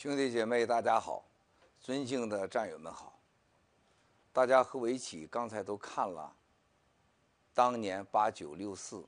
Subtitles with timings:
[0.00, 1.22] 兄弟姐妹，大家好！
[1.78, 3.20] 尊敬的战友们好！
[4.32, 6.34] 大家和我一起刚才都看了
[7.52, 9.06] 当年八九六四，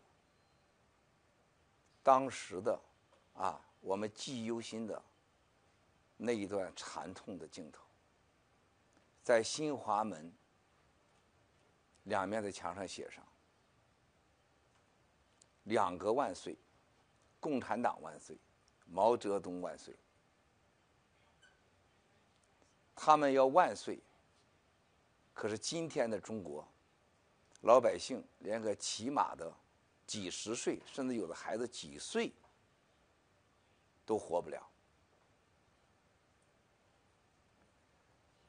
[2.03, 2.79] 当时的
[3.33, 5.03] 啊，我们记忆犹新的
[6.19, 7.83] 那一段惨痛的镜头，
[9.23, 10.31] 在新华门
[12.03, 13.27] 两面的墙上写上
[15.65, 16.55] “两个万岁”，
[17.41, 18.37] 共产党万岁，
[18.85, 19.97] 毛泽东万岁。
[22.95, 23.99] 他们要万岁，
[25.33, 26.67] 可是今天的中国
[27.63, 29.53] 老百姓连个起码的
[30.07, 32.33] 几十岁，甚至有的孩子几岁
[34.05, 34.69] 都活不了。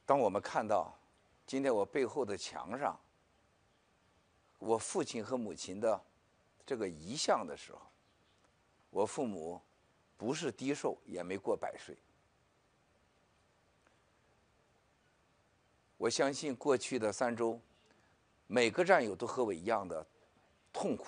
[0.06, 0.94] 当我们看到
[1.46, 2.98] 今天我背后的墙上
[4.58, 6.00] 我父亲和母亲的
[6.66, 7.80] 这个遗像的时候，
[8.90, 9.60] 我父母
[10.16, 11.96] 不是低寿，也没过百岁。
[16.04, 17.58] 我相信过去的三周，
[18.46, 20.06] 每个战友都和我一样的
[20.70, 21.06] 痛苦。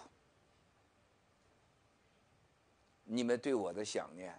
[3.04, 4.34] 你们对我的想念，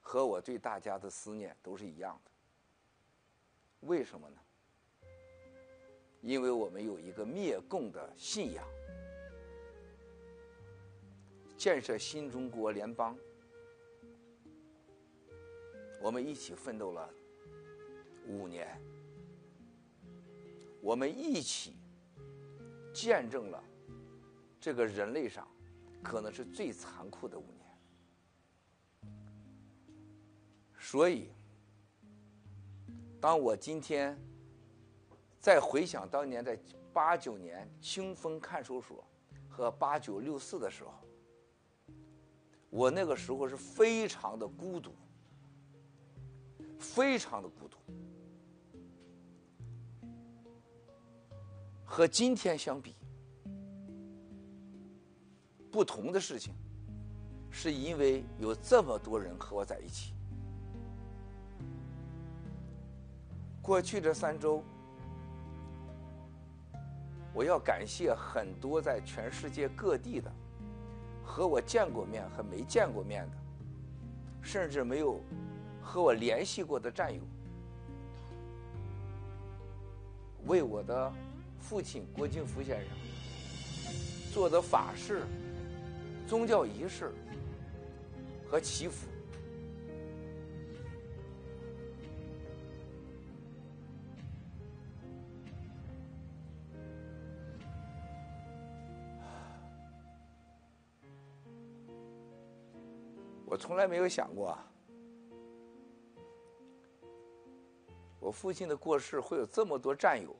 [0.00, 2.30] 和我对大家的思念都是一样的。
[3.80, 4.36] 为什么呢？
[6.20, 8.64] 因为我们有一个灭共的信仰，
[11.58, 13.18] 建设新中国联邦，
[16.00, 17.12] 我们一起奋斗了。
[18.26, 18.68] 五年，
[20.80, 21.76] 我们一起
[22.92, 23.62] 见证了
[24.60, 25.46] 这个人类上
[26.02, 27.54] 可能是最残酷的五年。
[30.78, 31.30] 所以，
[33.20, 34.18] 当我今天
[35.40, 36.58] 再回想当年在
[36.92, 39.04] 八九年清风看守所
[39.48, 40.92] 和八九六四的时候，
[42.70, 44.94] 我那个时候是非常的孤独，
[46.78, 47.76] 非常的孤独。
[51.94, 52.96] 和今天相比，
[55.70, 56.52] 不同的事情，
[57.52, 60.12] 是因为有这么多人和我在一起。
[63.62, 64.60] 过去这三周，
[67.32, 70.28] 我要感谢很多在全世界各地的
[71.22, 73.36] 和我见过面和没见过面的，
[74.42, 75.20] 甚至没有
[75.80, 77.20] 和我联系过的战友，
[80.46, 81.12] 为我的。
[81.64, 82.88] 父亲郭敬福先生
[84.30, 85.24] 做的法事、
[86.28, 87.10] 宗教仪式
[88.46, 89.08] 和祈福，
[103.46, 104.56] 我从来没有想过，
[108.20, 110.36] 我父亲的过世会有这么多战友。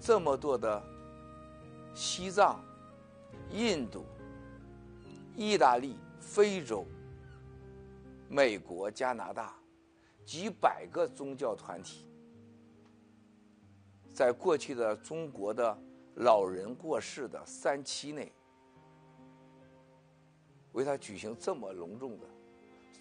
[0.00, 0.82] 这么多的
[1.94, 2.64] 西藏、
[3.50, 4.06] 印度、
[5.36, 6.86] 意大利、非洲、
[8.28, 9.54] 美国、加拿大
[10.24, 12.06] 几百个宗教团体，
[14.10, 15.76] 在过去的中国的
[16.14, 18.32] 老人过世的三期内，
[20.72, 22.26] 为他举行这么隆重的、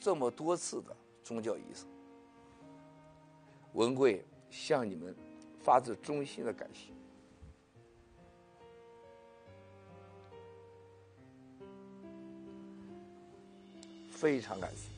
[0.02, 0.94] 这么多次的
[1.24, 1.86] 宗教仪式，
[3.74, 5.16] 文贵向你们
[5.62, 6.92] 发自衷心的感谢。
[14.12, 14.90] 非常感谢。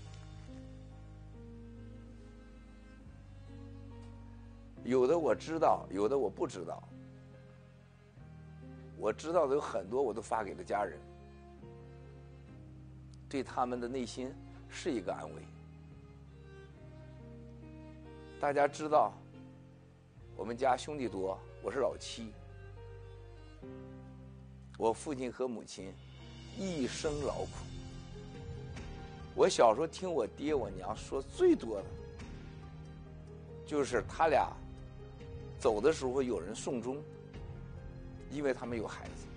[4.83, 6.81] 有的我知道，有的我不知道。
[8.97, 10.99] 我知道的有很多，我都发给了家人，
[13.29, 14.33] 对他们的内心
[14.69, 15.41] 是一个安慰。
[18.39, 19.13] 大家知道，
[20.35, 22.31] 我们家兄弟多，我是老七。
[24.77, 25.93] 我父亲和母亲
[26.57, 27.49] 一生劳苦。
[29.35, 31.85] 我小时候听我爹我娘说最多的，
[33.65, 34.51] 就是他俩
[35.59, 37.01] 走的时候有人送终，
[38.31, 39.27] 因为他们有孩子，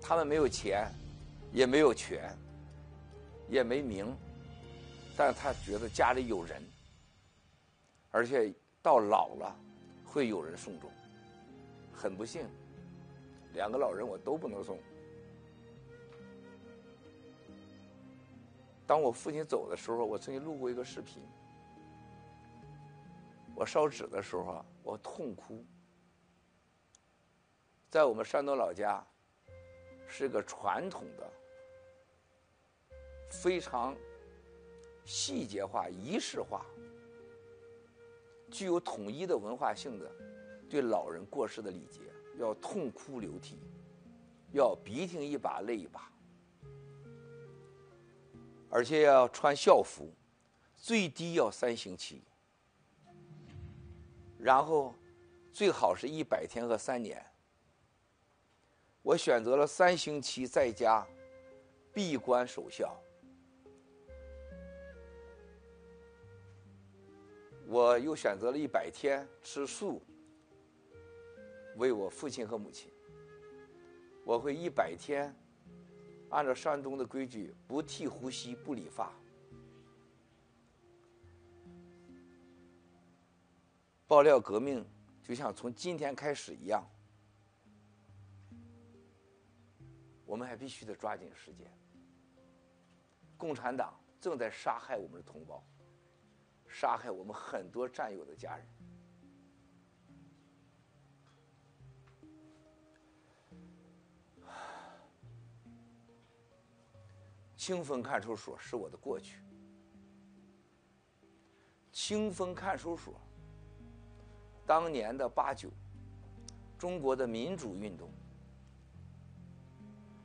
[0.00, 0.88] 他们没有钱，
[1.52, 2.32] 也没有权，
[3.48, 4.16] 也没名，
[5.16, 6.62] 但是他觉得家里有人，
[8.10, 9.60] 而且到老了
[10.18, 10.90] 会有人送终，
[11.94, 12.44] 很不幸，
[13.54, 14.76] 两个老人我都不能送。
[18.84, 21.22] 当我父亲走的时候，我曾经录过一个视频。
[23.54, 25.64] 我烧纸的时候啊，我痛哭。
[27.88, 29.00] 在我们山东老家，
[30.08, 31.30] 是个传统的
[33.30, 33.94] 非常
[35.04, 36.66] 细节化、仪式化、
[38.50, 40.10] 具有统一的文化性的
[40.68, 42.00] 对老人过世的礼节，
[42.38, 43.58] 要痛哭流涕，
[44.52, 46.10] 要鼻涕一把泪一把，
[48.70, 50.10] 而且要穿校服，
[50.76, 52.22] 最低要三星期，
[54.38, 54.94] 然后
[55.52, 57.24] 最好是一百天和三年。
[59.02, 61.06] 我选择了三星期在家
[61.92, 62.94] 闭关守孝。
[67.70, 70.00] 我又选择了一百天吃素，
[71.76, 72.90] 为我父亲和母亲。
[74.24, 75.34] 我会一百天
[76.30, 79.12] 按照山东的规矩，不剃胡须，不理发。
[84.06, 84.82] 爆料革命
[85.22, 86.82] 就像从今天开始一样。
[90.24, 91.70] 我们还必须得抓紧时间。
[93.36, 95.62] 共产党正在杀害我们的同胞，
[96.68, 98.66] 杀害我们很多战友的家人。
[107.56, 109.42] 清风看守所是我的过去。
[111.90, 113.20] 清风看守所，
[114.64, 115.68] 当年的八九，
[116.78, 118.10] 中国的民主运动。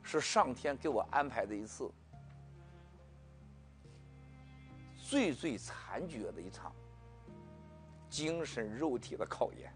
[0.06, 1.90] 是上天给我安排的一次
[5.14, 6.74] 最最残绝的一场
[8.10, 9.72] 精神肉体的考验。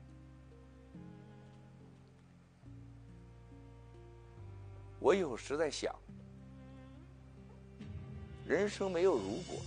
[4.98, 5.94] 我有时在想，
[8.48, 9.60] 人生没有如果，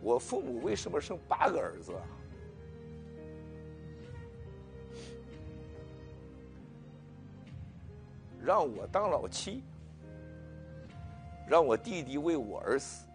[0.00, 1.92] 我父母为什么生八个儿子？
[8.42, 9.62] 让我当老七，
[11.46, 13.06] 让我弟弟为我而死，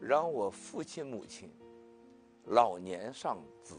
[0.00, 1.50] 让我父亲母亲
[2.44, 3.74] 老年丧子，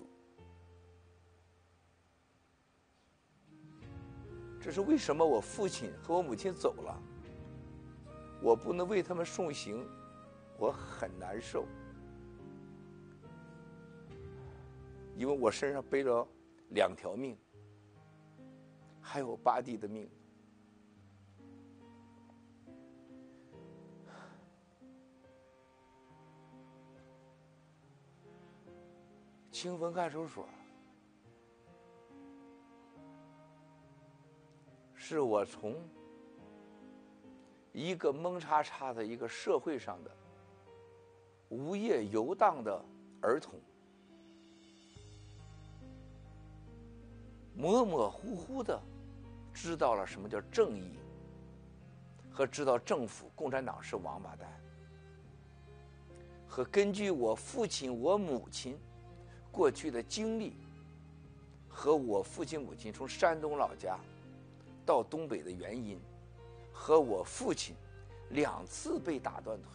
[4.60, 5.24] 这是为什么？
[5.24, 7.00] 我父亲和我母亲走了，
[8.42, 9.88] 我不能为他们送行，
[10.58, 11.66] 我很难受，
[15.16, 16.28] 因为我身上背着
[16.70, 17.38] 两条命。
[19.00, 20.10] 还有八弟的命。
[29.56, 30.46] 清风看守所，
[34.94, 35.78] 是我从
[37.72, 40.12] 一个蒙查查的一个社会上的
[41.48, 42.84] 无业游荡的
[43.22, 43.58] 儿童。
[47.56, 48.78] 模模糊糊的
[49.54, 51.00] 知道了什么叫正义，
[52.30, 54.52] 和知道政府共产党是王八蛋，
[56.46, 58.78] 和根据我父亲我母亲
[59.56, 60.52] 过去的经历，
[61.70, 63.98] 和我父亲母亲从山东老家
[64.86, 65.98] 到东北的原因，
[66.74, 67.74] 和我父亲
[68.32, 69.72] 两次被打断腿，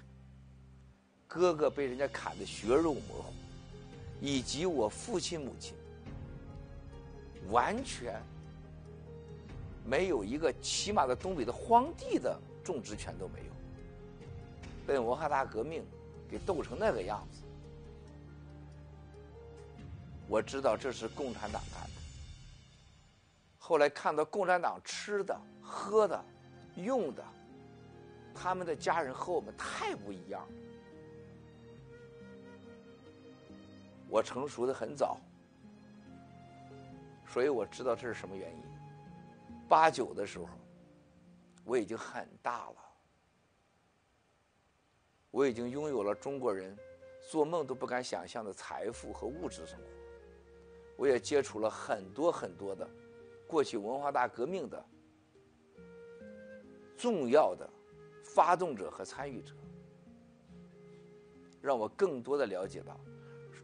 [1.27, 3.33] 哥哥被人家砍得血肉模糊，
[4.21, 5.75] 以及我父亲母亲。
[7.49, 8.21] 完全
[9.83, 13.53] 没有一个起码的东北的荒地的种植权都没有，
[14.87, 15.83] 被文化大革命
[16.29, 17.41] 给斗成那个样子。
[20.31, 21.91] 我知道这是共产党干的。
[23.59, 26.25] 后来看到共产党吃的、喝的、
[26.77, 27.25] 用的，
[28.33, 30.47] 他们的家人和我们太不一样。
[34.09, 35.19] 我成熟的很早。
[37.27, 38.63] 所以我知道这是什么原因。
[39.69, 40.47] 八九的时候，
[41.65, 42.77] 我已经很大了，
[45.33, 46.77] 我已经拥有了中国人
[47.31, 50.00] 做梦都不敢想象的财富和物质生活。
[51.01, 52.87] 我也接触了很多很多的
[53.49, 54.85] 过去文化大革命的
[56.95, 57.67] 重要的
[58.23, 59.55] 发动者和参与者，
[61.63, 63.01] 让我更多的了解到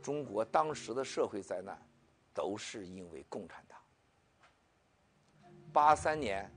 [0.02, 1.78] 中国当时的社会灾难。
[2.36, 3.80] 都是因为共产党。
[5.72, 6.52] 八三年，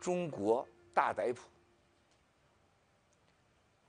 [0.00, 1.42] 中国大逮捕，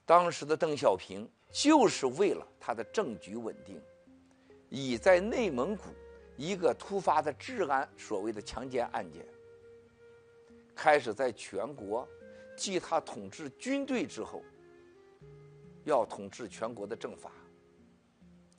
[0.06, 3.82] 当时的邓小平就是为了他的政局稳定，
[4.76, 5.84] 以在内蒙古
[6.36, 9.24] 一个突发的治安所谓的强奸案件，
[10.74, 12.08] 开始在全国，
[12.58, 14.42] 继他统治军队之后，
[15.84, 17.32] 要统治全国的政法，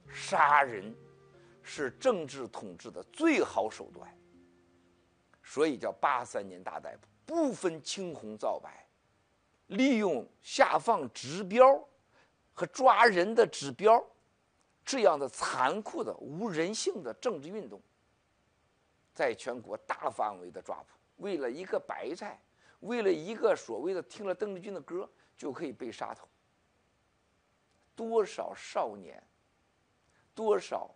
[0.09, 0.95] 杀人。
[1.67, 4.07] 是政治统治的最好手段。
[5.43, 8.87] 所以叫八三年大逮捕，不分青红皂白，
[9.69, 11.83] 利用下放指标
[12.53, 13.99] 和抓人的指标
[14.85, 17.81] 这样的残酷的无人性的政治运动，
[19.15, 22.41] 在全国大范围的抓捕，为了一个白菜，
[22.81, 26.29] 为了一个所谓的听了邓丽君的歌就可以被杀头，
[27.97, 29.23] 多少少年，
[30.35, 30.91] 多少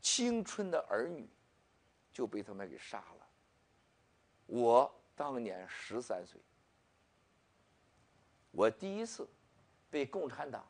[0.00, 1.28] 青春的儿女
[2.12, 3.26] 就被他们给杀了。
[4.46, 6.40] 我当年十三岁，
[8.50, 9.28] 我第一次
[9.90, 10.64] 被共产党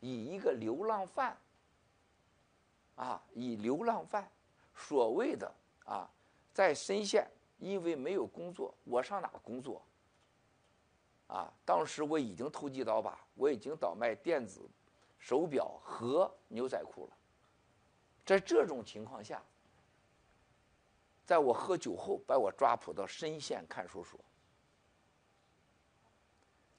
[0.00, 1.38] 以一个流浪犯，
[2.98, 4.28] 啊，以流浪犯，
[4.74, 5.50] 所谓的
[5.84, 6.10] 啊，
[6.52, 9.80] 在深县因为没有工作，我上哪工作？
[11.28, 14.68] 啊，当时我已经投机倒把，我已经倒卖电子
[15.16, 17.16] 手表和牛仔裤了。
[18.26, 19.40] 在这种情况下，
[21.24, 24.18] 在我喝酒后，把我抓捕到深县看守所。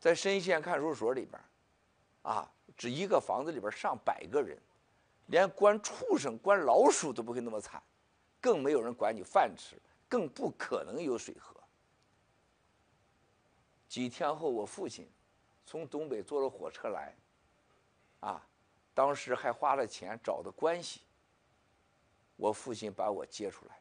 [0.02, 1.42] 在深县看守所里边，
[2.24, 4.62] 啊，只一个房子里边上百个人，
[5.30, 7.82] 连关畜生、关老鼠都不会那么惨，
[8.42, 11.56] 更没有人管你饭吃，更不可能有水喝。
[13.88, 15.10] 几天后，我父亲
[15.66, 17.16] 从东北坐了火车来，
[18.22, 18.44] 啊，
[18.94, 21.02] 当时还花了钱找的关系，
[22.36, 23.80] 我父亲把我接出来。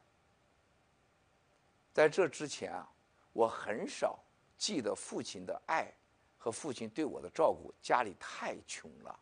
[1.94, 2.88] 在这之前啊，
[3.32, 4.18] 我很少
[4.58, 5.90] 记得父亲的爱
[6.36, 7.74] 和父亲对我的照顾。
[7.80, 9.20] 家里太穷了。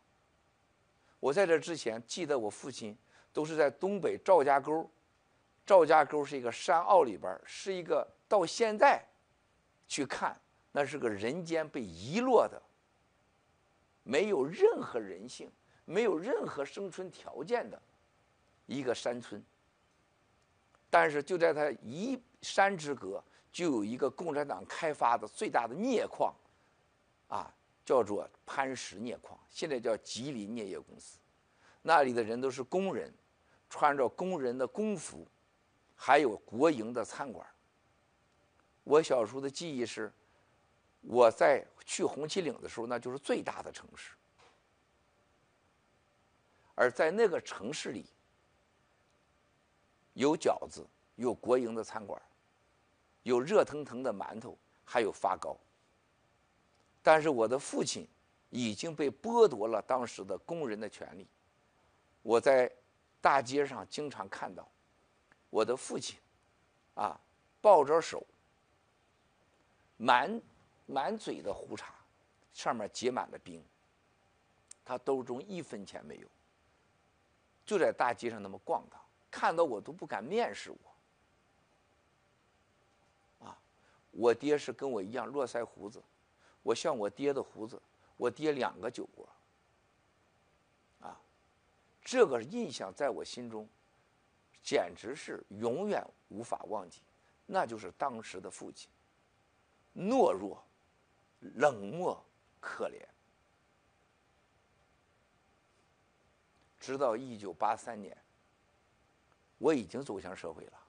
[1.19, 2.97] 我在这之前记得我父亲
[3.33, 4.89] 都是在东北赵家沟，
[5.65, 9.03] 赵家沟是一个山坳里边，是一个到现在
[9.87, 10.39] 去看，
[10.71, 12.61] 那是个人间被遗落的，
[14.03, 15.51] 没有任何人性，
[15.85, 17.81] 没有任何生存条件的
[18.65, 19.43] 一个山村。
[20.89, 23.21] 但是就在他一山之隔，
[23.51, 26.33] 就有一个共产党开发的最大的镍矿，
[27.27, 27.53] 啊，
[27.87, 31.17] 叫做潘石镍矿，现在叫吉林镍业公司。
[31.81, 33.13] 那里的人都是工人，
[33.69, 35.25] 穿着工人的工服，
[35.95, 37.47] 还有国营的餐馆。
[38.83, 40.11] 我小时候的记忆是，
[40.99, 44.11] 我在去红旗岭的时候，那就是最大的城市，
[46.75, 48.05] 而在那个城市里。
[50.11, 52.21] 有饺子，有国营的餐馆，
[53.23, 55.57] 有热腾腾的馒头，还有发糕。
[57.07, 58.05] 但是我的父亲
[58.49, 61.25] 已经被剥夺了当时的工人的权利。
[62.21, 62.69] 我在
[63.21, 64.67] 大街上经常看到
[65.49, 66.19] 我的父亲，
[66.95, 67.17] 啊，
[67.61, 68.27] 抱着手，
[69.95, 70.41] 满
[70.85, 71.93] 满嘴的胡茬，
[72.51, 73.63] 上面结满了冰。
[74.83, 76.27] 他兜中一分钱没有，
[77.65, 78.99] 就在大街上那么逛荡。
[79.31, 80.71] 看到我都不敢面视
[83.39, 83.57] 我，啊，
[84.11, 86.03] 我爹是跟我一样络腮胡子，
[86.67, 87.81] 我像我爹的胡子，
[88.17, 89.29] 我爹两个酒窝，
[90.99, 91.17] 啊，
[92.03, 93.65] 这个印象在我心中，
[94.61, 96.99] 简直是永远无法忘记，
[97.45, 98.89] 那就是当时的父亲，
[99.95, 100.61] 懦弱、
[101.39, 102.21] 冷漠、
[102.59, 103.01] 可怜，
[106.77, 108.17] 直到一九八三年。
[109.57, 110.79] 我已经走向社会了，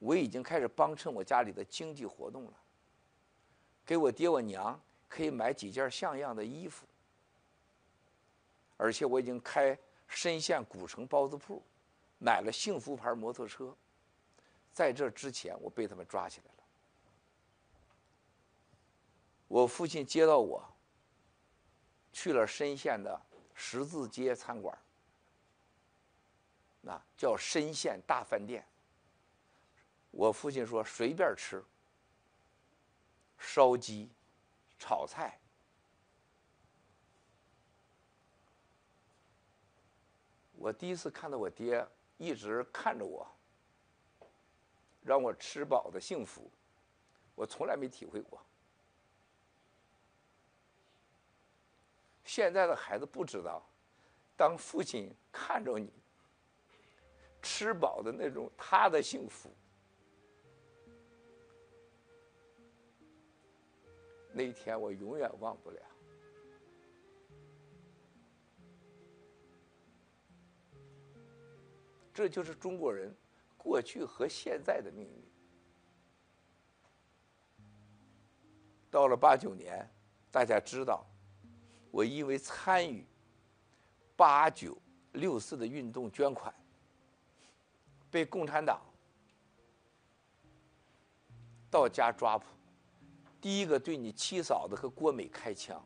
[0.00, 2.52] 我已经开始帮衬我家里的经济活动了，
[3.84, 6.86] 给我爹我娘可以买几件像样的衣服，
[8.76, 11.62] 而且我已经开深县古城包子铺，
[12.18, 13.74] 买了幸福牌摩托车，
[14.72, 16.64] 在这之前我被他们抓起来了，
[19.48, 20.64] 我父亲接到我，
[22.12, 23.20] 去了深县的
[23.54, 24.76] 十字街餐馆。
[26.82, 28.64] 那叫深县大饭店。
[30.10, 31.62] 我父亲说随便吃，
[33.40, 34.08] 烧鸡、
[34.78, 35.36] 炒菜。
[40.52, 41.84] 我第一次看到我爹
[42.18, 43.26] 一直看着我，
[45.02, 46.48] 让我吃饱的幸福，
[47.34, 48.40] 我从来没体会过。
[52.24, 53.66] 现在的孩子不知道，
[54.36, 55.90] 当父亲看着你。
[57.42, 59.50] 吃饱的那种，他的幸福。
[64.32, 65.80] 那一天我永远忘不了。
[72.12, 73.14] 这就是中国人
[73.56, 75.24] 过去和现在的命运。
[78.90, 79.88] 到了八九年，
[80.30, 81.06] 大家知道，
[81.90, 83.06] 我因为参与
[84.16, 84.76] 八九
[85.12, 86.54] 六四的运动捐款。
[88.10, 88.82] 被共产党
[91.70, 92.44] 到家抓捕，
[93.40, 95.82] 第一个对你七嫂子和郭美开枪，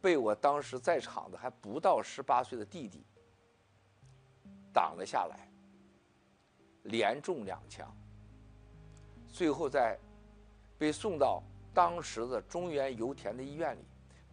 [0.00, 3.04] 被我当时在场的还不到十八岁的弟弟
[4.72, 5.48] 挡了下来，
[6.84, 7.94] 连中两枪，
[9.28, 9.98] 最后在
[10.78, 11.42] 被送到
[11.74, 13.84] 当时的中原油田的医院里，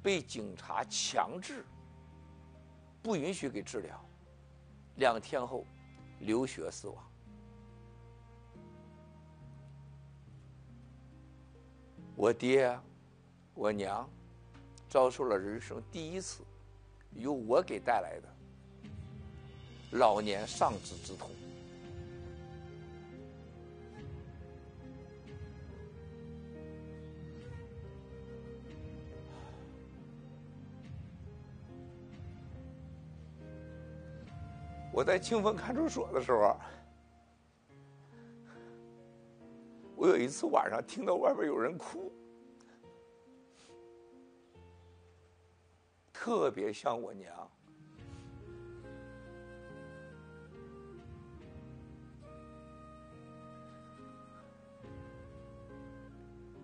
[0.02, 1.66] 被警察强制
[3.02, 4.00] 不允许给治疗，
[4.96, 5.66] 两天后
[6.20, 7.11] 流血死亡。
[12.22, 12.80] 我爹，
[13.56, 14.08] 我娘，
[14.88, 16.44] 遭受了人生第一次
[17.16, 21.32] 由我给带来的老年丧子之痛。
[34.94, 36.56] 我在清风看守所的时候，
[40.02, 42.12] 我有一次晚上听到外边有人哭，
[46.12, 47.32] 特别像我娘。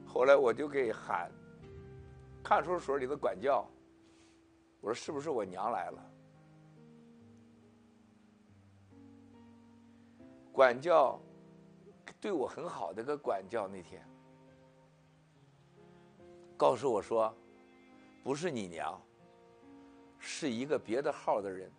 [0.03, 1.32] 后来我就给喊
[2.44, 3.70] 看守所里的管教，
[4.82, 6.12] 我说是不是我娘来了？
[10.51, 11.22] 管教
[12.19, 14.03] 对我很好的个管教那天，
[16.57, 17.33] 告诉我说，
[18.24, 19.00] 不是你娘，
[20.17, 21.71] 是一个别的号的人，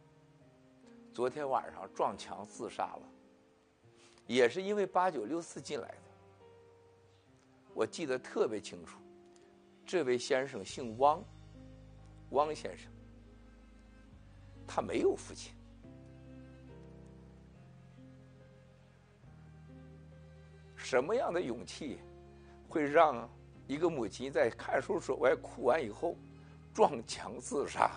[1.13, 3.03] 昨天晚上撞墙自杀了，
[4.27, 5.99] 也是因为八九六四进来的。
[7.75, 9.01] 我记得特别清楚，
[9.85, 11.21] 这位先生姓汪，
[12.31, 12.91] 汪先生，
[14.69, 15.58] 他没有父亲。
[20.89, 21.99] 什么样的勇气，
[22.67, 23.29] 会让
[23.67, 26.17] 一个母亲在看守所外哭完以后
[26.73, 27.91] 撞墙自杀？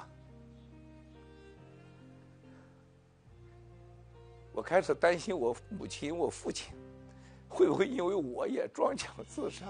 [4.52, 6.74] 我开始担心我母亲、我父亲
[7.48, 9.68] 会不会因为我也撞墙自杀。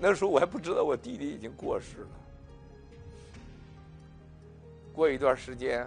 [0.00, 2.08] 那时候我还不知道我弟弟已经过世了。
[4.94, 5.86] 过一段时间，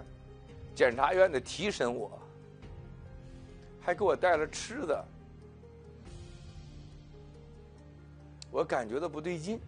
[0.72, 2.16] 检察院的提审我。
[3.80, 5.04] 还给我带了吃的，
[8.50, 9.58] 我感觉到不对劲。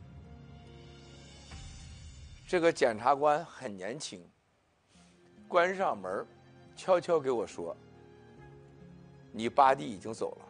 [2.46, 4.22] 这个检察官很年轻，
[5.48, 6.26] 关上门，
[6.76, 7.74] 悄悄给我说
[9.32, 10.44] ：“你八弟已经走了。”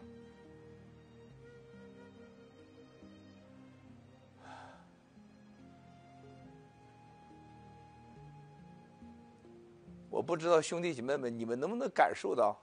[10.11, 12.61] 我不知道兄弟姐妹们，你们能不能感受到？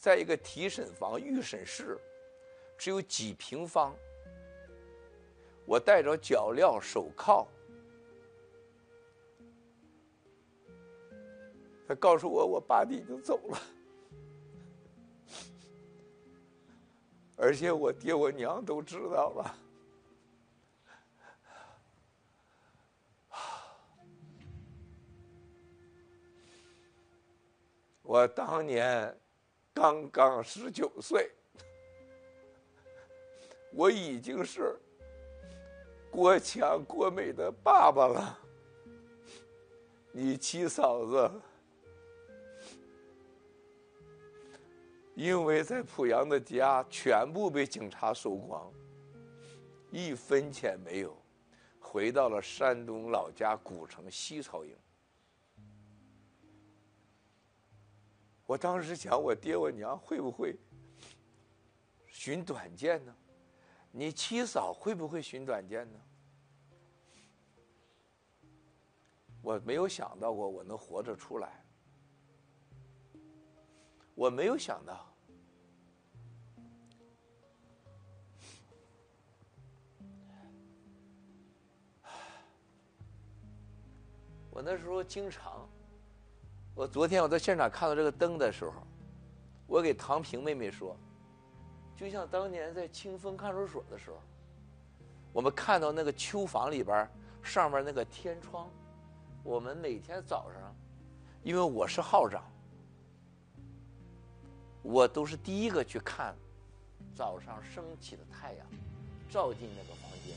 [0.00, 1.98] 在一个提审房预审室，
[2.78, 3.94] 只有几平方。
[5.66, 7.46] 我戴着脚镣手铐，
[11.86, 13.60] 他告诉我，我八弟已经走了，
[17.36, 19.54] 而且我爹我娘都知道了。
[28.00, 29.14] 我当年。
[29.72, 31.30] 刚刚十九岁，
[33.72, 34.76] 我已经是
[36.10, 38.38] 郭强、郭美的爸爸了。
[40.12, 41.30] 你七嫂子
[45.14, 48.72] 因为在濮阳的家全部被警察搜光，
[49.90, 51.16] 一分钱没有，
[51.78, 54.76] 回到了山东老家古城西曹营。
[58.50, 60.58] 我当时想，我爹我娘会不会
[62.08, 63.14] 寻短见呢？
[63.92, 66.00] 你七嫂会不会寻短见呢？
[69.40, 71.64] 我没有想到过我能活着出来，
[74.16, 75.14] 我没有想到。
[84.50, 85.70] 我那时候经常。
[86.80, 88.72] 我昨天我在现场看到这个灯的时候，
[89.66, 90.96] 我给唐平妹妹说，
[91.94, 94.16] 就像当年在清风看守所的时候，
[95.30, 97.06] 我们看到那个囚房里边
[97.42, 98.66] 上面那个天窗，
[99.42, 100.74] 我们每天早上，
[101.42, 102.42] 因为我是号长，
[104.80, 106.34] 我都是第一个去看
[107.14, 108.66] 早上升起的太阳
[109.28, 110.34] 照进那个房间，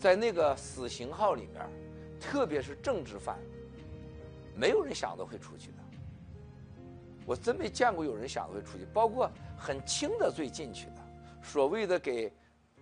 [0.00, 1.89] 在那个死刑号里面。
[2.20, 3.38] 特别是政治犯，
[4.54, 5.78] 没有人想到会出去的。
[7.26, 10.96] 我真没见过有人想会出去，包括很轻的罪进去的，
[11.42, 12.32] 所谓的给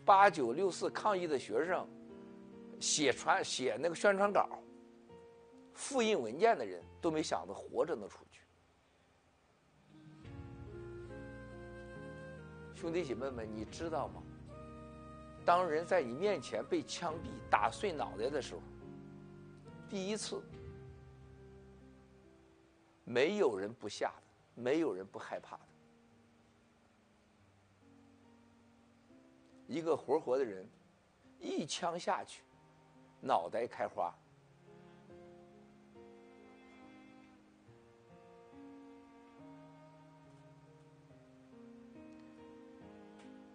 [0.04, 1.86] 八九六四抗议的学生
[2.80, 4.48] 写传写那个宣传稿、
[5.74, 8.42] 复印文件的人都没想着活着能出去。
[12.74, 14.22] 兄弟姐妹们，你知道吗？
[15.44, 18.60] 当人在你面前被枪毙、打碎脑袋的时候，
[19.90, 20.42] 第一次，
[23.04, 24.22] 没有人不吓的。
[24.60, 25.62] 没有人不害怕的。
[29.68, 30.68] 一个活活的人，
[31.38, 32.42] 一枪下去，
[33.20, 34.12] 脑袋开花。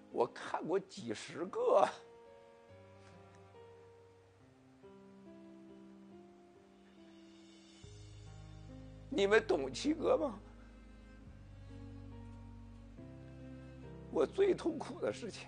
[0.10, 1.86] 我看过几十个，
[9.16, 10.40] 你们懂七哥吗？
[14.12, 15.48] 我最痛苦的事情，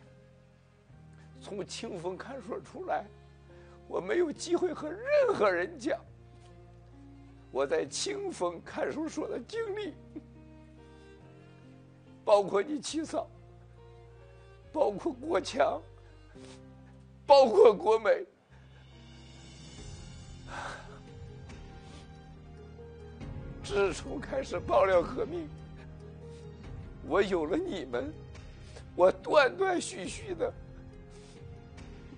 [1.42, 3.06] 从清风看守所出来，
[3.88, 5.02] 我没有机会和任
[5.34, 6.00] 何人讲
[7.52, 9.94] 我在清风看守所的经历，
[12.24, 13.28] 包括你七嫂，
[14.74, 15.82] 包括国强，
[17.26, 18.26] 包括国美。
[23.66, 25.50] 自从开始爆料革命，
[27.08, 28.14] 我有了你们。
[28.96, 30.54] 我断断续续的，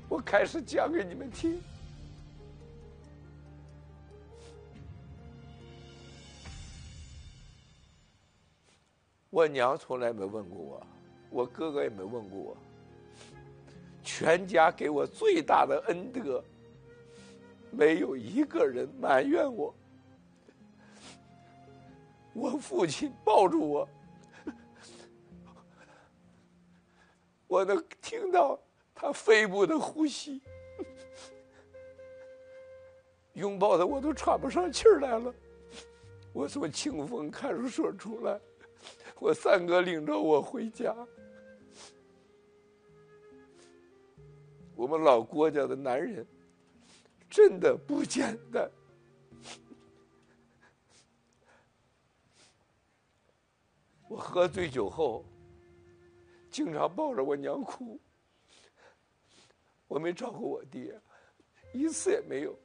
[0.08, 1.60] 我开始讲给你们听。
[9.30, 10.88] 我娘从来没问过我，
[11.32, 12.58] 我哥哥也没问过我。
[14.04, 16.44] 全家给我最大的恩德，
[17.72, 19.74] 没有一个人埋怨我。
[22.38, 23.90] 我父亲抱住我。
[27.48, 28.60] 我能听到
[28.94, 30.40] 他肺部的呼吸，
[33.34, 35.34] 拥抱的我都喘不上气儿来了。
[36.32, 38.40] 我从清风看守所出来，
[39.20, 40.96] 我三哥领着我回家。
[44.76, 46.24] 我们老郭家的男人
[47.28, 48.70] 真的不简单。
[54.08, 55.26] 我喝醉酒后。
[56.50, 58.00] 经常抱着我娘哭，
[59.86, 61.00] 我没照顾我爹，
[61.74, 62.58] 一次也没有。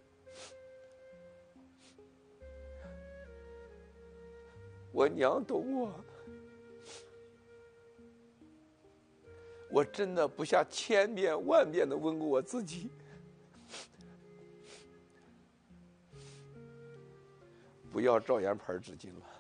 [4.93, 6.05] 我娘懂我，
[9.69, 12.89] 我真的不下千遍万遍的问过我自己，
[17.91, 19.32] 不要照样牌纸巾了。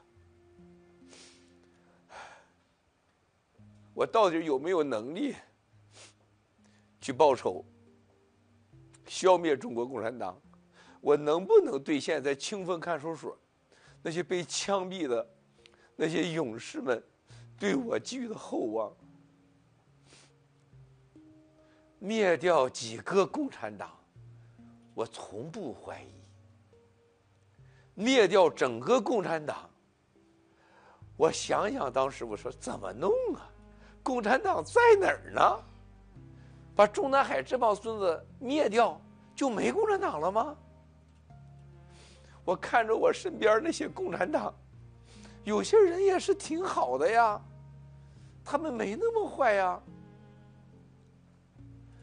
[3.94, 5.34] 我到底有没有能力
[7.00, 7.64] 去报仇、
[9.06, 10.40] 消灭中国共产党？
[11.00, 13.36] 我能不能兑现在清风看守所
[14.02, 15.28] 那些被枪毙的
[15.96, 17.02] 那些勇士们
[17.58, 18.96] 对我寄予的厚望？
[21.98, 23.90] 灭掉几个共产党，
[24.94, 26.08] 我从不怀疑；
[27.94, 29.70] 灭掉整个共产党，
[31.16, 33.51] 我想想当时我说怎么弄啊？
[34.02, 35.58] 共产党在哪儿呢？
[36.74, 38.98] 把中南海这帮孙子灭掉，
[39.36, 40.56] 就没共产党了吗？
[42.44, 44.52] 我看着我身边那些共产党，
[45.44, 47.40] 有些人也是挺好的呀，
[48.42, 49.78] 他们没那么坏呀。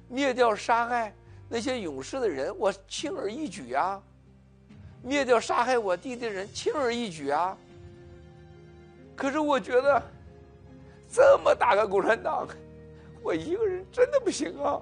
[0.08, 1.14] 灭掉杀害
[1.50, 4.02] 那些勇士的人，我轻而易举啊；
[5.02, 7.58] 灭掉杀害我弟弟的人，轻而易举啊。
[9.16, 10.02] 可是我觉得。
[11.12, 12.48] 这么大个共产党，
[13.24, 14.82] 我一个人真的不行啊！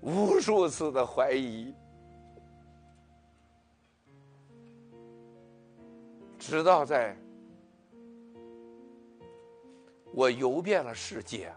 [0.00, 1.74] 无数次的怀疑，
[6.38, 7.14] 直到在
[10.14, 11.52] 我游遍了世界，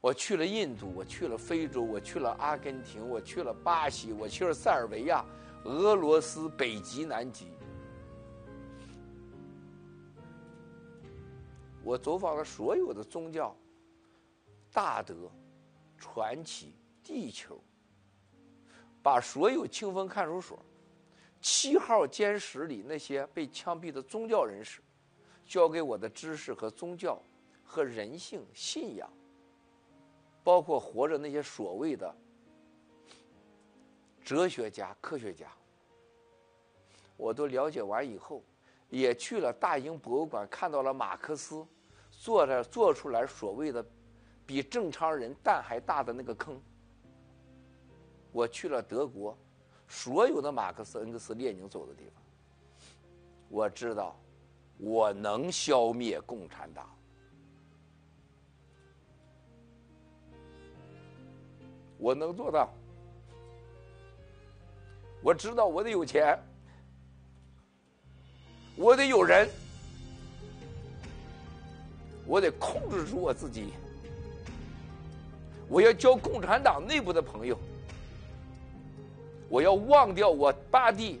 [0.00, 5.22] 我去了印度，我去了非洲，我去了阿根廷，我去了巴西，我去了塞尔维亚、
[5.64, 7.52] 俄罗斯、北极、南极。
[11.82, 13.56] 我走访了所有的宗教、
[14.72, 15.30] 大德、
[15.98, 17.58] 传奇、地球，
[19.02, 20.58] 把所有清风看守所
[21.40, 24.82] 七号监室里那些被枪毙的宗教人士
[25.46, 27.20] 教给我的知识和宗教
[27.64, 29.10] 和人性信仰，
[30.44, 32.14] 包括活着那些所谓的
[34.22, 35.50] 哲学家、科学家，
[37.16, 38.44] 我都了解完以后，
[38.90, 41.66] 也去了大英博物馆，看到了马克思
[42.10, 43.84] 做的做出来所谓的
[44.44, 46.60] 比正常人蛋还大的那个坑。
[48.32, 49.36] 我去了德国，
[49.88, 52.22] 所有的马克思、恩格斯、列宁走的地方，
[53.48, 54.16] 我知道，
[54.78, 56.88] 我能消灭共产党。
[61.98, 62.68] 我能做到。
[65.22, 66.38] 我知道我得有钱，
[68.80, 69.46] 我得有人，
[72.24, 73.74] 我得控制住我自己。
[75.68, 77.58] 我要交共产党内部的朋友，
[79.50, 81.20] 我要忘掉我八弟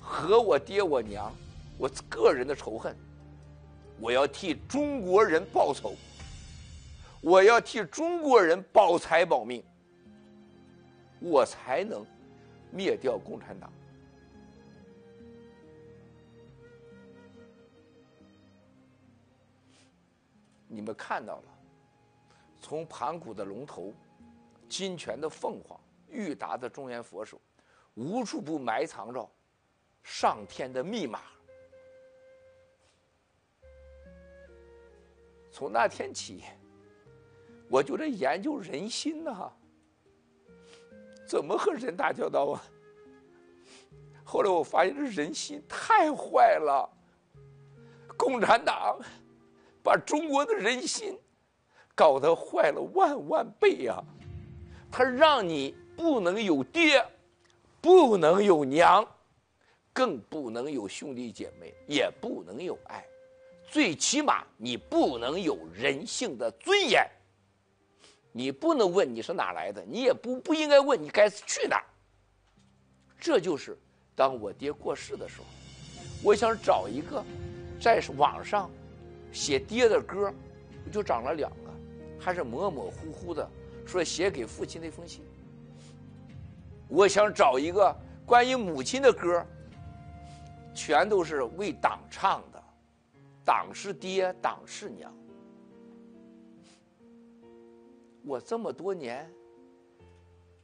[0.00, 1.32] 和我爹我娘
[1.78, 2.96] 我个人的仇恨，
[4.00, 5.94] 我要替中国人报仇，
[7.20, 9.62] 我要替中国人保财保命。
[11.20, 12.04] 我才能
[12.72, 13.72] 灭掉共产党。
[20.74, 21.44] 你们看到了，
[22.58, 23.92] 从盘古的龙头、
[24.70, 27.38] 金泉的凤凰、玉达的中原佛手，
[27.94, 29.30] 无处不埋藏着
[30.02, 31.20] 上天的密码。
[35.50, 36.44] 从那天起，
[37.68, 39.52] 我就在研究人心呐。
[41.26, 42.64] 怎么和人打交道啊？
[44.24, 46.88] 后来我发现这人心太坏了，
[48.16, 48.98] 共产党
[49.82, 51.18] 把中国的人心
[51.94, 54.02] 搞得坏了万万倍呀！
[54.90, 57.04] 他让你不能有爹，
[57.80, 59.06] 不能有娘，
[59.92, 63.04] 更不能有兄弟姐妹，也不能有爱，
[63.68, 67.06] 最起码你不能有人性的尊严。
[68.32, 71.84] 你不能问你是哪来的，你也不不应该问你该去哪儿。
[73.18, 73.78] 这就是
[74.14, 75.46] 当我爹过世的时候，
[76.22, 77.22] 我想找一个
[77.80, 78.70] 在网上
[79.32, 80.32] 写爹的歌，
[80.92, 81.70] 就找了两个，
[82.20, 83.48] 还是模模糊糊的，
[83.86, 85.24] 说写给父亲那封信。
[86.88, 89.44] 我想找一个关于母亲的歌，
[90.74, 92.62] 全都是为党唱的，
[93.44, 95.10] 党是爹，党是娘。
[98.24, 99.28] 我这么多年，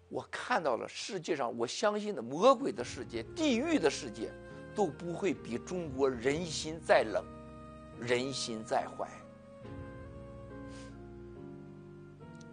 [0.09, 4.31] 我看到了世界上我相信的魔鬼的世界、地狱的世界，
[4.74, 7.24] 都不会比中国人心再冷，
[8.00, 9.08] 人心再坏。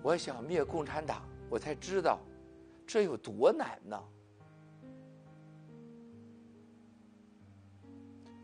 [0.01, 2.19] 我想灭共产党，我才知道
[2.85, 4.03] 这有多难呢？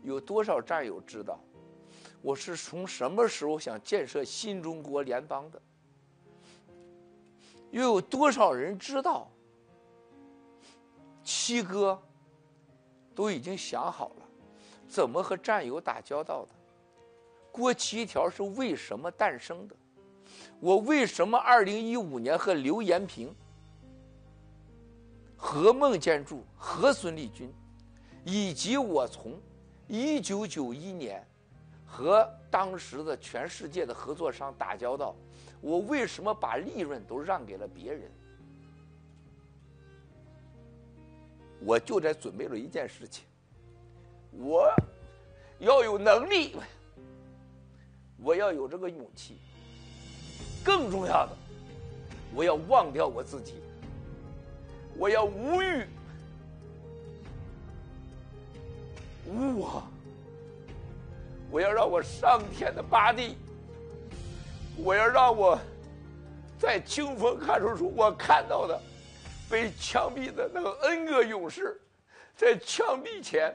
[0.02, 1.38] 有多少战友知道
[2.20, 5.62] 我是从什么时候想建设新中国联邦的？
[7.70, 9.30] 又有多少人知道？
[11.22, 12.00] 七哥
[13.14, 14.28] 都已经想好了，
[14.88, 16.52] 怎么和战友打交道的？
[17.52, 19.76] 郭七条是为什么诞生的？
[20.58, 23.32] 我为什么二零一五年和刘延平、
[25.36, 27.52] 何孟建柱、和孙立军，
[28.24, 29.38] 以及我从
[29.86, 31.22] 一九九一年
[31.84, 35.14] 和当时的全世界的合作商打交道？
[35.60, 38.10] 我为什么把利润都让给了别人？
[41.60, 43.24] 我就在准备了一件事情，
[44.32, 44.68] 我
[45.60, 46.56] 要有能力，
[48.22, 49.38] 我要有这个勇气。
[50.64, 51.36] 更重要的，
[52.34, 53.54] 我要忘掉我自己，
[54.96, 55.84] 我要无欲
[59.26, 59.82] 无我，
[61.50, 63.36] 我要让我上天的八弟。
[64.76, 65.58] 我要让我
[66.58, 68.80] 在清风看守所，我看到的
[69.50, 71.78] 被枪毙的那个 N 个勇士，
[72.34, 73.54] 在枪毙前，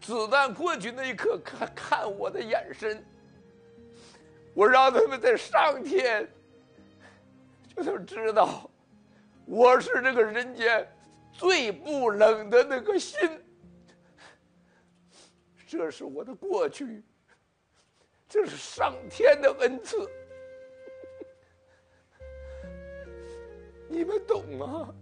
[0.00, 3.04] 子弹过去那一刻，看看我的眼神。
[4.54, 6.26] 我让他们在上天
[7.76, 8.70] 就能知道，
[9.44, 10.88] 我是这个人间
[11.32, 13.18] 最不冷的那个心。
[15.66, 17.02] 这是我的过去。
[18.26, 20.10] 这是上天的恩赐，
[23.88, 24.92] 你们懂吗？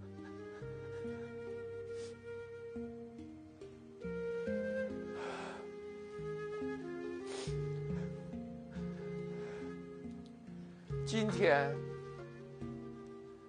[11.13, 11.71] 今天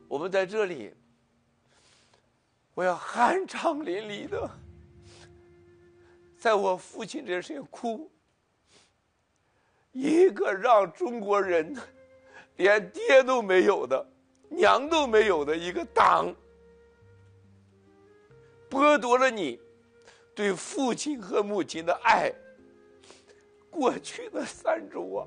[0.10, 0.94] 我们在这里，
[2.74, 4.52] 我要酣畅淋漓的，
[6.38, 8.12] 在我父亲这身哭。
[9.94, 11.74] 一个让中国人
[12.58, 14.06] 连爹都没有的、
[14.50, 16.36] 娘都没有的一个党，
[18.70, 19.58] 剥夺了你
[20.36, 22.30] 对父亲和母亲的爱。
[23.72, 25.24] 过去的三周啊，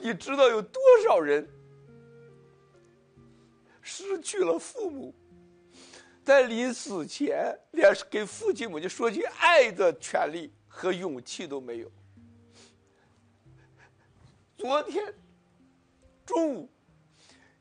[0.00, 1.46] 你知道有多少人
[3.82, 5.14] 失去了父母，
[6.24, 11.92] 在临死前连给父亲母亲说句爱的权利和勇气都没有。
[14.56, 15.14] 昨天
[16.24, 16.70] 中午，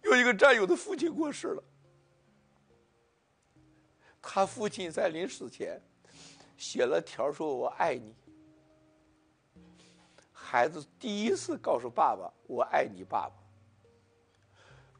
[0.03, 1.63] 有一个战友的父亲过世了，
[4.21, 5.81] 他父亲在临死前
[6.57, 8.15] 写了条说：“我爱你。”
[10.51, 13.33] 孩子第一次告诉爸爸：“我爱你，爸爸。”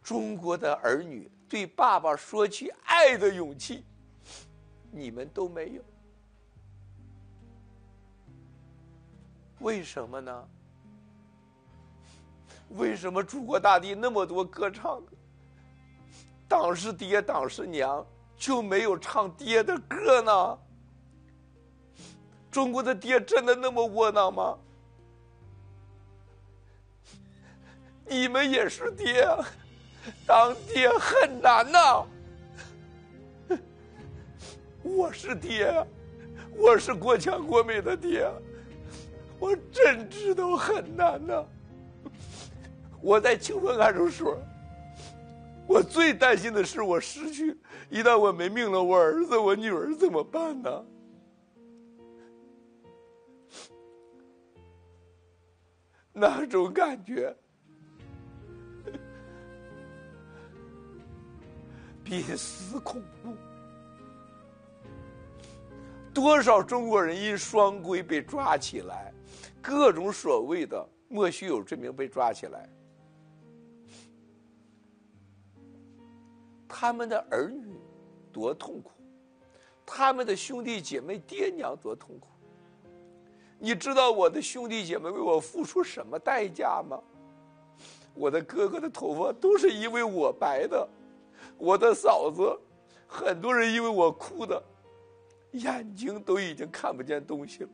[0.04, 3.84] 中国的儿女对爸爸说起爱的勇气，
[4.92, 5.82] 你们都没有。
[9.58, 10.48] 为什么呢？
[12.78, 15.02] 为什么祖国大地那么多歌唱
[16.48, 18.06] 党，是爹，党是娘，
[18.38, 20.60] 就没有唱爹的歌呢？
[22.52, 24.56] 中国的爹真的那么窝囊吗？
[28.10, 29.28] 你们也是爹，
[30.26, 32.04] 当爹很难呐。
[34.82, 35.72] 我是爹，
[36.58, 38.28] 我是国强国美的爹，
[39.38, 41.46] 我真知道很难呐。
[43.02, 44.38] 我在清风看守所，
[45.68, 47.56] 我最担心的是我失去，
[47.90, 50.86] 一旦我没命了，我儿子、我女儿怎么办呢？
[56.12, 57.34] 那种感觉。
[62.10, 63.36] 比死恐怖！
[66.12, 69.14] 多少中国人因双规被抓起来，
[69.62, 72.68] 各种所谓的莫须有罪名被抓起来，
[76.68, 77.80] 他们的儿女
[78.34, 78.90] 多痛苦，
[79.86, 82.28] 他们的兄弟姐妹爹娘多痛苦。
[83.60, 87.00] 你知道我的兄弟姐妹为我付出什么代价吗？
[88.16, 90.90] 我的哥哥的头发都是因为我白的。
[91.60, 92.58] 我的嫂子，
[93.06, 94.64] 很多人因为我哭的，
[95.52, 97.70] 眼睛都已经看不见东西了。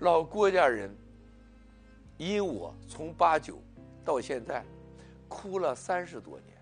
[0.00, 0.94] 老郭家人，
[2.18, 3.58] 因我从八九
[4.04, 4.64] 到现在，
[5.28, 6.57] 哭了三十多年。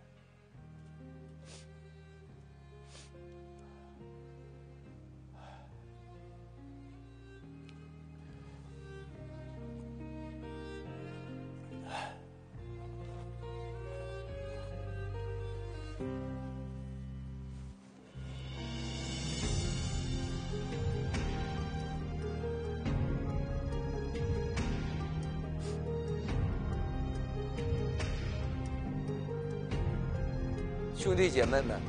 [30.98, 31.80] 兄弟姐妹们，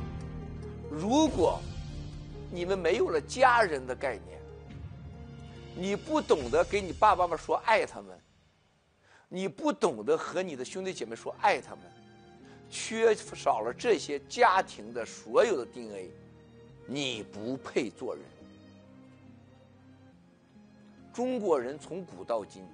[0.88, 1.60] 如果
[2.52, 4.40] 你们没有了家人的概念，
[5.74, 8.16] 你不懂得给你爸爸妈妈说爱他们，
[9.28, 11.82] 你不懂得和你的兄弟姐妹说爱他们，
[12.70, 16.10] 缺少了这些家庭的所有的 DNA，
[16.86, 18.24] 你不配做人。
[21.12, 22.64] 中国人从古到今，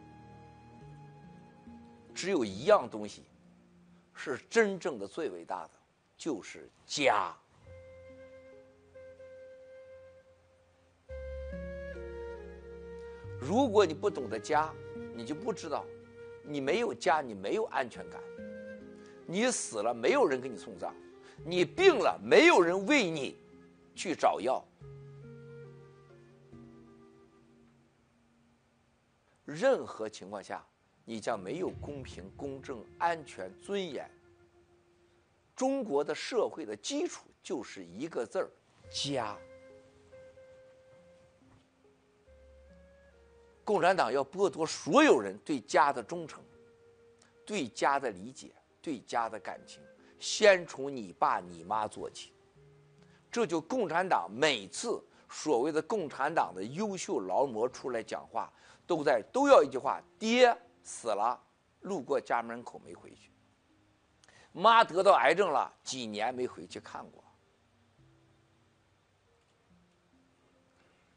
[2.14, 3.22] 只有一样东西
[4.12, 5.70] 是真正的最伟大的。
[6.16, 7.34] 就是家。
[13.40, 14.72] 如果你不懂得家，
[15.14, 15.84] 你就不知道，
[16.44, 18.22] 你没有家，你没有安全感。
[19.26, 20.92] 你死了，没有人给你送葬；
[21.44, 23.36] 你病了，没有人为你
[23.94, 24.64] 去找药。
[29.44, 30.64] 任何情况下，
[31.04, 34.10] 你将没有公平、公正、安全、尊严。
[35.54, 38.50] 中国的社会的基础就是一个字儿：
[38.90, 39.36] 家。
[43.62, 46.42] 共产党要剥夺所有人对家的忠诚、
[47.46, 48.52] 对家的理解、
[48.84, 49.82] 对家的感情，
[50.18, 52.34] 先从你爸你妈做起。
[53.32, 58.52] 这就共产党每次所谓的共产党的优秀劳模出来讲话，
[58.86, 61.42] 都在都要一句话：爹死了，
[61.80, 63.30] 路过家门口没回去。
[64.52, 67.24] 妈得到癌症了，几年没回去看过。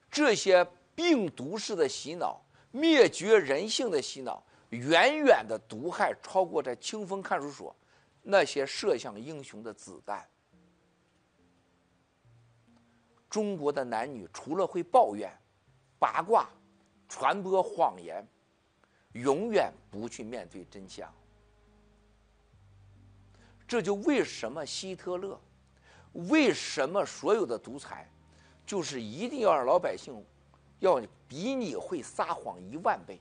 [0.09, 0.65] 这些
[0.95, 2.41] 病毒式的洗脑、
[2.71, 7.75] 灭绝人性的洗脑，远远的毒害超过在清风看守所
[8.21, 10.27] 那些射向英雄的子弹。
[13.29, 15.31] 中国的男女除了会抱怨、
[15.99, 16.49] 八卦、
[17.07, 18.25] 传播谎言，
[19.13, 21.13] 永远不去面对真相。
[23.67, 25.39] 这就为什么希特勒
[26.13, 28.09] 为什么所有的独裁，
[28.65, 30.25] 就是一定要让老百姓
[30.79, 33.19] 要比你会撒谎一万倍，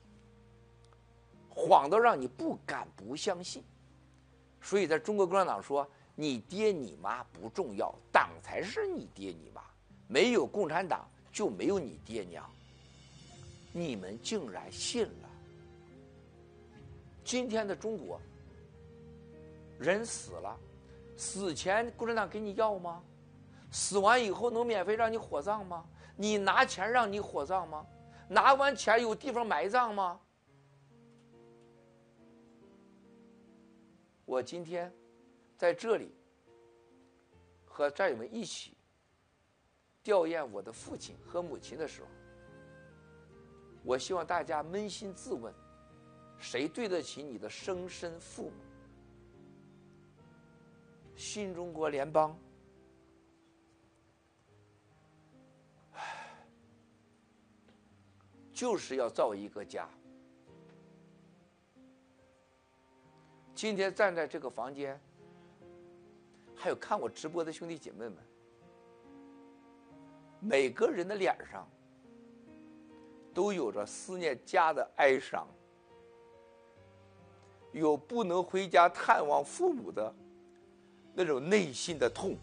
[1.57, 3.63] 谎到让你不敢不相信。
[4.61, 9.61] 所以在中国共产党说，你爹你妈不重要，党才是你爹你妈，
[10.07, 12.47] 没有共产党就没有你爹娘。
[13.71, 15.29] 你们竟然信了？
[17.23, 18.21] 今天的中国，
[19.79, 20.55] 人死了。
[21.15, 23.01] 死前共产党给你药吗？
[23.71, 25.83] 死完以后能免费让你火葬吗？
[26.15, 27.85] 你拿钱让你火葬吗？
[28.27, 30.19] 拿完钱有地方埋葬吗？
[34.27, 34.93] 我今天
[35.55, 36.13] 在这里
[37.63, 38.75] 和战友们一起
[40.03, 42.07] 吊唁我的父亲和母亲的时候，
[43.85, 45.53] 我希望大家扪心自问：
[46.37, 48.51] 谁对得起你的生身父母？
[51.15, 52.37] 新中国联邦，
[58.51, 59.89] 就是要造一个家。
[63.57, 65.01] 今天站在这个房间，
[66.55, 68.15] 还有看我直播的兄弟姐妹们，
[70.39, 71.67] 每个人的脸上
[73.33, 75.47] 都有着思念家的哀伤，
[77.71, 80.13] 有不能回家探望父母的。
[81.15, 82.37] 那种内心的痛，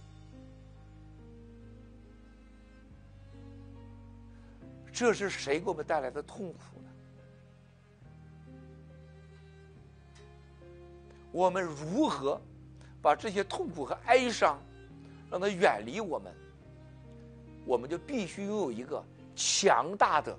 [4.92, 6.73] 这是谁给我们带来的痛苦
[11.34, 12.40] 我们如何
[13.02, 14.56] 把这些痛苦和哀伤
[15.28, 16.32] 让它远离我们？
[17.66, 19.02] 我们就必须拥有一个
[19.34, 20.38] 强大的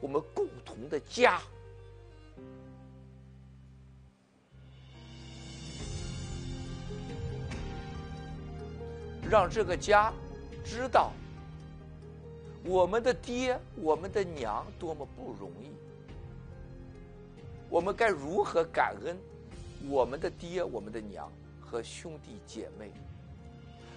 [0.00, 1.42] 我们共同的家。
[9.28, 10.10] 让这个家
[10.64, 11.12] 知道，
[12.64, 15.70] 我们的爹、我们的娘多么不容易。
[17.68, 19.18] 我们该如何感恩
[19.88, 21.30] 我们的爹、我们的娘
[21.60, 22.90] 和兄弟姐妹？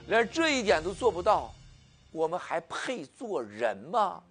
[0.07, 1.53] 连这一点都做不到，
[2.11, 4.23] 我们还配做人吗？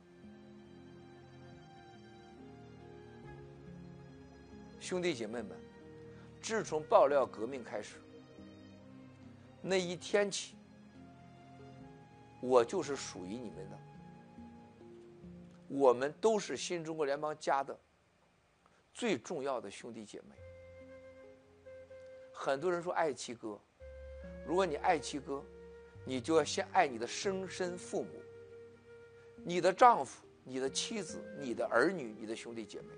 [4.81, 5.57] 兄弟姐妹们，
[6.41, 8.01] 自从爆料革命开始，
[9.61, 10.55] 那一天起。
[12.41, 13.79] 我就是属于你们的，
[15.69, 17.77] 我们都是新中国联邦家的
[18.95, 20.46] 最重要的兄弟姐妹。
[22.39, 23.59] 很多人说爱七哥，
[24.47, 25.43] 如果你爱七哥，
[26.05, 28.11] 你就要先爱你的生身父母，
[29.43, 32.89] 你的丈夫、你的妻子、你的儿女、你的兄弟姐妹，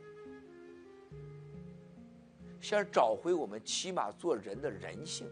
[2.60, 5.30] 先找回我们起码做人的人性。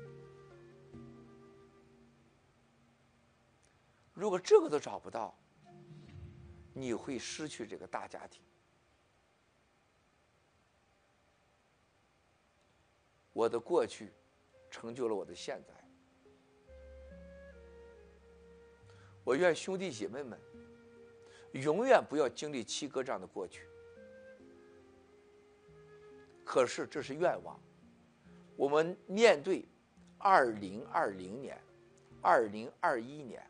[4.14, 5.36] 如果这个都找不到，
[6.72, 8.45] 你会失去这个大家庭。
[13.36, 14.10] 我的过去
[14.70, 15.74] 成就了我的现在。
[19.22, 20.40] 我愿兄弟姐妹们
[21.52, 23.68] 永远不要经历七哥这样的过去。
[26.42, 27.60] 可是这是愿望。
[28.56, 29.68] 我们面对
[30.16, 31.60] 二零二零年、
[32.22, 33.46] 二零二一年。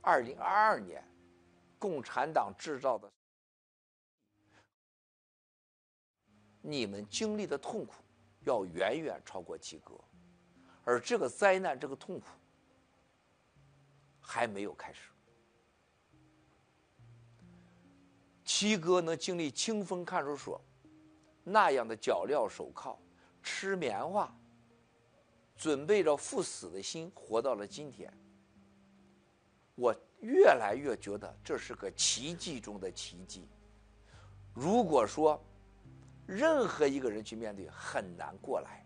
[0.00, 1.04] 二零二二年，
[1.78, 3.12] 共产党制造的，
[6.62, 7.92] 你们经历的痛苦，
[8.40, 9.94] 要远远超过七哥，
[10.84, 12.26] 而这个灾难，这个痛苦，
[14.20, 15.10] 还没有开始。
[18.44, 20.60] 七哥能经历清风看守所
[21.44, 22.98] 那样的脚镣手铐，
[23.42, 24.34] 吃棉花，
[25.54, 28.12] 准备着赴死的心，活到了今天。
[29.74, 33.46] 我越来越觉得这是个奇迹中的奇迹。
[34.54, 35.40] 如果说
[36.28, 38.84] 任何一个人去面对，很难过来。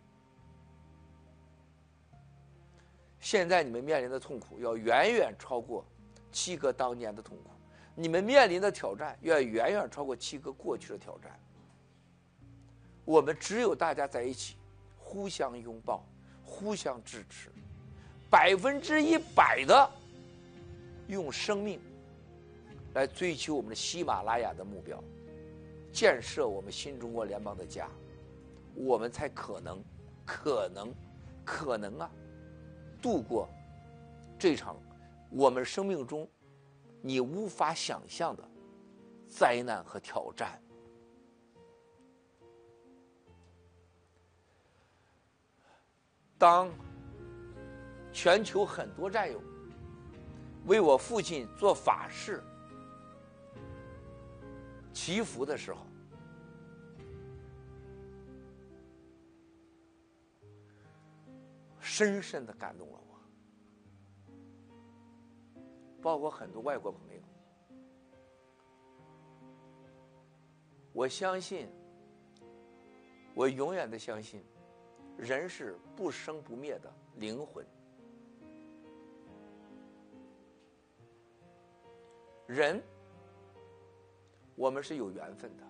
[3.19, 5.85] 现在你们面临的痛苦要远远超过
[6.31, 7.51] 七哥当年的痛苦，
[7.97, 11.37] 你们面临的挑战要远远超过七哥过去的挑战。
[13.05, 14.57] 我们只有大家在一起，
[14.97, 16.07] 互相拥抱，
[16.45, 17.51] 互相支持，
[18.31, 19.91] 百分之一百的。
[21.09, 21.81] 用生命
[22.95, 25.03] 来追求我们的喜马拉雅的目标，
[25.93, 27.89] 建设我们新中国联邦的家，
[28.75, 29.85] 我们才可能、
[30.25, 30.95] 可能、
[31.45, 32.11] 可能啊，
[33.01, 33.49] 度过
[34.39, 34.77] 这场
[35.31, 36.29] 我们生命中
[37.01, 38.43] 你无法想象的
[39.29, 40.61] 灾难和挑战。
[46.39, 46.69] 当
[48.13, 49.41] 全球很多战友。
[50.67, 52.41] 为我父亲做法事、
[54.93, 55.81] 祈福的时候，
[61.81, 63.01] 深深的感动了
[65.55, 65.61] 我，
[66.01, 67.23] 包括很多外国朋友。
[70.93, 71.69] 我相信，
[73.35, 74.45] 我永远的相信，
[75.17, 77.67] 人是不生不灭的灵魂。
[82.47, 82.83] 人，
[84.63, 85.65] 我们是有缘分的。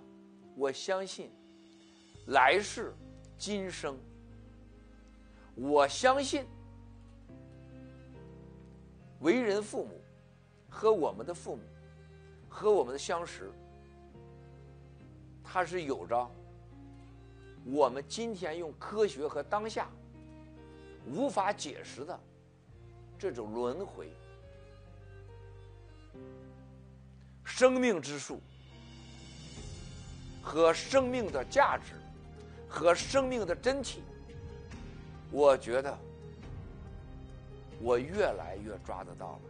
[0.55, 1.30] 我相信，
[2.26, 2.93] 来世
[3.38, 3.97] 今生。
[5.55, 6.45] 我相信，
[9.20, 9.99] 为人父母
[10.68, 11.62] 和我们的父母
[12.51, 13.51] 和我们的相识，
[15.43, 16.30] 它是有着
[17.64, 19.88] 我们今天用科学和当下
[21.07, 22.20] 无法解释的
[23.18, 24.12] 这种轮回。
[27.43, 28.38] 生命之树
[30.43, 31.95] 和生命的价值
[32.68, 34.01] 和生命的真谛，
[35.30, 35.97] 我觉得
[37.80, 39.40] 我越来越抓得到了。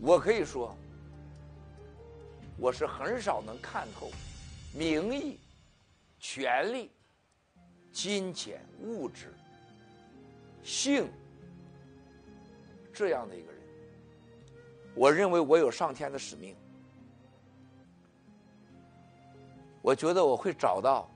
[0.00, 0.76] 我可以说，
[2.58, 4.10] 我是很少能看透
[4.74, 5.38] 名义、
[6.18, 6.90] 权力、
[7.92, 9.32] 金钱、物质、
[10.62, 11.08] 性。
[12.92, 13.51] 这样的一个，
[14.94, 16.56] 我认为我有上天的使命。
[19.80, 21.10] 我觉得我会找到，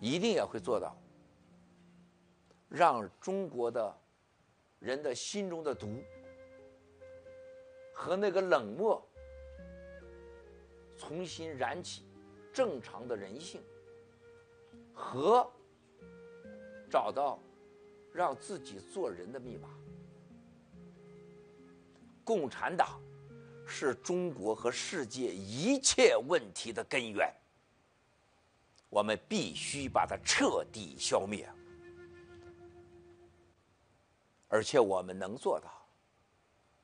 [0.00, 0.96] 一定也会做到，
[2.68, 3.92] 让中国的
[4.78, 6.02] 人的心中的毒
[7.92, 9.04] 和那个冷漠
[10.96, 12.06] 重新燃起
[12.52, 13.60] 正常的人性，
[14.94, 15.50] 和
[16.88, 17.40] 找到
[18.12, 19.68] 让自己做人的密码。
[22.24, 23.00] 共产党
[23.66, 27.32] 是中国和世界一切问题的根源，
[28.88, 31.48] 我们必须把它彻底消灭，
[34.48, 35.70] 而且我们能做到，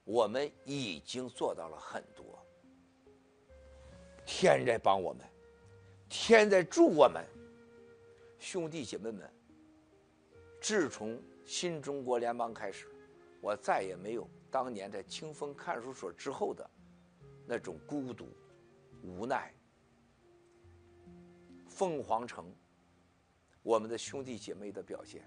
[0.04, 2.24] 我们已经做到了很多。
[4.24, 5.24] 天在帮我们，
[6.08, 7.24] 天在助我们，
[8.38, 9.30] 兄弟姐妹们。
[10.60, 12.88] 自从新中国联邦开始，
[13.40, 14.28] 我再也没有。
[14.50, 16.68] 当年在清风看守所之后的
[17.46, 18.28] 那种孤独、
[19.02, 19.54] 无奈，
[21.66, 22.50] 凤凰城，
[23.62, 25.22] 我们的兄弟姐妹的表现，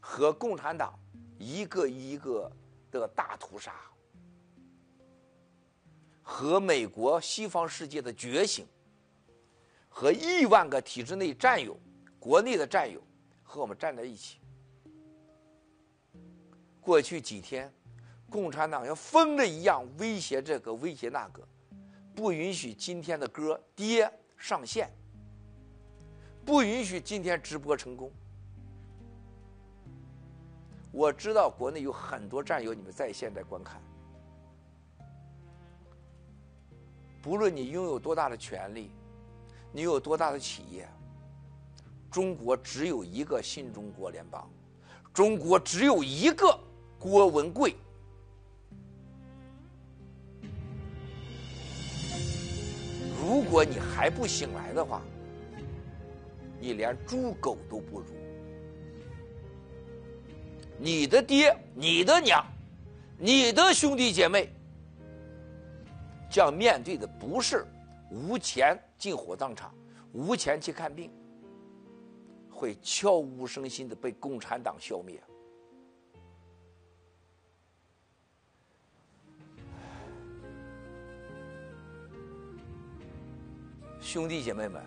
[0.00, 0.98] 和共产党
[1.38, 2.50] 一个一个
[2.90, 3.74] 的大屠杀，
[6.22, 8.66] 和美国西方世界的觉醒，
[9.88, 11.78] 和亿万个体制内战友、
[12.18, 13.00] 国内的战友
[13.44, 14.39] 和我们站在一起。
[16.80, 17.72] 过去几天，
[18.30, 21.46] 共产党像疯了一样威胁这个威胁那个，
[22.14, 24.90] 不允许今天的歌爹上线，
[26.44, 28.10] 不允许今天直播成功。
[30.90, 33.80] 我知道国内有很多战友，你们在线在观看。
[37.20, 38.90] 不论你拥有多大的权力，
[39.70, 40.88] 你有多大的企业，
[42.10, 44.50] 中国只有一个新中国联邦，
[45.12, 46.58] 中国只有一个。
[47.00, 47.74] 郭文贵，
[53.18, 55.00] 如果你还不醒来的话，
[56.60, 58.06] 你连猪狗都不如。
[60.76, 62.44] 你的爹、你的娘、
[63.18, 64.52] 你的兄弟姐妹，
[66.30, 67.64] 将面对的不是
[68.10, 69.74] 无钱进火葬场、
[70.12, 71.10] 无钱去看病，
[72.50, 75.18] 会悄无声息的被共产党消灭。
[84.00, 84.82] 兄弟姐妹们，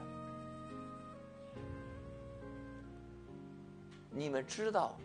[4.10, 4.98] 你们知道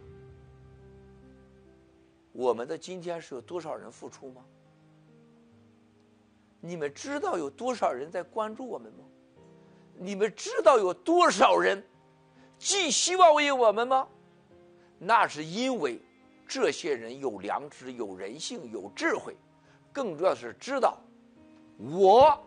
[2.32, 4.42] 我们的今天是有多少人付出吗？
[6.60, 9.04] 你们知道有多少人在关注我们吗？
[9.94, 11.84] 你们知道有多少人
[12.58, 14.08] 寄希望于我们吗？
[14.98, 16.00] 那是因为
[16.46, 19.36] 这些人有良知、有人性、有智慧，
[19.92, 20.98] 更重要的是知道
[21.76, 22.42] 我。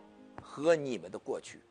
[0.54, 1.62] 和你们的过去，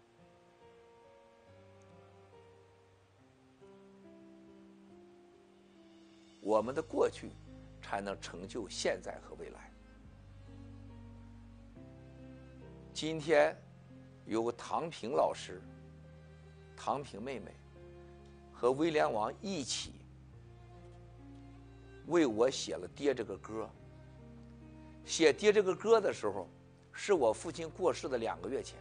[6.40, 7.30] 我们的过去
[7.82, 9.70] 才能成就现在和未来。
[12.94, 13.54] 今天
[14.24, 15.60] 有唐平老师、
[16.74, 17.52] 唐平妹妹
[18.50, 19.92] 和威廉王一起
[22.06, 23.68] 为我写了《爹》这个歌。
[25.04, 26.48] 写《爹》这个歌的时候，
[27.02, 28.78] 是我父亲过世的两个月前。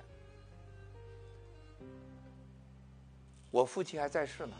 [3.49, 4.53] 我父亲还在世呢。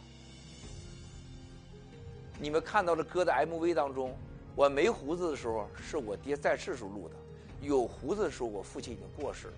[2.40, 4.18] 你们看到的歌的 MV 当中，
[4.56, 7.16] 我没胡子的时候是我爹在世时候录的，
[7.62, 9.54] 有胡子的时候我父亲已经过世了。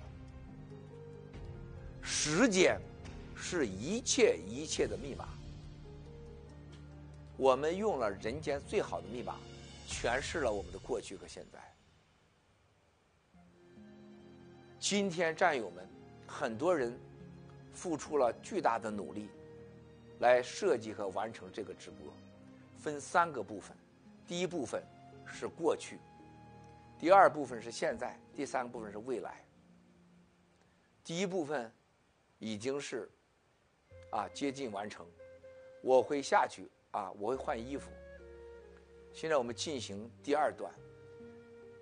[2.02, 2.82] 时间
[3.36, 5.30] 是一切一切的密码。
[7.38, 9.36] 我们用了人间最好的密码，
[9.88, 11.71] 诠释了我们的过去和现在。
[14.82, 15.88] 今天战友们，
[16.26, 17.00] 很多人
[17.72, 19.30] 付出了巨大的努力，
[20.22, 22.12] 来设计和完成这个直播。
[22.80, 23.78] 分三个部分，
[24.28, 24.84] 第一部分
[25.24, 26.00] 是过去，
[26.98, 29.46] 第二部分是现在，第三个部分是未来。
[31.04, 31.72] 第一部分
[32.40, 33.08] 已经是
[34.10, 35.06] 啊接近完成，
[35.84, 37.92] 我会下去啊，我会换衣服。
[39.14, 40.74] 现在我们进行第二段，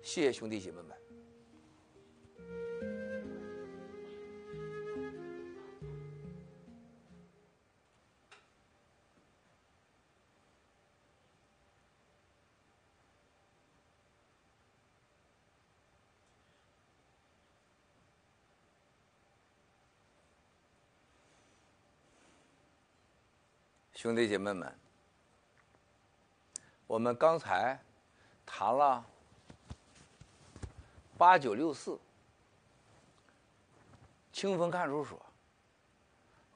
[0.02, 0.99] 谢谢兄弟姐妹们。
[24.02, 24.74] 兄弟姐妹们，
[26.86, 27.78] 我们刚才
[28.46, 29.04] 谈了
[31.18, 32.00] 八九六四，
[34.32, 35.20] 清风看守所，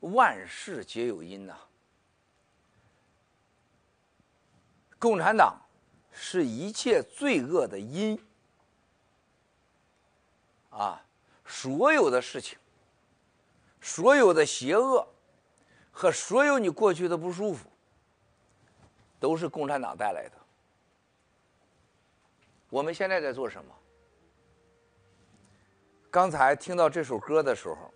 [0.01, 1.55] 万事皆有因呐。
[4.99, 5.61] 共产党
[6.15, 8.19] 是一切罪恶的因
[10.71, 11.05] 啊，
[11.45, 12.59] 所有的事情，
[13.83, 15.07] 所有的邪恶。
[15.95, 17.71] 和所有你过去的不舒服，
[19.21, 20.33] 都是共产党带来的。
[22.69, 23.73] 我们现在在做什么？
[26.11, 27.95] 刚才听到这首歌的时候，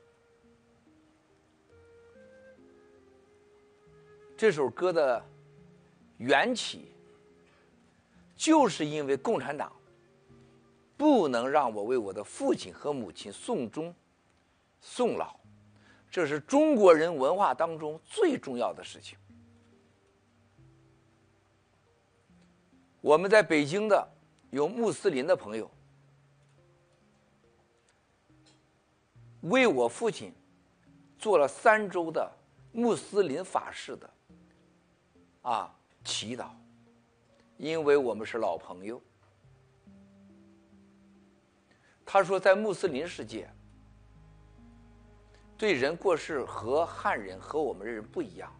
[4.37, 5.25] 这首歌的
[6.19, 6.93] 缘起，
[8.37, 9.73] 就是因为共产党
[10.97, 13.95] 不能让我为我的父亲和母亲送终、
[14.81, 15.38] 送老。
[16.11, 19.19] 这是中国人文化当中最重要的事情。
[23.01, 24.09] 我们在北京的
[24.51, 25.71] 有穆斯林的朋友，
[29.43, 30.33] 为我父亲
[31.19, 32.31] 做了三周的
[32.73, 34.11] 穆斯林法事的
[35.43, 35.73] 啊
[36.05, 36.49] 祈祷，
[37.57, 39.01] 因为我们是老朋友。
[42.05, 43.49] 他说，在穆斯林世界。
[45.59, 48.51] 对人过世和汉人和我们的人不一样，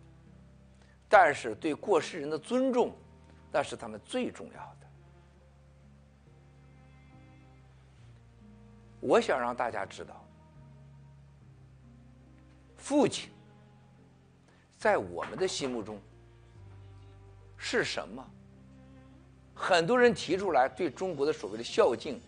[1.09, 2.93] 但是对过世人的尊重，
[3.53, 4.87] 那是他们最重要的。
[9.01, 10.25] 我想让大家知道，
[12.77, 13.31] 父亲
[14.77, 16.01] 在我们的心目中
[17.57, 18.29] 是什么？
[19.55, 22.21] 很多人提出来对中国的所谓的孝敬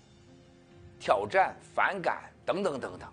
[1.00, 3.12] 挑战、反感等等等等。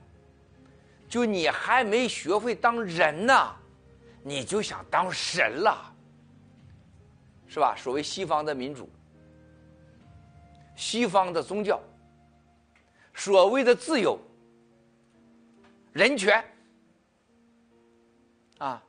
[1.08, 3.56] 就你还没学会当人呢，
[4.24, 5.96] 你就想当神了，
[7.48, 7.76] 是吧？
[7.78, 8.90] 所谓西方的民主，
[10.76, 11.82] 西方的宗教，
[13.14, 14.20] 所谓的自由、
[15.94, 16.44] 人权，
[18.58, 18.84] 啊，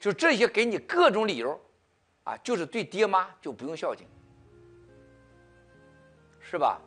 [0.00, 1.60] 就这些给你各种理由，
[2.24, 4.06] 啊，就是对爹妈就不用孝敬，
[6.40, 6.80] 是吧？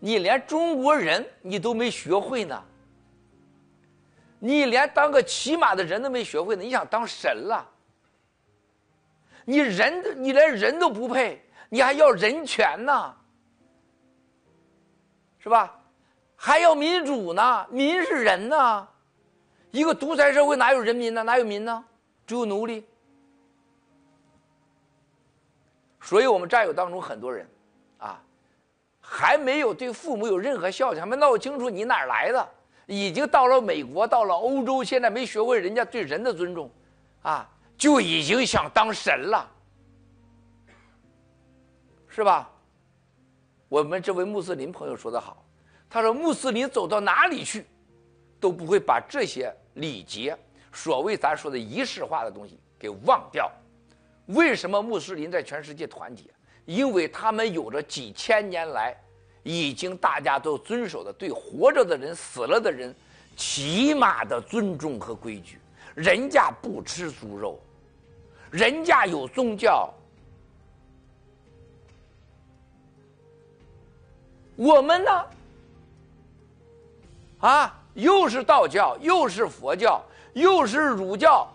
[0.00, 2.60] 你连中国人你都没学会呢，
[4.38, 7.68] 你连当个起码的人都没学会呢，你想当神了？
[9.44, 13.14] 你人，你连人都不配，你还要人权呢？
[15.38, 15.78] 是吧？
[16.36, 17.66] 还要民主呢？
[17.70, 18.88] 民是人呢？
[19.70, 21.22] 一个独裁社会哪有人民呢？
[21.22, 21.84] 哪有民呢？
[22.26, 22.86] 只有奴隶。
[26.00, 27.46] 所以我们战友当中很多人。
[29.12, 32.48] 还没有对父母有任何孝敬，还没闹清楚你哪儿来的，
[32.86, 36.70] 已经到了美国，到了欧洲，现在没学会人家对人的尊重，
[37.22, 39.50] 啊，就已经想当神了，
[42.06, 42.48] 是吧？
[43.68, 45.44] 我们这位穆斯林朋友说得好，
[45.88, 47.66] 他说穆斯林走到哪里去，
[48.38, 50.38] 都不会把这些礼节，
[50.72, 53.50] 所谓咱说的仪式化的东西给忘掉。
[54.26, 56.30] 为什么穆斯林在全世界团结？
[56.66, 58.96] 因为他们有着几千年来
[59.42, 62.94] 已经大家都遵守的对活着的人、死了的人
[63.36, 65.58] 起码的尊重和规矩。
[65.94, 67.58] 人家不吃猪肉，
[68.50, 69.92] 人家有宗教，
[74.56, 75.26] 我们呢？
[77.40, 80.00] 啊，又是道教，又是佛教，
[80.34, 81.48] 又是儒教，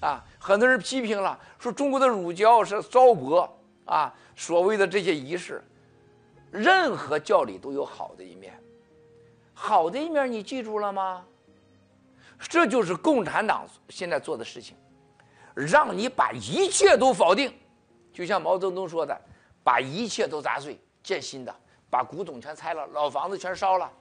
[0.00, 3.48] 啊，很多人批评了，说中国的儒教是糟粕
[3.90, 5.60] 啊，所谓的这些仪式，
[6.52, 8.56] 任何教理都有好的一面，
[9.52, 11.26] 好的一面你记住了吗？
[12.38, 14.76] 这就是共产党现在做的事情，
[15.54, 17.52] 让你把一切都否定，
[18.12, 19.20] 就像毛泽东说的，
[19.64, 21.52] 把一切都砸碎，建新的，
[21.90, 23.92] 把古董全拆了，老房子全烧了。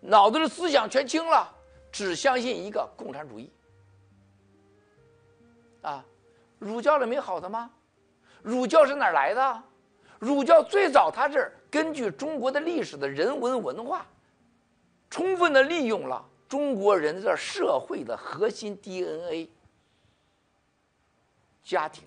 [0.00, 1.52] 脑子的思想全清了，
[1.90, 3.50] 只相信一个共产主义。
[5.82, 6.04] 啊，
[6.60, 7.68] 儒教里没好的吗？
[8.44, 9.62] 儒教是哪来的？
[10.18, 14.06] 儒教最早它是根据中国的历史的人文文化，
[15.10, 19.48] 充分的利用了中国人的社会的核心 DNA，
[21.62, 22.04] 家庭，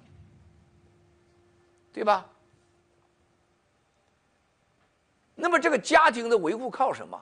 [1.92, 2.26] 对吧？
[5.36, 7.20] 那么这个家庭的维护靠什么？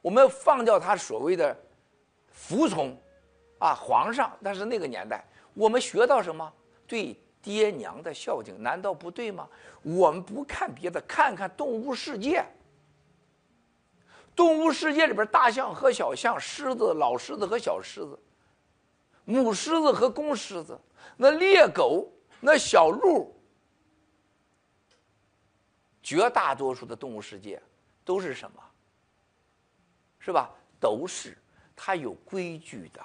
[0.00, 1.56] 我们放掉他所谓的
[2.30, 2.98] 服从，
[3.58, 6.52] 啊，皇上，但是那个年代，我们学到什么？
[6.86, 9.48] 对爹娘的孝敬，难道不对吗？
[9.82, 12.44] 我们不看别的，看看动物世界。
[14.34, 18.18] 动物世界里边，大象和小象，狮子、老狮子和小狮子，
[19.24, 20.78] 母狮子和公狮子，
[21.16, 22.08] 那猎狗、
[22.40, 23.34] 那小鹿，
[26.02, 27.60] 绝大多数的动物世界
[28.04, 28.62] 都是什么？
[30.20, 30.54] 是吧？
[30.78, 31.36] 都是，
[31.74, 33.00] 它有规矩的。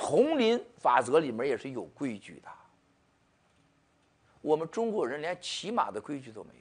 [0.00, 2.48] 丛林法则里面也是有规矩的。
[4.40, 6.60] 我们中国人连骑马的规矩都没有。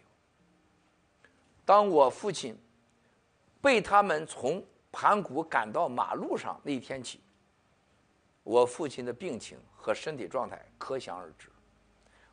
[1.65, 2.53] 当我父亲
[3.61, 4.61] 被他们从
[4.91, 7.21] 盘古赶到马路上那一天起，
[8.43, 11.47] 我父亲的病情和身体状态可想而知。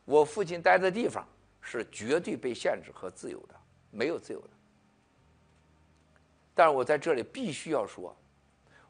[0.05, 1.25] 我父亲待的地方
[1.61, 3.55] 是绝对被限制和自由的，
[3.93, 4.51] 没有自由的。
[6.53, 8.15] 但是我在这里必须要说，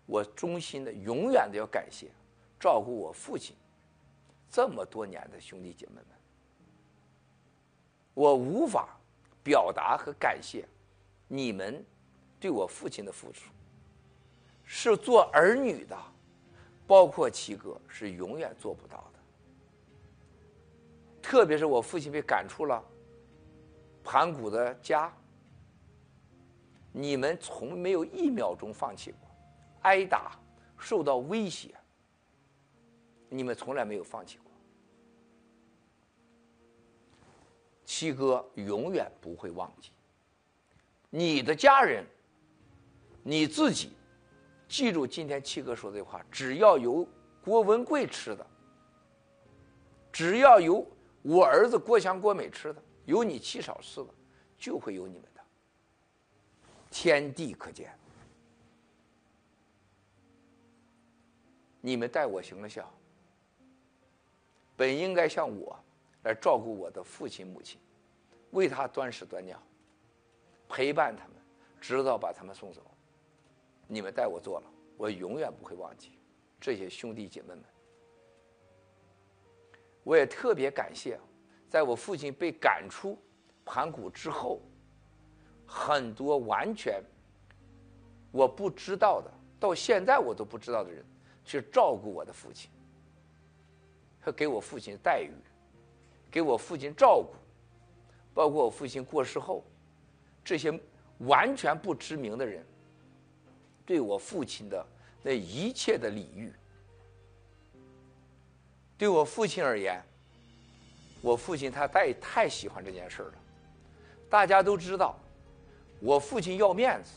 [0.07, 2.09] 我衷心的、永远的要感谢
[2.59, 3.55] 照顾我父亲
[4.49, 6.07] 这么多年的兄弟姐妹们。
[8.15, 8.97] 我无法
[9.43, 10.67] 表达和感谢
[11.29, 11.85] 你们
[12.41, 13.51] 对我父亲的付出，
[14.65, 15.97] 是做儿女的，
[16.87, 19.19] 包括七哥是永远做不到的。
[21.21, 22.83] 特别是我父亲被赶出了
[24.03, 25.13] 盘古的家。
[26.93, 29.26] 你们从没有一秒钟放弃过，
[29.87, 30.37] 挨打、
[30.77, 31.73] 受到威胁，
[33.29, 34.53] 你们从来没有放弃过。
[37.85, 39.93] 七哥永远不会忘记。
[41.09, 42.05] 你的家人，
[43.23, 43.93] 你自己，
[44.67, 47.07] 记住今天七哥说这话：只要有
[47.45, 48.45] 郭文贵吃的，
[50.13, 50.85] 只要有
[51.23, 54.09] 我儿子郭强、郭美吃的，有你七嫂吃的，
[54.59, 55.41] 就会有你们的。
[56.91, 57.97] 天地可见，
[61.87, 62.93] 你们待我行了孝，
[64.75, 65.79] 本应该像我
[66.25, 67.79] 来照顾我的父亲母亲，
[68.51, 69.57] 为他端屎端尿，
[70.69, 71.37] 陪伴他们，
[71.81, 72.83] 直到把他们送走。
[73.87, 74.67] 你们待我做了，
[74.97, 76.19] 我永远不会忘记
[76.61, 77.63] 这些兄弟姐妹们。
[80.03, 81.21] 我也特别感谢，
[81.71, 83.17] 在我父亲被赶出
[83.65, 84.61] 盘古之后。
[85.65, 87.01] 很多完全
[88.33, 89.31] 我不知道的，
[89.61, 91.05] 到现在我都不知道的人，
[91.47, 92.69] 去照顾我的父亲，
[94.21, 95.31] 和给我父亲待遇，
[96.29, 97.33] 给我父亲照顾，
[98.35, 99.65] 包括我父亲过世后，
[100.45, 100.77] 这些
[101.19, 102.67] 完全不知名的人，
[103.87, 104.85] 对我父亲的
[105.23, 106.53] 那一切的礼遇，
[108.99, 110.03] 对我父亲而言，
[111.23, 113.35] 我父亲他太太喜欢这件事了，
[114.29, 115.17] 大家都知道。
[116.01, 117.13] 我父亲要面子，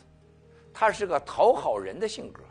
[0.73, 2.43] 他是个讨好人的性格。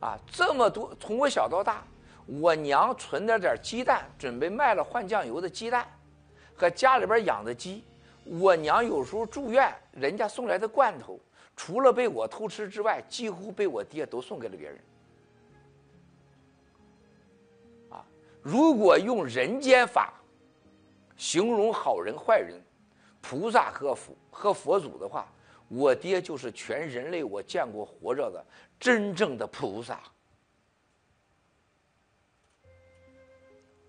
[0.00, 1.82] 啊，这么多，从我小到大，
[2.26, 5.88] 我娘存了点鸡蛋，准备卖了换酱油的鸡蛋，
[6.54, 7.82] 和家里边养的鸡，
[8.24, 11.18] 我娘有时候住院，人家送来的罐头，
[11.56, 14.78] 除了被我偷吃之外，几乎被我爹都送给了别人。
[17.90, 18.04] 啊，
[18.40, 20.14] 如果用人间法
[21.16, 22.54] 形容好人坏人，
[23.20, 25.26] 菩萨和佛和佛祖的话，
[25.66, 28.44] 我爹就是全人类我见过活着的
[28.78, 30.00] 真正的菩萨。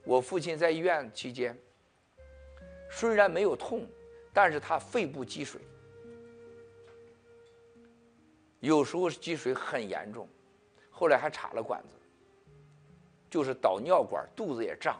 [0.04, 1.56] 我父亲在医院期间，
[2.90, 3.88] 虽然没有痛，
[4.34, 5.62] 但是他肺部积水，
[8.60, 10.28] 有时候积水很严重，
[10.90, 11.96] 后来还插了管子，
[13.30, 15.00] 就是导尿管，肚子也胀。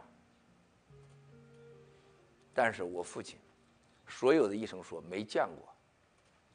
[2.54, 3.40] 但是我父亲，
[4.08, 5.74] 所有的医生说没见过，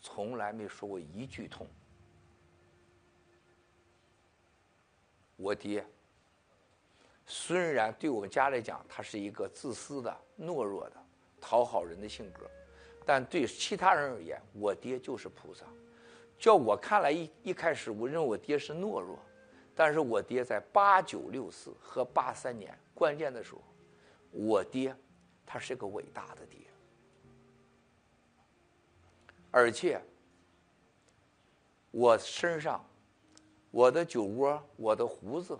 [0.01, 1.67] 从来没说过一句痛。
[5.37, 5.85] 我爹
[7.27, 10.97] 虽然对我们家来讲，他是一个自私的、懦弱的、
[11.41, 12.49] 讨好人的性格，
[13.05, 15.65] 但对其他人而言，我爹就是菩萨。
[16.39, 19.19] 叫我看来一一开始，我认为我爹是懦弱，
[19.75, 23.63] 但是我爹在八九六四和八三年关键的时候，
[24.31, 24.95] 我爹
[25.47, 26.61] 他是个伟大的爹，
[29.51, 30.01] 而且
[31.91, 32.85] 我身上。
[33.75, 35.59] 我的酒窝，我的胡子，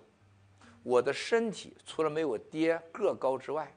[0.85, 3.75] 我的身体，除了没我爹个高之外，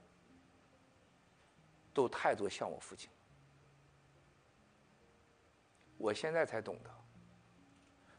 [1.92, 3.10] 都太多像我父亲。
[5.98, 6.90] 我现在才懂得，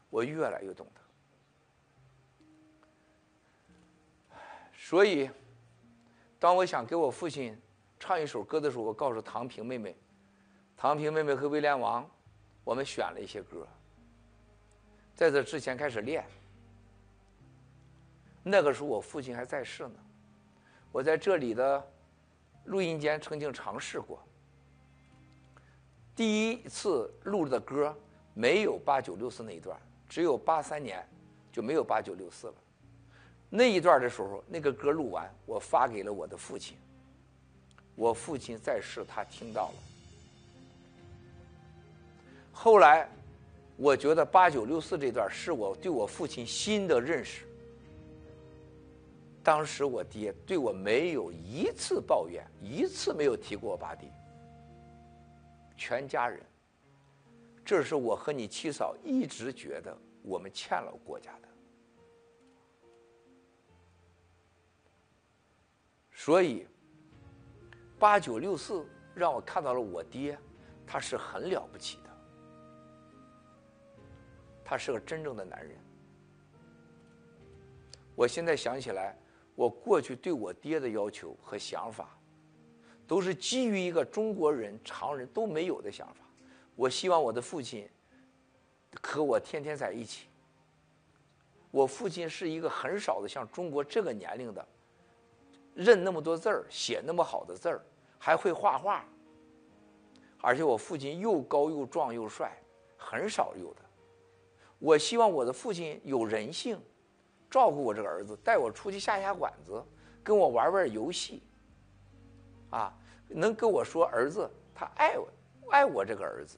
[0.09, 0.99] 我越来越懂得。
[4.73, 5.31] 所以，
[6.37, 7.57] 当我想给我父亲
[7.97, 9.95] 唱一首歌的时候，我告诉唐平妹妹，
[10.75, 12.05] 唐平妹妹和威廉王，
[12.65, 13.65] 我们选了一些歌。
[15.19, 16.23] 在这之前开始练，
[18.41, 19.95] 那个时候我父亲还在世呢。
[20.93, 21.85] 我在这里的
[22.63, 24.23] 录音间曾经尝试过。
[26.15, 27.93] 第一次录的歌
[28.33, 31.05] 没有八九六四那一段，只有八三年
[31.51, 32.53] 就没有八九六四了。
[33.49, 36.77] 那一段的时候，那个歌录完，我发给了我的父亲。
[37.93, 39.75] 我父亲在世，他听到了。
[42.53, 43.09] 后来。
[43.81, 47.45] 我觉得八九六四这段是我对我父亲新的认识。
[49.41, 54.11] 当时我爹对我没有一次抱怨，一次没有提过我爸爹。
[55.77, 56.45] 全家人，
[57.63, 61.47] 这是我和你七嫂一直觉得我们欠了国家的。
[66.11, 66.67] 所以，
[67.97, 70.37] 八九六四让我看到了我爹，
[70.85, 72.08] 他是很了不起的。
[74.69, 75.75] 他是个真正的男人。
[78.13, 79.17] 我现在想起来，
[79.55, 82.15] 我过去对我爹的要求和想法，
[83.07, 86.23] 都是基于一个中国人常人都没有的想法。
[86.75, 87.89] 我希望我的父亲
[89.01, 90.27] 和我天天在一起。
[91.71, 94.67] 我父亲是一个很少的像中国这个年龄的，
[95.73, 97.83] 认那么多字儿，写那么好的字儿，
[98.19, 99.03] 还会画画。
[100.41, 102.55] 而且我父亲又高又壮又帅，
[102.95, 103.81] 很少有的。
[104.79, 106.81] 我希望我的父亲有人性，
[107.49, 109.83] 照顾我这个儿子，带我出去下下馆子，
[110.23, 111.43] 跟我玩玩游戏，
[112.69, 115.27] 啊，能跟我说儿子他爱我，
[115.69, 116.57] 爱我这个儿子。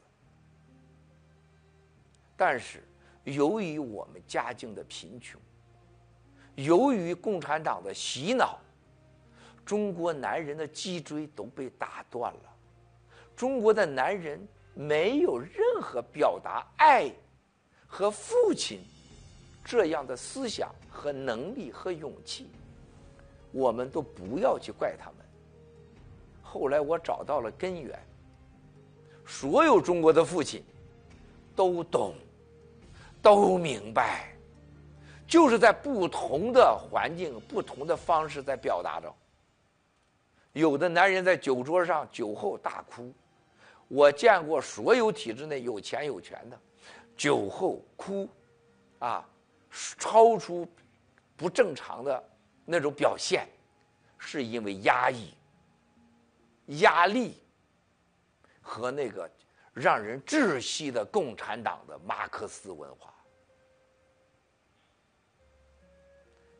[2.37, 2.83] 但是
[3.23, 5.41] 由于我们家境的贫穷，
[6.55, 8.59] 由于共产党的洗脑，
[9.65, 12.55] 中国男人的脊椎都被打断了，
[13.35, 17.11] 中国的男人没有任何表达爱。
[17.93, 18.79] 和父亲
[19.65, 22.47] 这样的思想和能力和勇气，
[23.51, 25.15] 我们都不要去怪他们。
[26.41, 27.99] 后来我找到了根源，
[29.25, 30.63] 所有中国的父亲
[31.53, 32.15] 都懂，
[33.21, 34.33] 都明白，
[35.27, 39.13] 就是在不同的环境、不同的方式在表达着。
[40.53, 43.13] 有的男人在酒桌上酒后大哭，
[43.89, 46.57] 我见过所有体制内有钱有权的。
[47.21, 48.27] 酒后哭，
[48.97, 49.23] 啊，
[49.69, 50.67] 超出
[51.37, 52.23] 不正常的
[52.65, 53.47] 那种表现，
[54.17, 55.31] 是因为压抑、
[56.79, 57.37] 压力
[58.59, 59.29] 和那个
[59.71, 63.13] 让人窒息的共产党的马克思文化。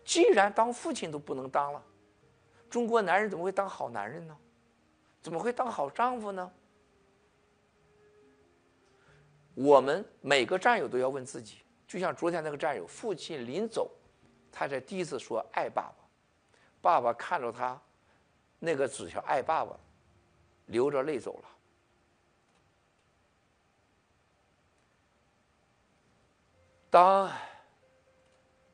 [0.05, 1.83] 既然当父亲都不能当了，
[2.69, 4.37] 中国男人怎么会当好男人呢？
[5.23, 6.51] 怎么会当好丈夫呢？
[9.63, 11.57] 我们每个战友都要问自己，
[11.87, 13.91] 就像昨天那个战友，父亲临走，
[14.51, 15.95] 他才第一次说爱爸爸。
[16.81, 17.79] 爸爸看着他
[18.57, 19.79] 那个纸条“爱爸爸”，
[20.65, 21.49] 流着泪走了。
[26.89, 27.31] 当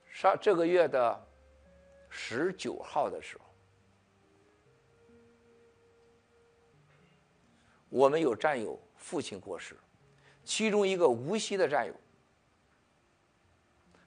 [0.06, 1.28] 上这个月的
[2.10, 3.44] 十九号的时候，
[7.90, 9.76] 我们有战友父亲过世。
[10.48, 11.94] 其中一个无锡的战友，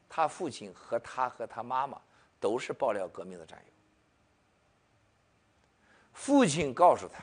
[0.08, 2.00] 他父亲和他和他妈妈
[2.40, 3.72] 都是爆料革命的战友。
[6.14, 7.22] 父亲告诉他，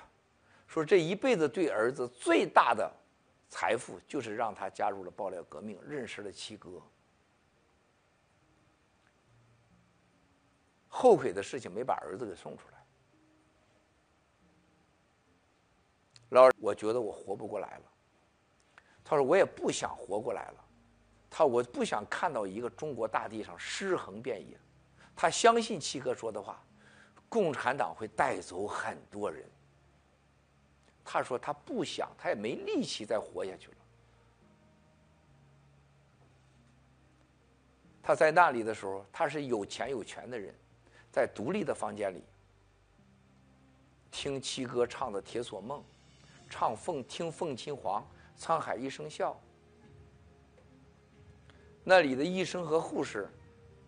[0.67, 2.87] 说这一辈子对儿子最大的
[3.49, 6.79] 财富就是让他加入了爆料革命，认识了七哥。
[10.87, 12.77] 后悔的事情没把儿子给送出来。
[16.29, 17.83] 老，我觉得我活不过来了。
[19.09, 20.65] 他说我也不想活过来了。
[21.29, 24.57] 他说我不想看到一个中国大地上尸横遍野。
[25.15, 26.61] 他相信七哥说的话，
[27.29, 29.45] 共产党会带走很多人。
[31.05, 33.77] 他说他不想，他也没力气再活下去了。
[38.03, 40.53] 他在那里的时候，他是有钱有权的人，
[41.09, 42.21] 在独立的房间里
[44.11, 45.79] 听七哥唱的《铁锁梦》，
[46.49, 48.05] 唱凤听凤琴凰，
[48.37, 49.39] 沧海一声笑。
[51.83, 53.29] 那里的医生和护士，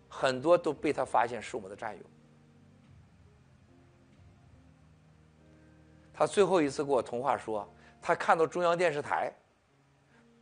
[0.08, 2.02] 很多都被他发现是我们的战友。
[6.12, 7.66] 他最后一次给我通话说，
[8.00, 9.32] 他看到中央电视台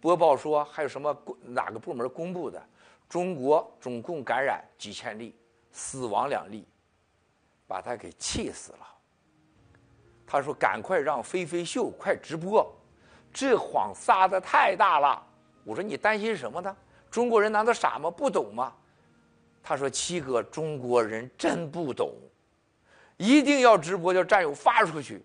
[0.00, 2.60] 播报说，还有什么哪个部门公布的。
[3.08, 5.34] 中国总共感染几千例，
[5.72, 6.68] 死亡两例，
[7.66, 8.86] 把他给气死了。
[10.26, 12.70] 他说：“赶快让飞飞秀快直播，
[13.32, 15.26] 这谎撒的太大了。”
[15.64, 16.74] 我说：“你担心什么呢？
[17.10, 18.10] 中国人难道傻吗？
[18.10, 18.74] 不懂吗？”
[19.62, 22.12] 他说：“七哥，中国人真不懂，
[23.16, 25.22] 一定要直播，叫战友发出去。”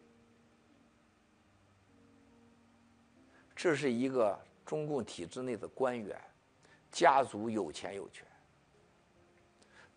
[3.55, 6.19] 这是一个中共体制内的官员。
[6.91, 8.23] 家族有钱有权，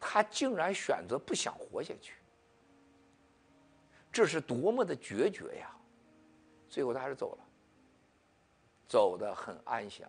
[0.00, 2.14] 他竟然选择不想活下去，
[4.10, 5.76] 这是多么的决绝呀！
[6.70, 7.44] 最后他还是走了，
[8.88, 10.08] 走得很安详。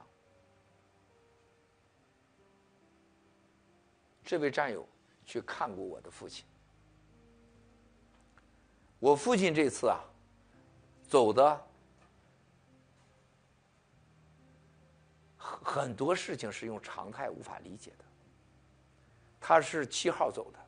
[4.24, 4.88] 这位战友
[5.26, 6.46] 去看过我的父亲，
[9.00, 10.00] 我父亲这次啊，
[11.08, 11.66] 走的。
[15.38, 18.06] 很多事情是用常态无法理解的。
[19.40, 20.60] 他是七号走的，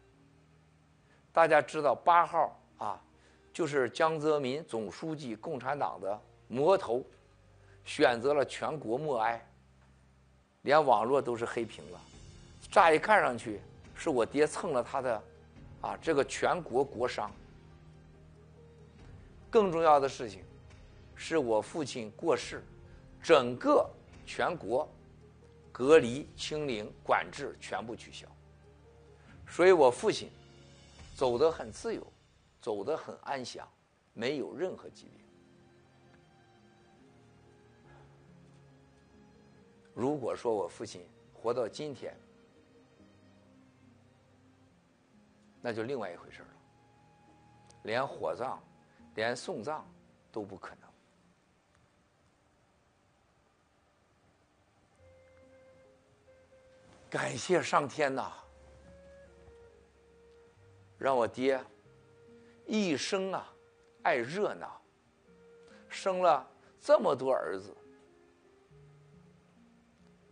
[1.34, 3.02] 大家知道八号啊，
[3.52, 7.04] 就是江泽民总书记共产党的魔头，
[7.86, 9.46] 选择了全国默哀，
[10.64, 12.02] 连网络都是黑屏了。
[12.72, 13.60] 乍一看上去
[13.96, 15.24] 是我爹蹭了他的
[15.82, 17.30] 啊这个全国国殇。
[19.50, 20.44] 更重要的事情
[21.16, 22.64] 是我父亲过世，
[23.22, 23.90] 整个。
[24.32, 24.88] 全国
[25.72, 28.28] 隔离、清零、管制全部取消，
[29.48, 30.30] 所以我父亲
[31.16, 32.06] 走得很自由，
[32.62, 33.68] 走得很安详，
[34.14, 35.19] 没有任何疾病。
[40.00, 42.18] 如果说我父亲活到今天，
[45.60, 46.48] 那就另外一回事了，
[47.84, 48.64] 连火葬、
[49.16, 49.86] 连送葬
[50.32, 50.90] 都不可能。
[57.10, 58.32] 感谢上天呐，
[60.98, 61.62] 让我爹
[62.66, 63.54] 一生啊
[64.04, 64.82] 爱热闹，
[65.90, 67.76] 生了这么多儿子，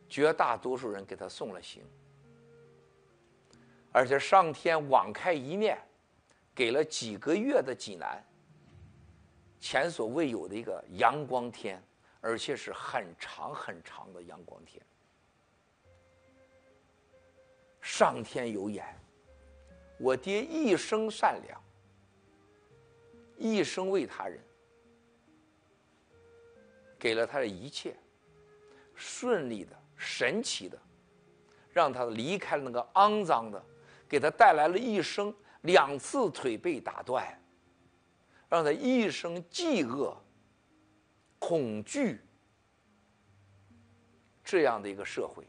[0.10, 1.84] 绝大多数人给他送了行，
[3.91, 5.78] 而且上天网开一面，
[6.55, 8.24] 给了几个月的济南
[9.60, 11.82] 前所未有的一个阳光天，
[12.22, 14.82] 而且是很长很长的阳光天。
[17.82, 18.86] 上天有眼，
[19.97, 21.62] 我爹一生善良，
[23.38, 24.39] 一生为他人，
[26.99, 27.95] 给了他的一切，
[28.93, 30.80] 顺利的、神奇的，
[31.72, 33.62] 让他离开了那个肮脏的，
[34.08, 37.26] 给他带来了一生两次腿被打断，
[38.48, 40.16] 让他一生饥饿、
[41.39, 42.22] 恐惧
[44.43, 45.45] 这样的一个社会。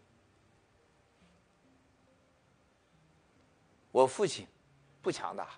[3.92, 4.46] 我父亲
[5.02, 5.48] 不强大，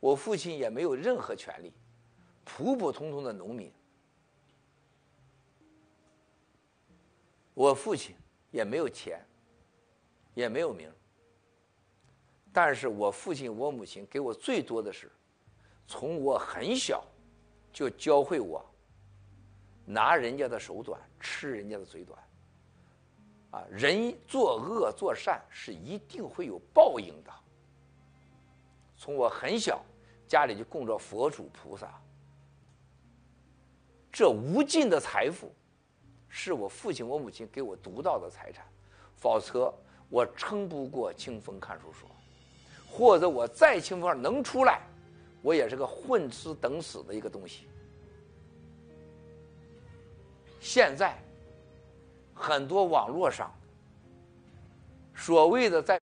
[0.00, 1.72] 我父亲也没有任何权利，
[2.44, 3.72] 普普通通的农民。
[7.56, 8.14] 我父亲
[8.50, 9.18] 也没有钱，
[10.34, 10.92] 也没有名。
[12.52, 15.10] 但是我父亲、我母亲给我最多的是，
[15.86, 17.02] 从我很小
[17.72, 18.62] 就教会我
[19.86, 22.22] 拿人家的手短，吃人家的嘴短。
[23.52, 27.32] 啊，人作恶作善是一定会有报应的。
[28.98, 29.82] 从我很小，
[30.28, 31.98] 家里就供着佛祖菩萨。
[34.12, 35.54] 这无尽的财富，
[36.28, 38.64] 是我父亲、我母亲给我独到的财产，
[39.16, 39.72] 否则
[40.08, 42.08] 我撑不过清风看守所，
[42.90, 44.82] 或者我在清风能出来，
[45.42, 47.68] 我也是个混吃等死的一个东西。
[50.60, 51.16] 现在，
[52.34, 53.52] 很多网络上
[55.14, 56.00] 所谓的在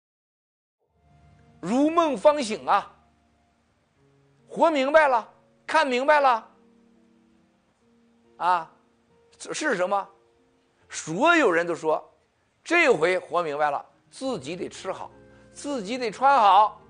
[1.60, 2.16] 如梦。
[2.16, 2.92] 方醒啊，
[4.48, 5.32] 活明白了，
[5.64, 6.50] 看明白了，
[8.38, 8.72] 啊，
[9.38, 10.08] 是什么？
[10.88, 12.02] 所有人都说，
[12.64, 15.10] 这回活明白了，自己得吃好，
[15.52, 16.80] 自己得穿好，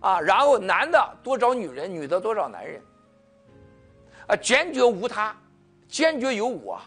[0.00, 2.80] 啊，然后男的多找女人，女的多找男人，
[4.28, 5.36] 啊，坚决无他，
[5.88, 6.80] 坚决有我。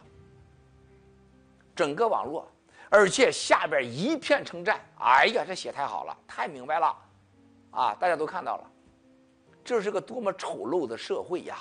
[1.76, 2.46] 整个网络，
[2.90, 6.98] 而且下边一片称赞，哎呀，这写太好了，太明白了，
[7.72, 8.72] 啊，大家都看到了，
[9.64, 11.58] 这是个多么丑陋的社会呀！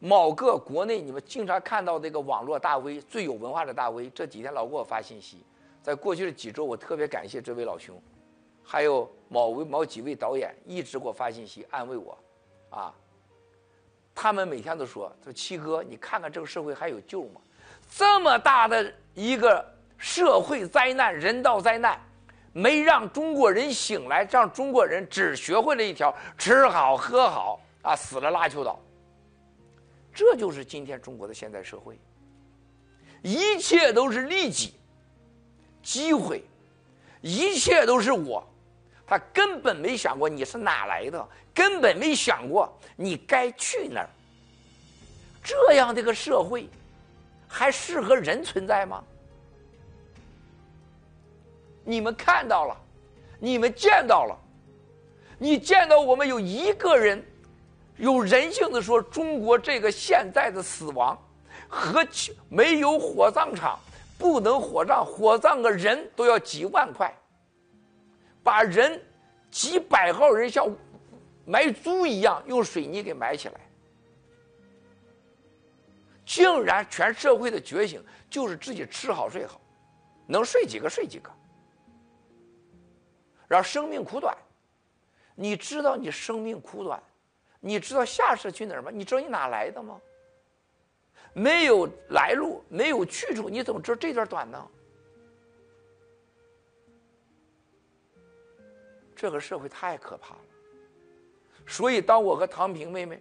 [0.00, 5.44] 某个国内你们经常看到这个网络大 V 最有文化的大 V，这几天老给我发信息。
[5.82, 8.00] 在过去的几周，我特别感谢这位老兄，
[8.62, 12.18] 还有某位某几位导演一直给我发信息安慰我，
[12.70, 12.94] 啊，
[14.14, 17.40] 他们每天都说：“说七哥，你看看这个社会还有救吗？
[17.90, 19.64] 这么大的一个
[19.96, 21.98] 社会灾难、人道灾难，
[22.52, 28.78] 没让中国人醒来，让中国人只学会了一条吃好喝好啊，死了拉秋倒。”
[30.18, 31.96] 这就是今天中国的现代社会，
[33.22, 34.74] 一切都是利己、
[35.80, 36.42] 机会，
[37.20, 38.44] 一切都是我，
[39.06, 44.10] 他根本没想过你是哪来的，根本没想过你该去哪儿。
[45.40, 46.68] 这样的一个社会，
[47.46, 49.04] 还适合人存在吗？
[51.84, 52.76] 你们看到了，
[53.38, 54.36] 你们见到了，
[55.38, 57.24] 你见到我们有一个人。
[57.98, 61.20] 有人性的说，中国这个现在的死亡，
[61.68, 62.06] 和
[62.48, 63.78] 没有火葬场，
[64.16, 67.12] 不能火葬，火葬个人都要几万块，
[68.42, 69.02] 把人
[69.50, 70.72] 几百号人像
[71.44, 73.60] 埋猪一样用水泥给埋起来，
[76.24, 79.60] 竟然全社会的觉醒就是自己吃好睡好，
[80.24, 81.30] 能睡几个睡几个，
[83.48, 84.36] 然后生命苦短，
[85.34, 87.02] 你知道你生命苦短。
[87.60, 88.90] 你知道下士去哪儿吗？
[88.92, 90.00] 你知道你哪来的吗？
[91.32, 94.70] 没有来路，没有去处，你怎么知道这段短呢？
[99.14, 100.40] 这个社会太可怕了。
[101.66, 103.20] 所以，当我和唐平妹妹、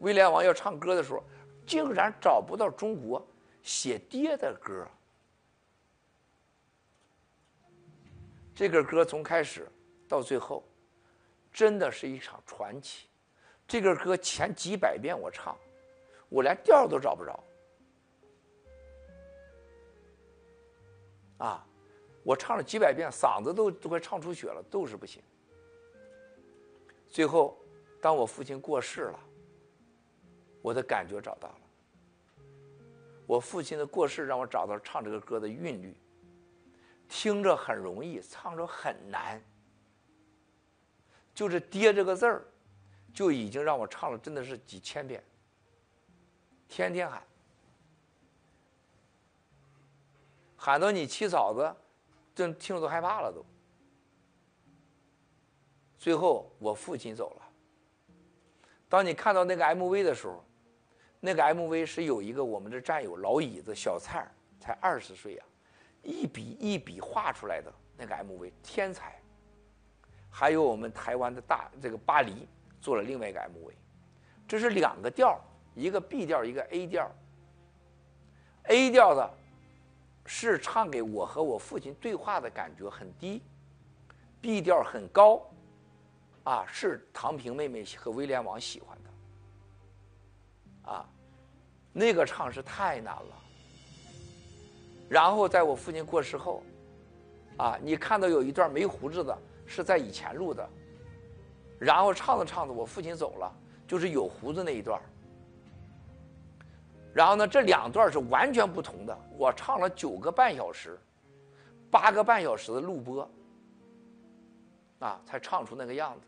[0.00, 1.22] 威廉王要唱歌的时候，
[1.66, 3.24] 竟然找不到中国
[3.62, 4.86] 写爹的歌。
[8.54, 9.68] 这个歌从开始
[10.08, 10.66] 到最后，
[11.52, 13.06] 真的是一场传奇。
[13.66, 15.56] 这个歌前几百遍我唱，
[16.28, 17.42] 我连调都找不着。
[21.38, 21.66] 啊，
[22.22, 25.22] 我唱了几百遍，嗓子都都快唱出血了，都是不行。
[27.08, 27.58] 最后，
[28.00, 29.20] 当我父亲过世了，
[30.62, 31.60] 我的感觉找到了。
[33.26, 35.94] 我父亲的过世让我找到唱这个歌的韵律，
[37.08, 39.42] 听着很容易，唱着很难。
[41.34, 42.44] 就是“爹”这个字儿。
[43.16, 45.24] 就已经让我唱了，真的是几千遍，
[46.68, 47.22] 天天喊，
[50.54, 51.74] 喊到你七嫂子，
[52.34, 53.42] 真听着都害怕了都。
[55.96, 57.42] 最后我父亲走了。
[58.86, 60.44] 当你看到那个 MV 的时候，
[61.18, 64.30] 那个 MV 是有一个我们的战友老椅子小蔡
[64.60, 65.44] 才二十岁呀，
[66.02, 69.18] 一笔一笔画出来的那个 MV，天才。
[70.30, 72.46] 还有我们台湾的大这个巴黎。
[72.80, 73.72] 做了另外一个 MV，
[74.46, 75.40] 这是两个调，
[75.74, 77.10] 一个 B 调，一个 A 调。
[78.64, 79.30] A 调的，
[80.24, 83.42] 是唱给我和我父亲对话的感觉很低
[84.40, 85.48] ，B 调很高，
[86.44, 91.08] 啊，是唐平妹妹和威廉王喜欢的，啊，
[91.92, 93.42] 那个唱是太难了。
[95.08, 96.62] 然后在我父亲过世后，
[97.56, 100.68] 啊，你看到有一段没胡子的，是在以前录的。
[101.78, 103.52] 然后唱着唱着，我父亲走了，
[103.86, 105.00] 就是有胡子那一段。
[107.12, 109.18] 然后呢，这两段是完全不同的。
[109.38, 110.98] 我唱了九个半小时，
[111.90, 113.30] 八个半小时的录播，
[114.98, 116.26] 啊，才唱出那个样子。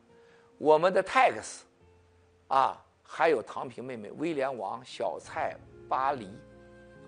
[0.56, 1.60] 我们的 Tex，
[2.48, 5.56] 啊，还有唐平妹妹、威廉王、小蔡、
[5.88, 6.30] 巴黎，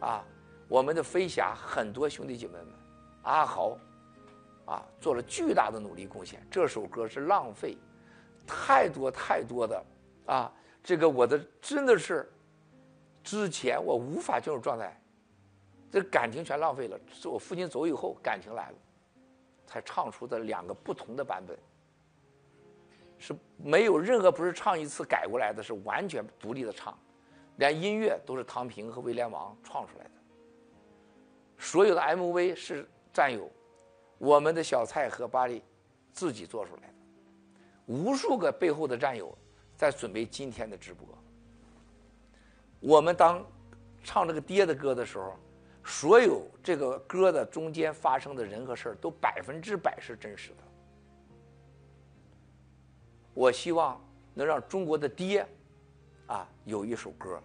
[0.01, 0.25] 啊，
[0.69, 2.69] 我们的飞侠很多兄弟姐妹们，
[3.23, 3.79] 阿豪，
[4.67, 6.47] 啊，做了巨大的努力贡献。
[6.51, 7.79] 这首歌是浪费。
[8.51, 9.85] 太多太多的，
[10.27, 10.53] 啊，
[10.83, 12.29] 这个我的真的是，
[13.23, 15.01] 之前我无法进入状态，
[15.89, 16.99] 这感情全浪费了。
[17.13, 18.77] 是我父亲走以后，感情来了，
[19.67, 21.57] 才唱出的两个不同的版本，
[23.19, 26.99] 是没有任何不是唱一次改过来的，是完全独立的唱，
[27.57, 30.11] 连音乐都是唐平和威廉王创出来的，
[31.57, 33.49] 所有的 MV 是战友，
[34.19, 35.63] 我们的小蔡和巴黎
[36.13, 36.90] 自己做出来的。
[37.91, 39.37] 无数个背后的战友
[39.77, 41.05] 在准备今天的直播。
[42.79, 43.45] 我们当
[44.05, 45.35] 唱这个爹的歌的时候，
[45.85, 50.57] 所有这个歌的中间发生的人和事儿都百分之百是真实的。
[53.35, 54.01] 我希望
[54.35, 55.45] 能让中国的爹，
[56.29, 57.43] 啊，有一首歌。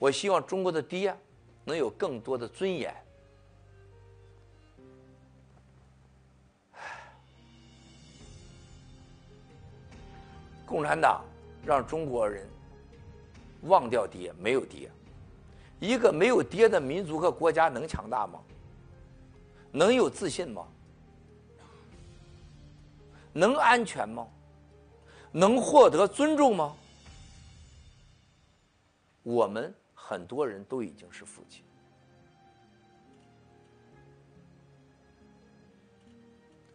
[0.00, 1.16] 我希望中国的爹
[1.64, 2.92] 能有更多的尊严。
[10.68, 11.24] 共产党
[11.64, 12.46] 让中国人
[13.62, 14.90] 忘掉爹，没有爹。
[15.80, 18.38] 一个没有爹的民族和国家能强大吗？
[19.72, 20.66] 能有自信吗？
[23.32, 24.26] 能安全吗？
[25.32, 26.76] 能获得尊重吗？
[29.22, 31.64] 我们很多人都已经是父亲。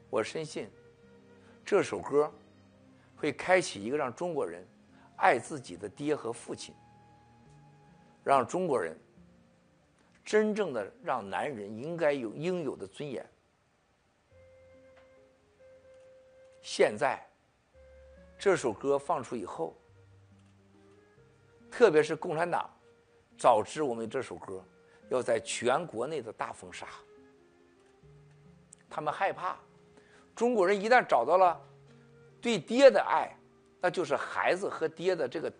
[0.09, 0.69] 我深信，
[1.65, 2.31] 这首歌
[3.23, 4.67] 会开启一个让中国人
[5.15, 6.75] 爱自己的爹和父亲，
[8.21, 8.99] 让中国人
[10.25, 13.25] 真正的让男人应该有应有的尊严。
[16.61, 17.25] 现在。
[18.37, 19.73] 这首歌放出以后，
[21.71, 22.69] 特别是共产党
[23.37, 24.61] 早知我们这首歌
[25.07, 26.87] 要在全国内的大封杀，
[28.89, 29.57] 他们害怕
[30.35, 31.57] 中国人一旦找到了
[32.43, 33.35] 对爹的爱，
[33.81, 35.51] 那就是孩子和爹的这个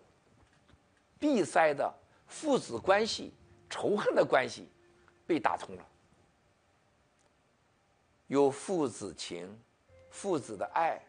[1.18, 1.92] 闭塞的
[2.28, 3.34] 父子关系、
[3.68, 4.70] 仇恨的关系
[5.26, 5.88] 被打通了，
[8.28, 9.60] 有父子情、
[10.12, 11.02] 父子的爱。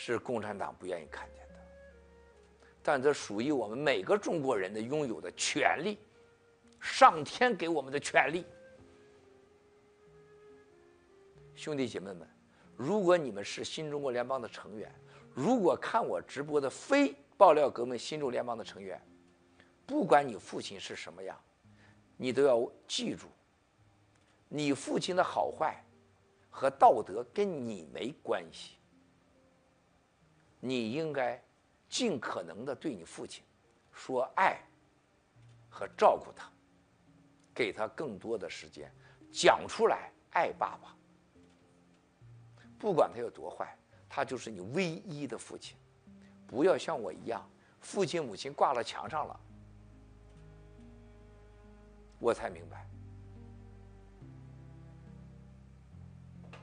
[0.00, 1.54] 是共产党不愿意看见的，
[2.84, 5.98] 但这属于我们每个中国人的拥有的权利，
[6.78, 8.46] 上天给我们的权利。
[11.56, 12.28] 兄弟姐妹们，
[12.78, 14.88] 如果你们是新中国联邦的成员，
[15.34, 19.02] 如果看我直播的非爆料革命新中国联邦的成员，
[19.84, 21.36] 不管你父亲是什么样，
[22.16, 23.26] 你都要记住，
[24.48, 25.84] 你父亲的好坏
[26.48, 28.76] 和道德跟你没关系。
[30.60, 31.42] 你应该
[31.88, 33.42] 尽可能的对你父亲
[33.90, 34.56] 说爱
[35.68, 36.48] 和照顾他，
[37.52, 38.88] 给他更多的时间，
[39.32, 40.94] 讲出来爱爸爸。
[42.78, 43.76] 不管他有多坏，
[44.08, 45.76] 他就是你唯一的父亲。
[46.46, 47.46] 不要像我一样，
[47.80, 49.40] 父亲母亲挂了墙上了，
[52.18, 52.86] 我才明白，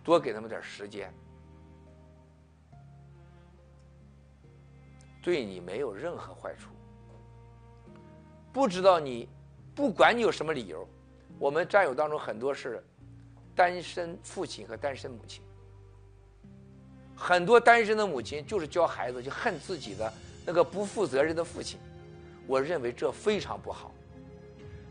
[0.04, 1.14] 多给他们点时间。
[5.22, 6.70] 对你没有任何坏处。
[8.52, 9.30] 不知道你，
[9.76, 10.88] 不管你有什么理由，
[11.38, 12.84] 我们战友当中很多是
[13.56, 15.45] 单身父亲和单身母亲。
[17.16, 20.14] 很多单身的母亲就是教孩子就恨自己的
[20.46, 21.80] 那个不负责任的父亲，
[22.46, 23.92] 我认为这非常不好，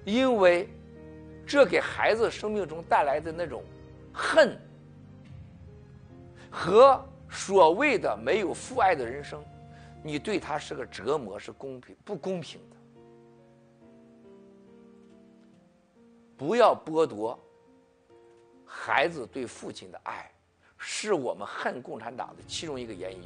[0.04, 0.68] 因为
[1.46, 3.62] 这给孩子生命中带来的那种
[4.12, 4.58] 恨
[6.50, 9.44] 和所谓的没有父爱的人生。
[10.06, 12.76] 你对他是个折磨，是公平不公平的？
[16.36, 17.38] 不要剥夺
[18.66, 20.30] 孩子对父亲的爱，
[20.86, 23.22] 是我们恨共产党的其中一个原因。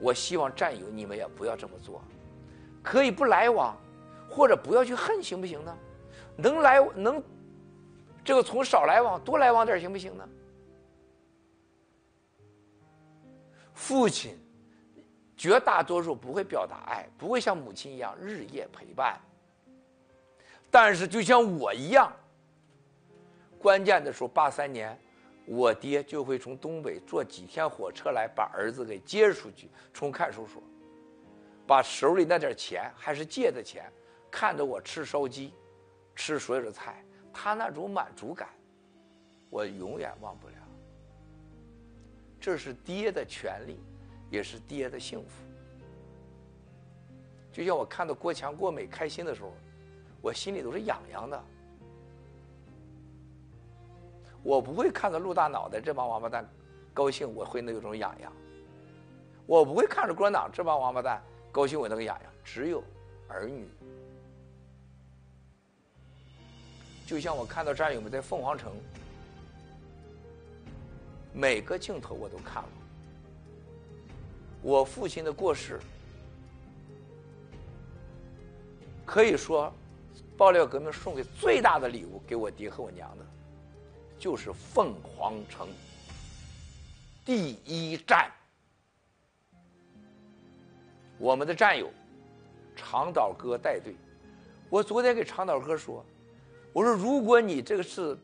[0.00, 2.02] 我希望战友你们也不要这么做，
[2.82, 3.76] 可以不来往，
[4.30, 5.76] 或者不要去恨，行不行呢？
[6.36, 7.22] 能来能，
[8.24, 10.28] 这个从少来往多来往点行不行呢？
[13.74, 14.38] 父亲。
[15.34, 19.20] 绝大多数不会表达爱，不会像母亲一样日夜陪伴。
[20.70, 22.12] 但是就像我一样，
[23.58, 24.96] 关键的时候，八三年，
[25.46, 30.62] 我爹就会从东北坐几天火车来把儿子给接出去，从看守所，
[31.66, 33.90] 把手里那点钱还是借的钱，
[34.30, 35.52] 看着我吃烧鸡，
[36.14, 38.48] 吃所有的菜，他那种满足感，
[39.50, 40.54] 我永远忘不了。
[42.40, 43.78] 这是爹的权利。
[44.32, 45.44] 也是爹的幸福。
[47.52, 49.52] 就像我看到郭强、郭美开心的时候，
[50.22, 51.44] 我心里都是痒痒的。
[54.42, 56.48] 我不会看着陆大脑袋这帮王八蛋
[56.92, 58.32] 高兴，我会那种痒痒。
[59.46, 62.32] 我不会看着共产党这帮王八蛋高兴，我那个痒痒。
[62.44, 62.82] 只有
[63.28, 63.68] 儿女。
[67.06, 68.72] 就像我看到战友们在凤凰城，
[71.32, 72.68] 每个镜头我都看了。
[74.62, 75.78] 我父亲的过世，
[79.04, 79.72] 可以说，
[80.38, 83.26] 爆料革命送给最大的礼物给我爹和我娘的，
[84.22, 85.66] 就是凤凰城
[87.24, 88.30] 第一站。
[91.18, 91.90] 我们的战友
[92.76, 93.96] 长岛哥带队。
[94.70, 96.06] 我昨天给长岛哥说，
[96.72, 98.16] 我说如果你这个事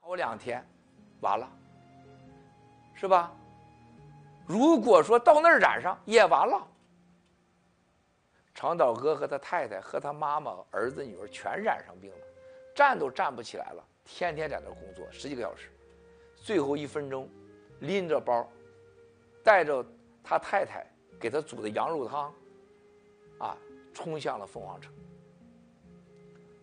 [0.00, 0.66] 好两天，
[1.20, 1.46] 完了，
[2.94, 3.30] 是吧？
[4.46, 6.66] 如果说到那儿染上也完了。
[8.54, 12.26] 长岛哥和他太太和他妈妈、儿子、女儿全染上病了，
[12.74, 15.68] 站都站不起来了，天天在那工作十几个小时，
[16.36, 17.28] 最后一分钟，
[17.80, 18.48] 拎着包，
[19.42, 19.84] 带着
[20.22, 20.86] 他太太
[21.20, 22.32] 给他煮的羊肉汤，
[23.38, 23.58] 啊，
[23.92, 24.92] 冲向了凤凰城。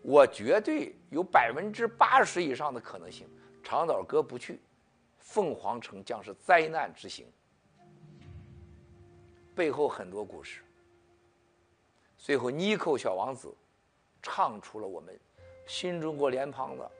[0.01, 3.27] 我绝对有百分之八十以上的可能性，
[3.61, 4.59] 长岛哥不去，
[5.19, 7.27] 凤凰城将是灾难之行。
[9.53, 10.63] 背后很多故事。
[12.17, 13.53] 最后，妮蔻小王子
[14.21, 15.19] 唱出了我们
[15.67, 16.91] 新中国联邦的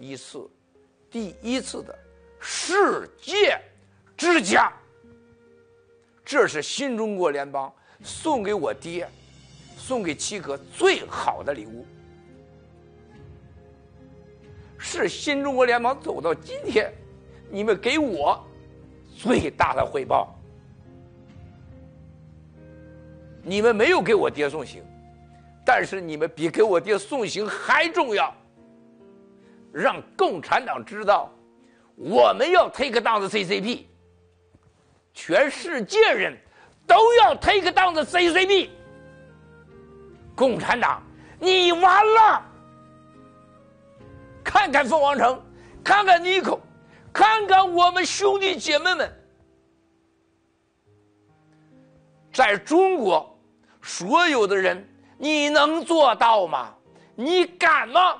[0.00, 0.48] 一次
[1.10, 1.96] 第一次的
[2.40, 3.60] 世界
[4.16, 4.72] 之家。
[6.24, 7.72] 这是新中国联邦
[8.02, 9.08] 送给我爹、
[9.76, 11.84] 送给七哥最好的礼物，
[14.78, 16.92] 是新中国联邦走到今天，
[17.50, 18.40] 你们给我
[19.16, 20.34] 最大的回报。
[23.42, 24.84] 你们没有给我爹送行，
[25.64, 28.32] 但是你们比给我爹送行还重要。
[29.72, 31.30] 让共产党知道，
[31.96, 33.84] 我们要 take down the CCP，
[35.14, 36.36] 全世界人
[36.86, 38.70] 都要 take down the CCP。
[40.34, 41.02] 共产党，
[41.38, 42.42] 你完了！
[44.42, 45.42] 看看凤凰城，
[45.84, 46.58] 看看妮蔻，
[47.12, 49.12] 看看我们兄弟姐妹们。
[52.32, 53.38] 在中国，
[53.82, 54.88] 所有的人，
[55.18, 56.74] 你能做到吗？
[57.14, 58.18] 你敢吗？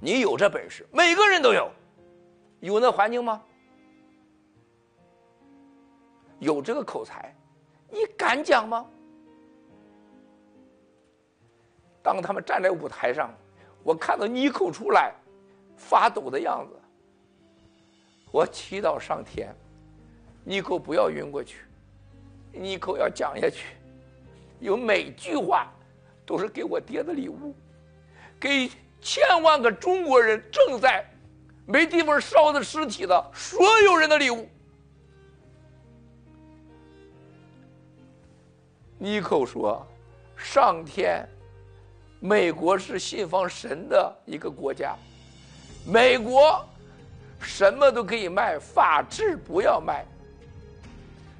[0.00, 1.70] 你有这本事，每个人都有，
[2.60, 3.42] 有那环境吗？
[6.38, 7.34] 有这个口才，
[7.90, 8.86] 你敢讲吗？
[12.00, 13.34] 当他们站在舞台上，
[13.82, 15.12] 我看到妮蔻出来，
[15.76, 16.78] 发抖的样子，
[18.30, 19.52] 我祈祷上天，
[20.44, 21.64] 妮蔻不要晕过去。
[22.52, 23.76] 妮蔻要讲下去，
[24.60, 25.66] 有每句话
[26.24, 27.52] 都是给我爹的礼物，
[28.40, 28.70] 给
[29.00, 31.04] 千万个中国人正在
[31.66, 34.48] 没地方烧的尸体的所有人的礼物。
[38.98, 39.86] 尼克说
[40.36, 41.24] ：“上天，
[42.18, 44.96] 美国是信奉神的一个国家，
[45.86, 46.64] 美国
[47.40, 50.04] 什么都可以卖，法治不要卖。”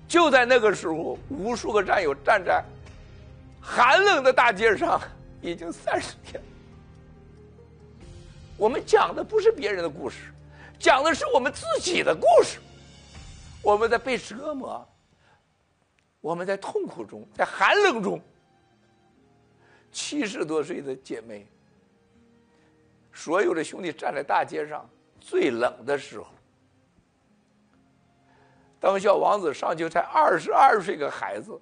[0.07, 2.65] 就在那个时候，无数个战友站在
[3.61, 5.01] 寒冷的大街上，
[5.43, 6.41] 已经三十天。
[8.59, 10.33] 我们讲的不是别人的故事，
[10.81, 12.59] 讲的是我们自己的故事。
[13.63, 14.87] 我们在被折磨，
[16.21, 18.21] 我们在痛苦中，在寒冷中。
[19.93, 21.47] 七十多岁的姐妹，
[23.13, 24.89] 所有的兄弟站在大街上，
[25.21, 26.27] 最冷的时候。
[28.81, 31.61] 当小王子上去才二十二岁个孩子，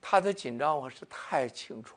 [0.00, 1.96] 他的紧张我是太清楚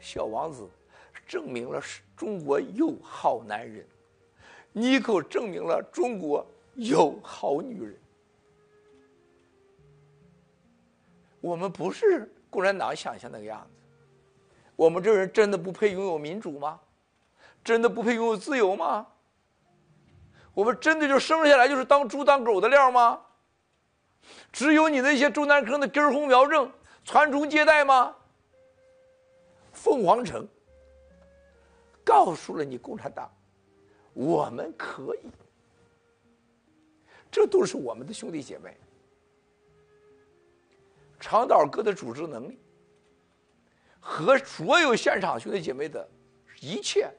[0.00, 0.68] 小王子
[1.26, 3.86] 证明了是中国有好男人，
[4.72, 6.44] 妮蔻证明了中国
[6.74, 7.96] 有好女人。
[11.40, 13.70] 我们不是共产党想象那个样子，
[14.76, 16.80] 我们这人真的不配拥有民主吗？
[17.62, 19.06] 真的不配拥有自由吗？
[20.52, 23.20] 我们真的就生下来就是当猪当狗的料吗？
[24.52, 26.70] 只有你那些中南坑的根红苗正
[27.04, 28.16] 传宗接代吗？
[29.82, 30.46] 凤凰城
[32.04, 33.32] 告诉了你共产党，
[34.12, 35.20] 我们可以。
[37.30, 38.76] 这都是我们的兄弟姐妹。
[41.18, 42.58] 长岛哥的组织能力
[43.98, 46.06] 和所有现场兄弟姐妹的
[46.60, 47.10] 一切。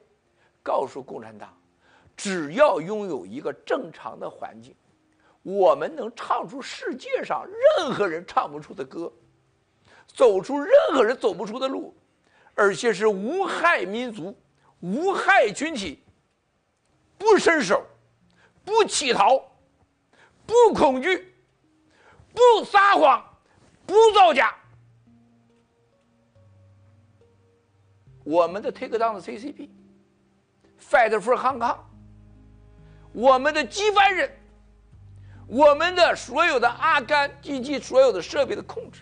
[0.62, 1.52] 告诉共产党，
[2.16, 4.72] 只要拥有一个正常的环境，
[5.42, 9.12] 我们能唱出世界上任何人唱不出的歌，
[10.06, 11.92] 走出任何人走不出的路，
[12.54, 14.36] 而且是无害民族、
[14.80, 16.02] 无害群体，
[17.18, 17.86] 不伸手，
[18.64, 19.38] 不乞讨，
[20.46, 21.34] 不恐惧，
[22.32, 23.24] 不撒谎，
[23.86, 24.54] 不造假。
[28.24, 29.68] 我们的 take down 的 CCP。
[30.90, 31.78] Fight for Hong Kong，
[33.12, 34.30] 我们的机关人，
[35.46, 39.00] 我们的所有的阿甘及其所有的设备的控制，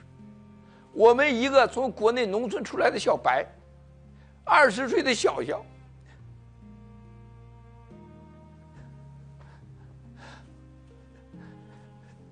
[0.93, 3.47] 我们一个从国内农村出来的小白
[4.45, 5.65] 二十岁的小小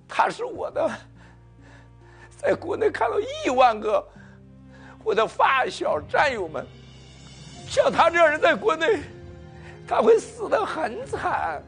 [0.09, 0.90] 他是我的
[2.36, 4.06] 在国内看到亿万个
[5.05, 6.66] 我的发小战友们
[7.66, 9.01] 像他这样人在国内
[9.86, 11.62] 他会死的很惨。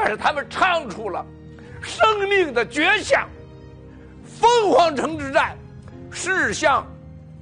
[0.00, 1.26] 但是他们唱出了
[1.82, 3.28] 生命的绝响
[4.24, 5.56] 凤凰城之战。
[6.10, 6.86] 是向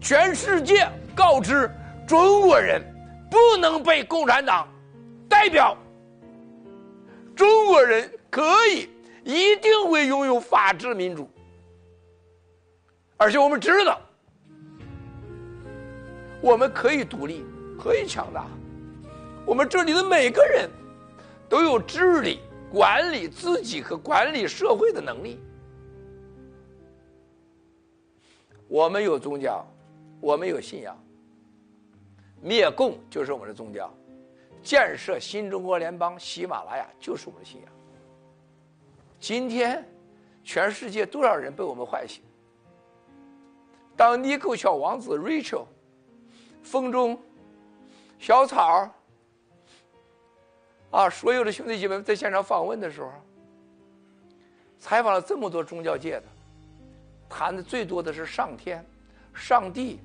[0.01, 1.71] 全世界告知
[2.07, 2.83] 中国人
[3.31, 4.69] 不能被共产党
[5.29, 5.77] 代表。
[7.35, 8.89] 中国人可以，
[9.25, 11.29] 一定会拥有法治民主，
[13.17, 14.01] 而且我们知道，
[16.41, 17.45] 我们可以独立，
[17.79, 18.47] 可以强大。
[19.45, 20.69] 我们这里的每个人
[21.49, 22.41] 都有治理、
[22.71, 25.39] 管理自己和管理社会的能力。
[28.69, 29.65] 我们有宗教，
[30.21, 30.97] 我们有信仰。
[32.41, 33.93] 灭共就是我们的宗教。
[34.63, 37.71] 建设新中国联邦，喜马拉雅就是我们的信仰。
[39.21, 39.87] 今天，
[40.43, 42.23] 全世界多少人被我们唤醒？
[43.97, 45.65] 当尼寇小王子 Rachel、
[46.63, 47.19] 风中
[48.19, 48.91] 小草
[50.91, 53.11] 啊，所有的兄弟姐妹在现场访问的时候，
[54.79, 56.25] 采访了这么多宗教界的，
[57.29, 58.85] 谈的最多的是上天、
[59.35, 60.01] 上帝。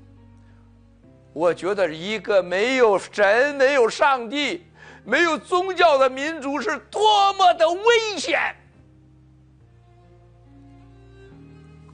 [1.34, 4.66] 我觉得一个没有神、没有上帝、
[5.06, 8.54] 没有宗教的民族是多么的危险！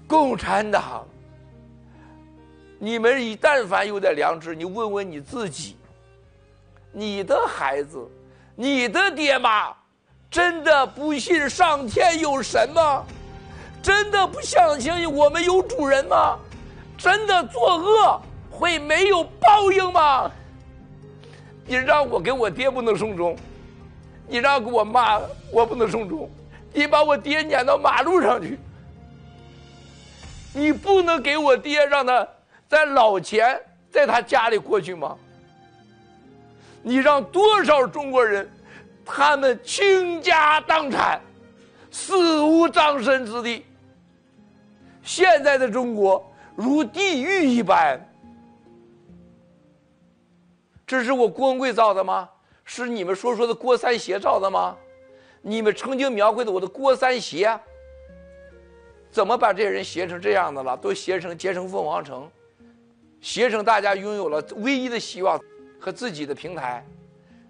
[0.08, 1.06] 共产党，
[2.80, 5.76] 你们一但凡有点良知，你问问你自己，
[6.91, 8.10] 你的孩子、
[8.56, 9.76] 你的爹妈，
[10.32, 13.06] 真的不信上天有神吗？
[13.88, 16.38] 真的不相信我们有主人吗？
[16.97, 18.22] 真的作恶？
[18.51, 20.30] 会没有报应吗？
[21.65, 23.38] 你让我给我爹不能送终，
[24.27, 25.22] 你让给我妈
[25.53, 26.30] 我不能送终，
[26.73, 28.59] 你把我爹撵到马路上去，
[30.51, 32.27] 你不能给我爹让他
[32.68, 33.57] 在老前
[33.89, 35.15] 在他家里过去吗？
[36.84, 38.51] 你让多少中国人
[39.05, 41.22] 他们倾家荡产，
[41.89, 43.64] 死无葬身之地？
[45.08, 47.98] 现在的中国如地狱一般。
[50.86, 52.30] 这是我郭文贵造的吗？
[52.66, 54.76] 是你们说说的郭三协造的吗？
[55.42, 57.58] 你们曾经描绘的我的郭三协，
[59.10, 60.76] 怎么把这些人写成这样的了？
[60.76, 62.30] 都写成结成凤凰城，
[63.22, 65.42] 写成大家拥有了唯一的希望
[65.80, 66.86] 和自己的平台。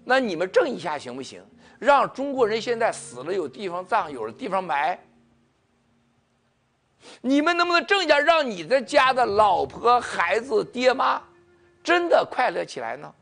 [0.03, 1.43] 那你们正一下行不行？
[1.79, 4.99] 让中国人现在死了有地方葬，有了地方埋。
[7.21, 11.21] 你们能不能正一下，让你的家的老婆、孩子、爹妈
[11.83, 13.13] 真的快乐起来呢？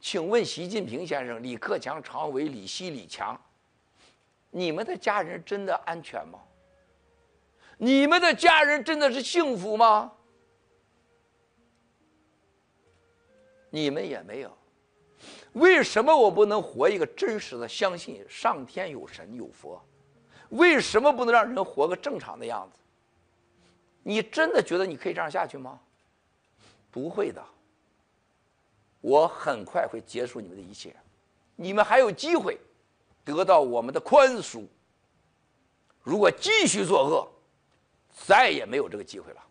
[0.00, 3.40] 请问习近平先生、李克强、常委、李希、李强，
[4.50, 6.38] 你们的家人真的安全吗？
[7.78, 10.12] 你们的家人真的是幸福吗？
[13.70, 14.56] 你们也没有。
[15.54, 19.82] 为什么我不能活一个真实的相信上天有神有佛？
[20.50, 22.80] 为什么不能让人活个正常的样子？
[24.04, 25.80] 你真的觉得你可以这样下去吗？
[26.92, 27.44] 不会的。
[29.00, 30.94] 我很快会结束你们的一切，
[31.56, 32.58] 你们还有机会
[33.24, 34.66] 得到我们的宽恕。
[36.02, 37.28] 如果继续作恶，
[38.26, 39.42] 再也没有这个机会了。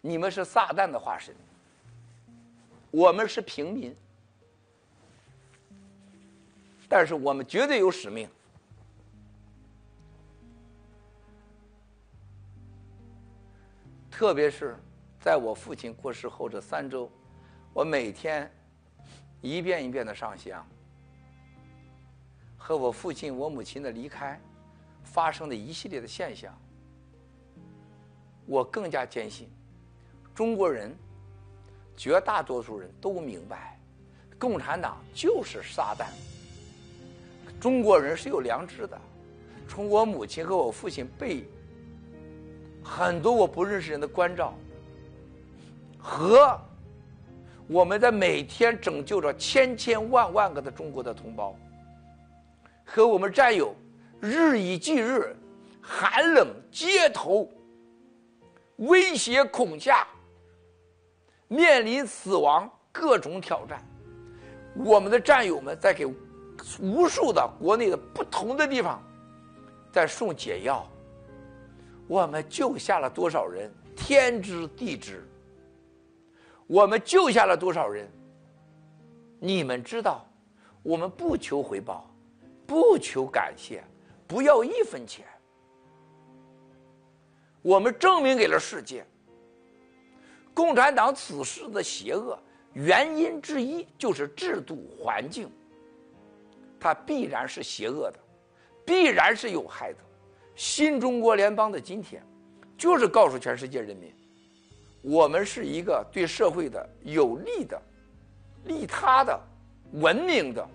[0.00, 1.34] 你们是撒旦的化身，
[2.90, 3.96] 我们是平民，
[6.88, 8.28] 但是我们绝对有使命。
[14.16, 14.76] 特别是
[15.20, 17.10] 在我父亲过世后这三周，
[17.72, 18.48] 我每天
[19.40, 20.64] 一遍一遍的上香，
[22.56, 24.40] 和我父亲、我母亲的离开
[25.02, 26.56] 发生的一系列的现象，
[28.46, 29.50] 我更加坚信，
[30.32, 30.96] 中国人
[31.96, 33.76] 绝大多数人都明白，
[34.38, 36.06] 共产党就是撒旦。
[37.60, 38.96] 中国人是有良知的，
[39.66, 41.44] 从我母亲和我父亲被。
[42.84, 44.52] 很多我不认识人的关照，
[45.98, 46.60] 和
[47.66, 51.56] 我们在每天拯救着千千万万个的中国的同胞，
[52.84, 53.74] 和我们战友
[54.20, 55.34] 日以继日
[55.80, 57.50] 寒冷街头
[58.76, 60.06] 威胁恐吓，
[61.48, 63.82] 面临死亡各种挑战，
[64.76, 66.06] 我们的战友们在给
[66.80, 69.02] 无数的国内的不同的地方
[69.90, 70.86] 在送解药。
[72.06, 75.26] 我们救下了多少人，天知地知。
[76.66, 78.10] 我们救下了多少人，
[79.38, 80.26] 你们知道。
[80.82, 82.10] 我们不求回报，
[82.66, 83.82] 不求感谢，
[84.26, 85.24] 不要一分钱。
[87.62, 89.02] 我们证明给了世界，
[90.52, 92.38] 共产党此时的邪恶
[92.74, 95.50] 原因之一就是制度环境，
[96.78, 98.18] 它必然是邪恶的，
[98.84, 99.98] 必然是有害的。
[100.54, 102.22] 新中国联邦的今天，
[102.76, 104.12] 就是告诉全世界人民，
[105.02, 107.80] 我们是一个对社会的有利的、
[108.64, 109.38] 利他的、
[109.94, 110.66] 文明的、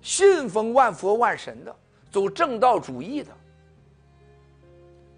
[0.00, 1.74] 信奉万佛万神的、
[2.10, 3.32] 走正道主义的。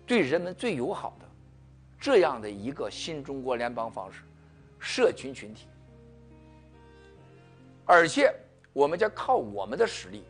[0.07, 1.27] 对人们最友好的
[1.99, 4.20] 这样的一个新中国联邦方式，
[4.78, 5.66] 社群群体，
[7.86, 8.31] 而且
[8.74, 10.23] 我们将靠我们的实力，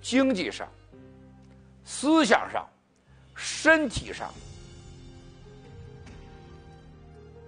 [0.00, 0.68] 经济上、
[1.86, 2.68] 思想上、
[3.36, 4.30] 身体上，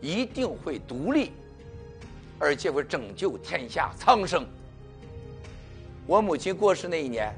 [0.01, 1.33] 一定会独立，
[2.39, 4.47] 而且会拯救天下苍生。
[6.07, 7.35] 我母亲过世那一年。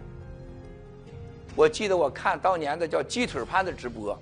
[1.56, 4.16] 我记得我看当年的叫鸡腿潘的直播，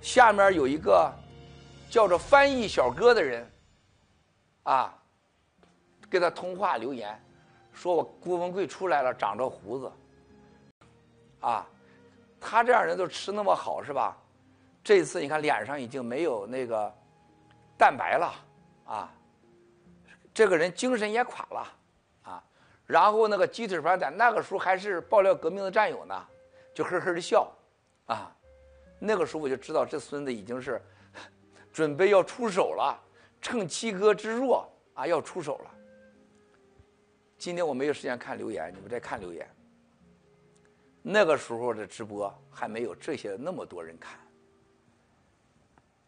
[0.00, 1.12] 下面有一个
[1.88, 3.48] 叫做翻译小哥的人，
[4.64, 4.92] 啊，
[6.10, 7.18] 给他通话留言，
[7.72, 9.90] 说我郭文贵出来了，长着胡子，
[11.40, 11.66] 啊，
[12.40, 14.16] 他这样人都吃那么好是吧？
[14.82, 16.90] 这次你看脸上已经没有那个
[17.76, 18.34] 蛋白了，
[18.86, 19.12] 啊，
[20.32, 21.72] 这个人精神也垮了
[22.22, 22.42] 啊。
[22.86, 26.26] 然后那个鸡腿饭在那个时候还是爆料革命的战友呢，
[26.74, 27.52] 就呵呵的笑，
[28.06, 28.34] 啊，
[28.98, 30.80] 那个时候我就知道这孙子已经是
[31.72, 32.98] 准备要出手了，
[33.42, 35.70] 趁七哥之弱啊要出手了。
[37.36, 39.46] 今天我没有时间看留言，你们在看留言。
[41.02, 44.18] 那个时候的直播还没有这些那么多人看，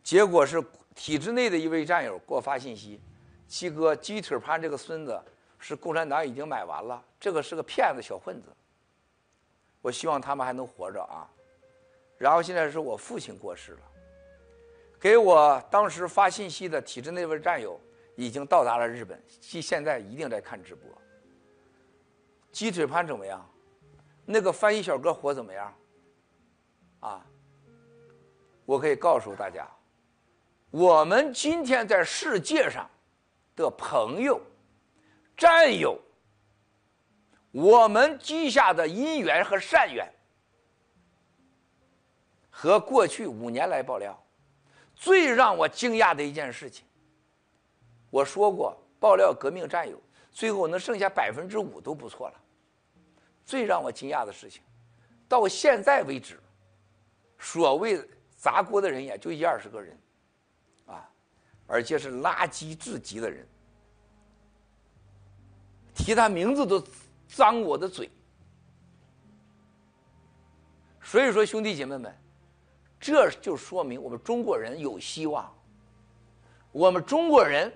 [0.02, 0.62] 结果是
[0.94, 3.01] 体制内的一位战友给我发信息，
[3.47, 5.20] 七哥鸡腿潘这个孙子。
[5.64, 8.48] 是共产党已经买完了，这个是个骗子小混子。
[9.81, 11.23] 我希望他们还能活着啊。
[12.19, 13.82] 然后现在是我父亲过世了，
[14.98, 17.81] 给我当时发信息的体制内位战友
[18.16, 20.90] 已经到达了日本，现现在一定在看直播。
[22.51, 23.48] 鸡腿潘怎么样？
[24.24, 25.74] 那个翻译小哥活怎么样？
[27.01, 27.27] 啊，
[28.65, 29.69] 我可以告诉大家，
[30.70, 32.89] 我们今天在世界上
[33.57, 34.40] 的朋友。
[35.35, 35.99] 战友，
[37.51, 40.07] 我们积下的因缘和善缘，
[42.49, 44.16] 和过去五年来爆料，
[44.94, 46.86] 最让我惊讶的一件事情，
[48.11, 50.01] 我说过，爆料革命战友
[50.31, 52.41] 最后能剩下百分之五都不错了。
[53.53, 54.62] 最让我惊讶的事情，
[55.29, 56.41] 到现在为止，
[57.39, 58.03] 所谓
[58.35, 59.95] 砸锅的人也就一二十个人，
[60.87, 61.07] 啊，
[61.66, 63.47] 而且是垃圾至极的人。
[65.95, 66.83] 提他名字都
[67.29, 68.11] 脏我的嘴，
[71.03, 72.11] 所以说兄弟姐妹们，
[72.99, 75.55] 这就说明我们中国人有希望，
[76.73, 77.70] 我们中国人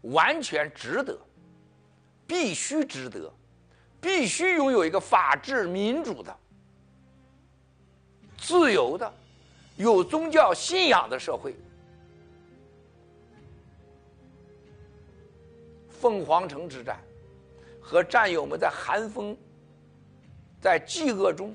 [0.00, 1.16] 完全值得，
[2.26, 3.32] 必须值得，
[4.00, 6.36] 必须拥有一个法治民主的、
[8.38, 9.12] 自由的、
[9.76, 11.54] 有宗教信仰的社会。
[15.88, 16.98] 凤凰城之战，
[17.78, 19.36] 和战友们在寒风、
[20.58, 21.54] 在饥饿中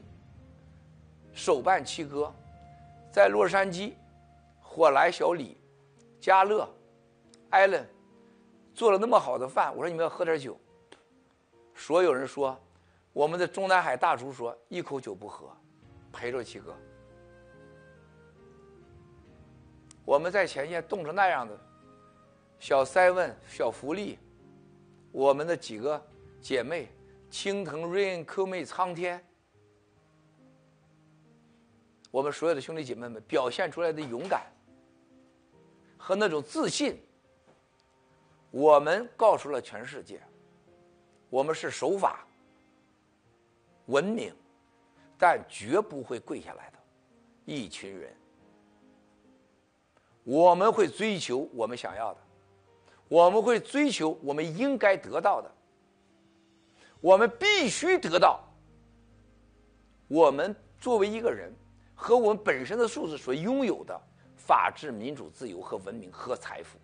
[1.34, 2.32] 手办七哥，
[3.12, 3.94] 在洛杉矶，
[4.62, 5.58] 火来小李、
[6.22, 6.70] 加乐、
[7.50, 7.84] 艾伦
[8.76, 10.56] 做了那么好的饭，我说你们要喝点酒。
[11.76, 12.58] 所有人说，
[13.14, 15.56] 我们的中南海大厨说一口酒不喝，
[16.12, 16.76] 陪着七哥。
[20.06, 21.60] 我们在前线冻成那样的，
[22.60, 24.18] 小塞文、小福利。
[25.12, 26.02] 我们的几个
[26.42, 26.90] 姐妹，
[27.30, 29.24] 青藤、瑞恩、科妹、苍天，
[32.12, 34.44] 我们所有的兄弟姐妹们表现出来的勇敢
[35.98, 37.02] 和那种自信，
[38.52, 40.22] 我们告诉了全世界，
[41.36, 42.26] 我们是守法、
[43.88, 44.34] 文明，
[45.18, 46.78] 但绝不会跪下来的
[47.44, 48.16] 一群人。
[50.24, 52.22] 我们会追求我们想要的。
[53.10, 55.52] 我们会追求我们应该得到的，
[57.02, 58.40] 我们必须得到。
[60.08, 61.54] 我们作为一个人
[61.94, 64.02] 和我们本身的素质所拥有的
[64.38, 66.80] 法治、民主、自由和文明和财富，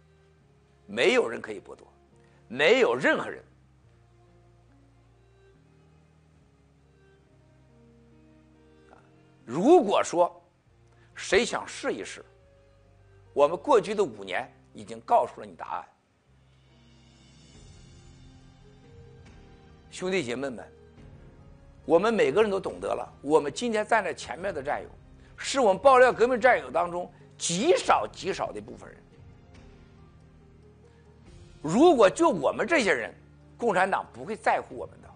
[0.88, 1.88] 没有人可以剥夺，
[2.49, 3.41] 没有任何人。
[9.45, 10.41] 如果说
[11.15, 12.23] 谁想试一试，
[13.34, 15.85] 我们过去的五年已经告诉了你答案。
[19.89, 20.65] 兄弟姐妹们，
[21.85, 24.89] 我们每个人都懂得了，我们今天站在前面的战友，
[25.35, 28.97] 是我们爆料革命战友当中极少极少的一部分人。
[31.61, 33.13] 如果就我们这些人，
[33.57, 35.09] 共产党不会在乎我们的，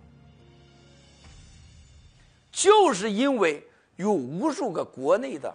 [2.52, 3.65] 就是因为
[3.96, 5.54] 有无数个国内的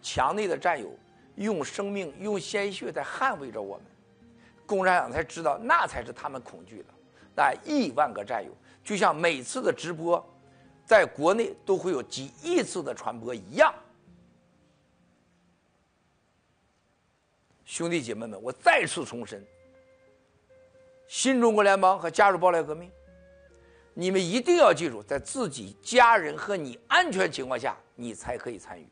[0.00, 0.90] 墙内的战友
[1.36, 3.86] 用生命、用鲜血在捍卫着我们，
[4.66, 6.86] 共产党才知道那才是他们恐惧的。
[7.34, 8.50] 那亿万个战友，
[8.84, 10.22] 就像每次的直播，
[10.84, 13.72] 在国内都会有几亿次的传播一样。
[17.64, 19.42] 兄弟姐妹们，我再次重申。
[21.08, 22.90] 新中国联邦和加入爆料革命，
[23.94, 28.88] 你们一定要记住，在自己家人和你安全情况下，你才可以参与。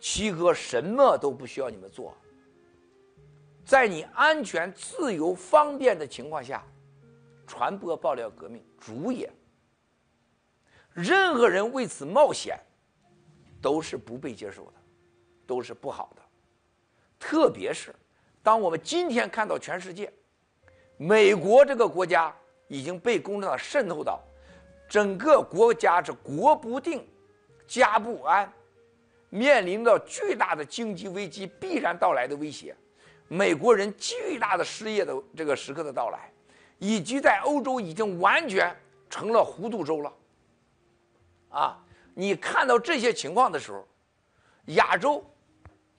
[0.00, 2.16] 七哥什么都不需要你们做，
[3.64, 6.64] 在你安全、自由、方便的情况下，
[7.46, 9.30] 传播爆料革命主演。
[10.92, 12.58] 任何人为此冒险，
[13.60, 14.72] 都是不被接受的，
[15.46, 16.22] 都是不好的。
[17.18, 17.94] 特别是
[18.42, 20.10] 当我们今天看到全世界。
[20.98, 22.34] 美国这个国家
[22.68, 24.20] 已经被共产党渗透到
[24.88, 27.06] 整个国家是国不定、
[27.66, 28.52] 家不安，
[29.30, 32.76] 面临着巨大的经济危机必然到来的威胁，
[33.28, 36.32] 美国人巨大的失业的这个时刻的到来，
[36.78, 38.74] 以及在欧洲已经完全
[39.10, 40.12] 成了糊涂州了。
[41.48, 41.78] 啊，
[42.14, 43.86] 你看到这些情况的时候，
[44.66, 45.24] 亚洲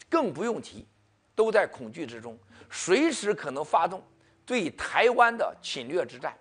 [0.10, 0.88] 更不用提，
[1.36, 2.38] 都在恐惧之中，
[2.70, 4.02] 随时可能发动。
[4.46, 6.34] 对台湾的侵略之战，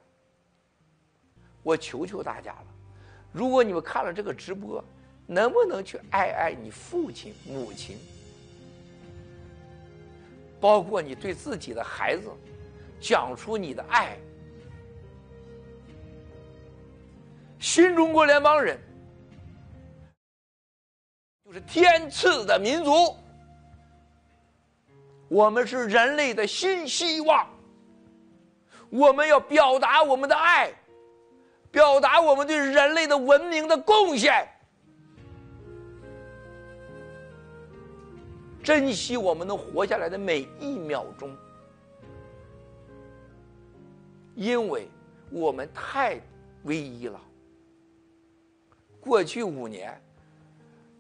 [1.67, 2.67] 我求求大家了，
[3.33, 4.81] 如果你们看了这个直播，
[5.27, 7.99] 能不能去爱爱你父亲、母亲，
[10.61, 12.31] 包括你对自己的孩子，
[13.01, 14.17] 讲出你的爱。
[17.59, 18.79] 新中国联邦人
[21.45, 23.17] 就是天赐的民族，
[25.27, 27.45] 我们是人类的新希望。
[28.89, 30.73] 我们要表达我们的爱，
[31.77, 34.49] 表达我们对人类的文明的贡献，
[38.65, 41.37] 珍惜我们能活下来的每一秒钟，
[44.35, 44.89] 因为
[45.31, 46.19] 我们太
[46.63, 47.21] 唯一了。
[48.99, 50.01] 过去五年，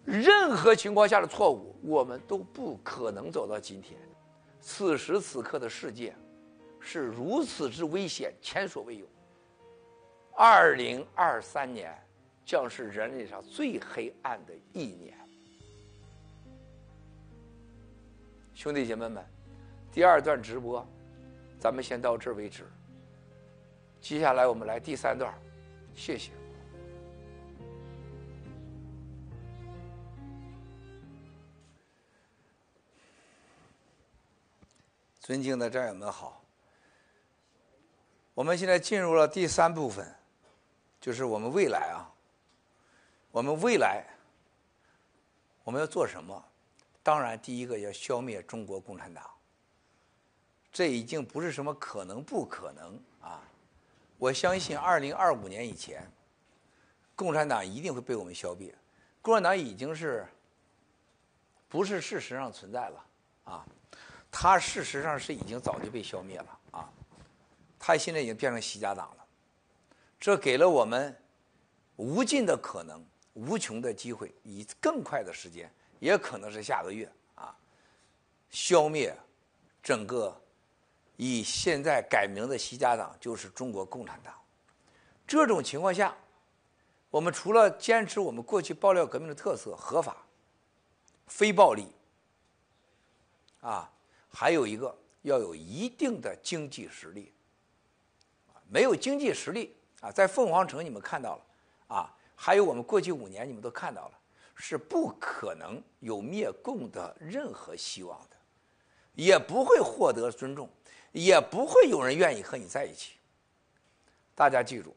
[0.05, 3.98] 任何情况下的错误，我们都不可能走到今天。
[4.61, 6.15] 此时此刻的世界。
[6.78, 9.07] 是如此之危险，前所未有。
[10.38, 11.90] 二零二三年
[12.44, 15.16] 将是人类上最黑暗的一年。
[18.52, 19.24] 兄弟姐妹们，
[19.90, 20.86] 第二段直播，
[21.58, 22.70] 咱们先到这儿为止。
[23.98, 25.32] 接下来我们来第三段，
[25.94, 26.32] 谢谢。
[35.18, 36.44] 尊敬的战友们好。
[38.34, 40.06] 我们现在进入了第三部分，
[41.06, 42.10] 就是我们未来啊，
[43.30, 44.04] 我们未来
[45.62, 46.44] 我们要做什么？
[47.00, 49.24] 当然，第一个要消灭中国共产党。
[50.72, 53.40] 这已经不是什么可能不可能啊！
[54.18, 56.04] 我相信，二零二五年以前，
[57.14, 58.74] 共产党一定会被我们消灭。
[59.22, 60.26] 共产党已经是
[61.68, 63.04] 不是事实上存在了
[63.44, 63.64] 啊？
[64.28, 66.90] 它事实上是已经早就被消灭了啊！
[67.78, 69.26] 他现在已经变成习家党了，
[70.18, 71.16] 这给了我们
[71.97, 75.70] 无尽的可能、无穷的机会，以更快的时间，
[76.01, 77.56] 也可能是下个月啊，
[78.51, 79.16] 消灭
[79.82, 80.38] 整个
[81.16, 84.34] 以现在改名的习家党，就是中国共产党。
[85.26, 86.16] 这种情况下，
[87.10, 90.26] 我们除了坚持我们过去爆料革命的特色——合法、
[91.26, 91.86] 非暴力，
[93.60, 93.93] 啊，
[94.28, 97.32] 还有一个要有一定的经济实力。
[98.68, 101.43] 没有经济实力啊，在凤凰城你们看到了，
[101.89, 104.18] 啊，还有我们过去五年你们都看到了，
[104.55, 108.36] 是不可能有灭共的任何希望的，
[109.14, 110.68] 也不会获得尊重，
[111.12, 113.14] 也不会有人愿意和你在一起。
[114.35, 114.94] 大家记住，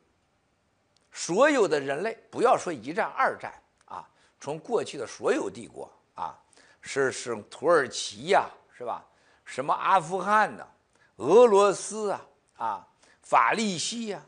[1.14, 3.54] 所有的人类，不要说一战、二战
[3.86, 4.06] 啊，
[4.40, 6.38] 从过去的所有帝国啊，
[6.82, 9.06] 是是土耳其呀，是吧？
[9.46, 10.68] 什么阿富汗呐，
[11.16, 12.22] 俄罗斯啊，
[12.58, 12.86] 啊。
[13.22, 14.20] 法利西呀，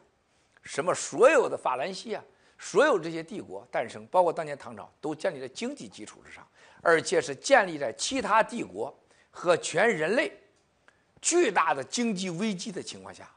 [0.63, 2.23] 什么所有的法兰西啊，
[2.57, 6.47] 所有这些帝国诞生，包括当年唐朝，都建立在经济基础之上，
[6.81, 8.95] 而且是建立在其他帝国
[9.29, 10.31] 和全人类
[11.21, 13.29] 巨大的经济危机的情况下，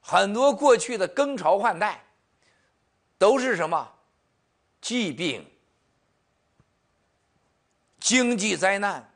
[0.00, 2.04] 很多过去的更朝换代，
[3.18, 3.94] 都是什么？
[4.80, 5.46] 疾病、
[7.98, 9.06] 经济灾难。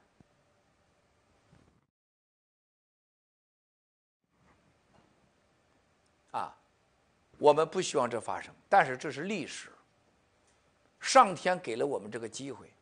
[6.32, 6.54] 啊，
[7.44, 9.68] 我们不希望这发生，但是这是历史。
[10.98, 12.72] 上天给了我们这个机会。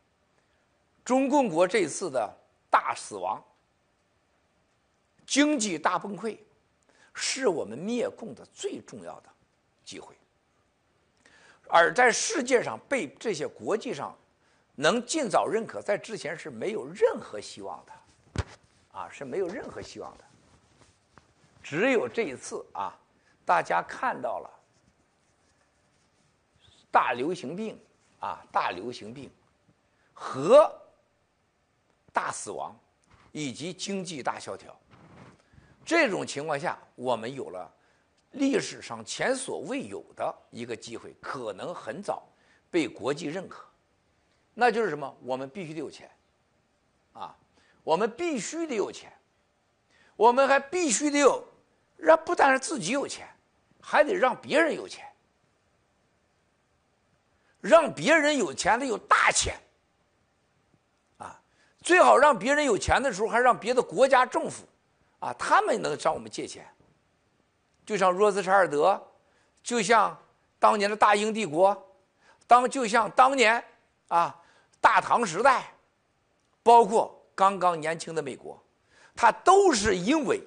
[1.04, 2.32] 中共国这次的
[2.70, 3.42] 大死亡、
[5.26, 6.38] 经济大崩溃，
[7.12, 9.28] 是我们灭共的最重要的
[9.84, 10.14] 机会。
[11.66, 14.16] 而在世界上被这些国际上
[14.76, 18.44] 能尽早认可，在之前是没有任何希望的，
[18.92, 20.24] 啊，是没有任何希望的。
[21.64, 22.96] 只有这一次啊，
[23.44, 24.50] 大家看到了
[26.90, 27.78] 大流行病。
[28.22, 29.28] 啊，大流行病
[30.12, 30.72] 和
[32.12, 32.72] 大死亡，
[33.32, 34.72] 以及经济大萧条，
[35.84, 37.68] 这种情况下，我们有了
[38.30, 42.22] 历史上前所未有的一个机会，可能很早
[42.70, 43.66] 被国际认可。
[44.54, 45.12] 那就是什么？
[45.22, 46.08] 我们必须得有钱，
[47.14, 47.36] 啊，
[47.82, 49.12] 我们必须得有钱，
[50.14, 51.44] 我们还必须得有，
[51.96, 53.28] 让不但是自己有钱，
[53.82, 55.06] 还得让别人有钱。
[57.60, 59.54] 让别人有钱的有大钱，
[61.18, 61.40] 啊，
[61.80, 64.64] 最好让别人有钱的时候，还让别的国家政府，
[65.20, 66.66] 啊，他们能向我们借钱，
[67.86, 69.00] 就像罗斯柴尔德，
[69.62, 70.20] 就像
[70.58, 71.88] 当年的大英帝国，
[72.48, 73.62] 当就像当年
[74.08, 74.36] 啊
[74.80, 75.72] 大唐时代，
[76.64, 78.60] 包括刚刚年轻的美国，
[79.14, 80.42] 它都是因为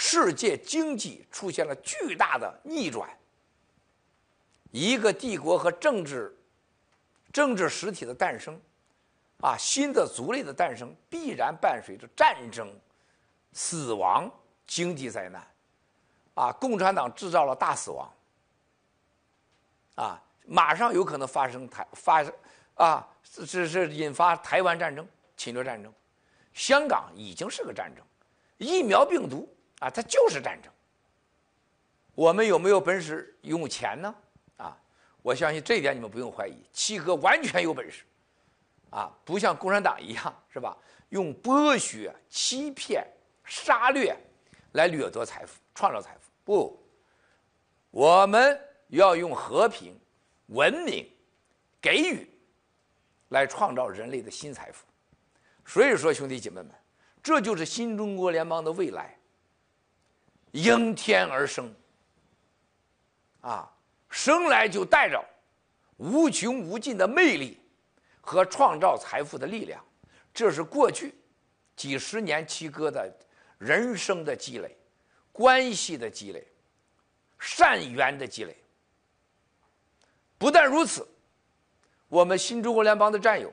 [0.00, 3.10] 世界经济出现了巨大的逆转。
[4.70, 6.32] 一个帝国和政治、
[7.32, 8.60] 政治实体的诞生，
[9.40, 12.72] 啊，新的族类的诞生必然伴随着战争、
[13.52, 14.30] 死亡、
[14.68, 15.44] 经济灾难，
[16.34, 18.08] 啊，共产党制造了大死亡，
[19.96, 22.24] 啊，马上有可能发生台发，
[22.76, 23.08] 啊，
[23.48, 25.04] 这是引发台湾战争、
[25.36, 25.92] 侵略战争，
[26.54, 28.04] 香港已经是个战争，
[28.58, 30.72] 疫苗病毒啊，它就是战争。
[32.14, 34.14] 我们有没有本事用钱呢？
[34.56, 34.76] 啊
[35.22, 38.04] 我相信这一点你们不用怀疑，七哥完全有本事，
[38.90, 40.76] 啊，不像共产党一样，是吧？
[41.10, 43.06] 用剥削、欺骗、
[43.44, 44.16] 杀掠
[44.72, 46.30] 来掠夺财富、创造财富。
[46.44, 46.82] 不，
[47.90, 49.98] 我们要用和平、
[50.46, 51.06] 文明、
[51.80, 52.30] 给予
[53.30, 54.86] 来创造人类的新财富。
[55.66, 56.70] 所以说，兄弟姐妹们，
[57.22, 59.17] 这就是新中国联邦的未来，
[60.62, 61.74] 应天而生，
[63.40, 63.70] 啊。
[64.10, 65.22] 生来就带着
[65.98, 67.60] 无穷无尽的魅力
[68.22, 69.84] 和创造财富的力量，
[70.32, 71.14] 这是过去
[71.76, 73.14] 几十年七哥的
[73.58, 74.74] 人生的积累、
[75.30, 76.42] 关系的积累、
[77.38, 78.56] 善缘的积累。
[80.38, 81.06] 不但如此，
[82.08, 83.52] 我们新中国联邦的战友，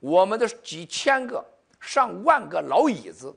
[0.00, 1.44] 我们的几千个、
[1.78, 3.36] 上万个老椅子，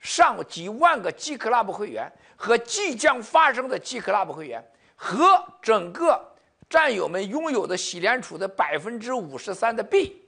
[0.00, 4.64] 上几万个 G Club 会员和即将发生的 G Club 会员。
[5.00, 6.28] 和整个
[6.68, 10.26] 战友们拥有的喜联储的百分之五十三的币，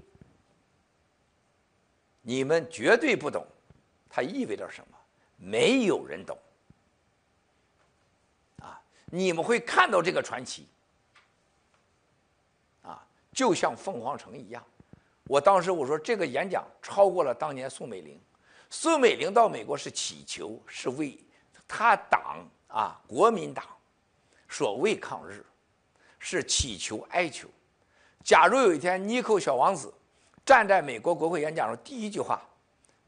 [2.23, 3.45] 你们绝对不懂，
[4.09, 4.97] 它意味着什么？
[5.37, 6.39] 没有人懂。
[8.63, 10.69] 啊，你们会看到这个传奇。
[12.83, 14.65] 啊，就像凤凰城一样。
[15.25, 18.21] 我当时我说这个演讲超过了当年宋美龄。
[18.71, 21.19] 宋美龄到美国是祈求，是为
[21.67, 23.65] 他党啊，国民党。
[24.49, 25.45] 所谓抗日，
[26.19, 27.49] 是祈求哀求。
[28.25, 29.93] 假如有一天尼克小王子
[30.45, 32.41] 站在美国国会演讲中，第一句话，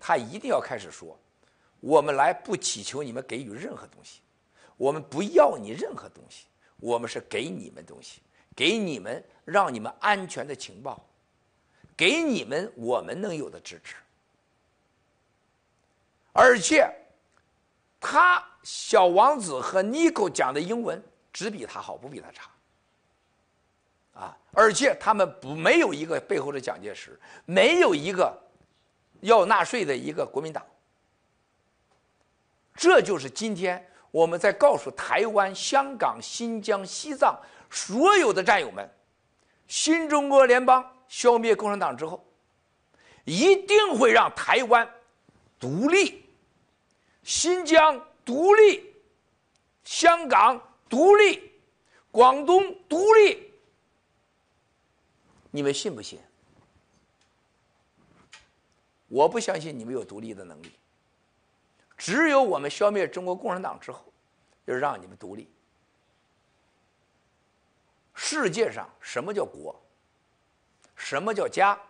[0.01, 1.17] 他一定要开始说
[1.81, 4.21] ：“我们来不祈求你们给予任何东西，
[4.77, 6.47] 我们不要你任何东西，
[6.79, 8.21] 我们是给你们东西，
[8.55, 11.05] 给你们让你们安全的情报，
[11.97, 13.95] 给你们我们能有的支持。”
[16.33, 16.91] 而且，
[18.01, 21.03] 他小王子和尼克讲的英文。
[21.33, 22.51] 只比他好，不比他差。
[24.13, 24.37] 啊！
[24.53, 28.39] 而且他们不没有一个背后的蒋介石，没有一个
[29.21, 30.63] 要纳税的一个国民党。
[32.75, 37.35] 这就是今天我们在告诉台湾、香港、新疆、西藏
[37.71, 38.87] 所有的战友们：
[39.67, 42.23] 新中国联邦消灭共产党之后，
[43.25, 44.87] 一定会让台湾
[45.59, 46.22] 独立，
[47.23, 48.95] 新疆独立，
[49.85, 50.61] 香港。
[50.89, 51.51] 独立，
[52.11, 53.51] 广东独立，
[55.51, 56.21] 你们信不信？
[59.09, 60.71] 我不相信你们有独立的能力。
[61.97, 64.05] 只有我们消灭中国共产党之后，
[64.67, 65.49] 就让你们独立。
[68.15, 69.75] 世界上什么叫国？
[70.95, 71.81] 什么叫家？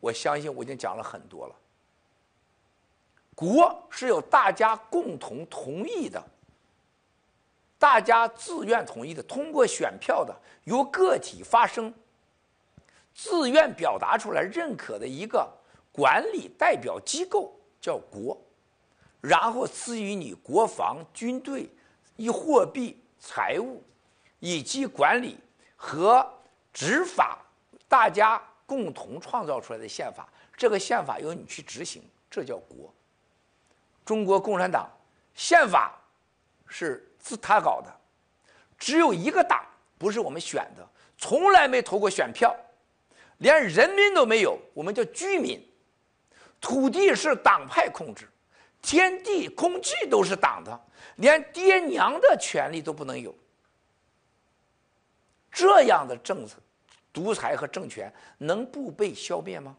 [0.00, 1.54] 我相信我已经讲了很多了。
[3.36, 6.20] 国是由大家共同同意的，
[7.78, 10.34] 大家自愿同意的，通过选票的，
[10.64, 11.92] 由个体发声，
[13.14, 15.52] 自愿表达出来认可的一个
[15.92, 18.40] 管理代表机构叫国，
[19.20, 21.68] 然后赐予你国防、军队、
[22.16, 23.82] 以货币、财务
[24.40, 25.38] 以及管理
[25.76, 26.26] 和
[26.72, 27.44] 执法，
[27.86, 30.26] 大家共同创造出来的宪法，
[30.56, 32.90] 这个宪法由你去执行，这叫国。
[34.06, 34.88] 中国共产党
[35.34, 36.00] 宪法
[36.66, 37.92] 是自他搞的，
[38.78, 39.66] 只有一个党，
[39.98, 40.88] 不是我们选的，
[41.18, 42.54] 从来没投过选票，
[43.38, 45.60] 连人民都没有，我们叫居民。
[46.60, 48.28] 土地是党派控制，
[48.80, 50.80] 天地空气都是党的，
[51.16, 53.34] 连爹娘的权利都不能有。
[55.50, 56.58] 这样的政策、
[57.12, 59.76] 独裁和政权能不被消灭吗？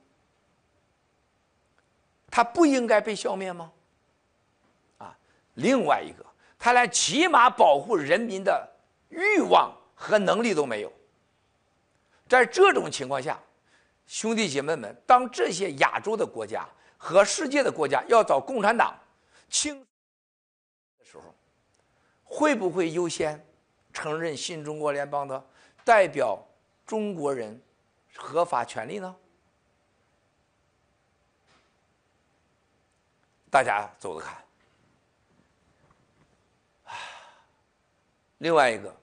[2.30, 3.72] 它不应该被消灭吗？
[5.58, 6.26] 另外一个，
[6.58, 8.68] 他连起码保护人民的
[9.10, 10.92] 欲望和能力都没有。
[12.28, 13.40] 在这种情况下，
[14.06, 16.68] 兄弟姐妹们，当这些亚洲的国家
[16.98, 18.96] 和世界的国家要找共产党
[19.50, 19.80] 清
[21.00, 21.34] 的时候，
[22.24, 23.44] 会不会优先
[23.92, 25.44] 承认新中国联邦的
[25.84, 26.38] 代表
[26.86, 27.60] 中国人
[28.16, 29.16] 合法权利呢？
[33.50, 34.47] 大家走着看。
[38.40, 38.96] 另外一个，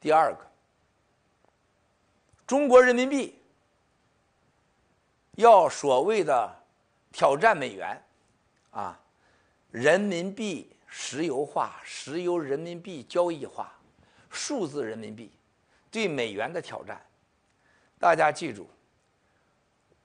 [0.00, 0.50] 第二个，
[2.46, 3.38] 中国人民币
[5.32, 6.62] 要所谓的
[7.10, 8.00] 挑战美元，
[8.70, 9.00] 啊，
[9.70, 13.72] 人民币石油化，石油人民币交易化，
[14.30, 15.32] 数字人民币
[15.90, 17.04] 对美元的挑战，
[17.98, 18.68] 大家记住，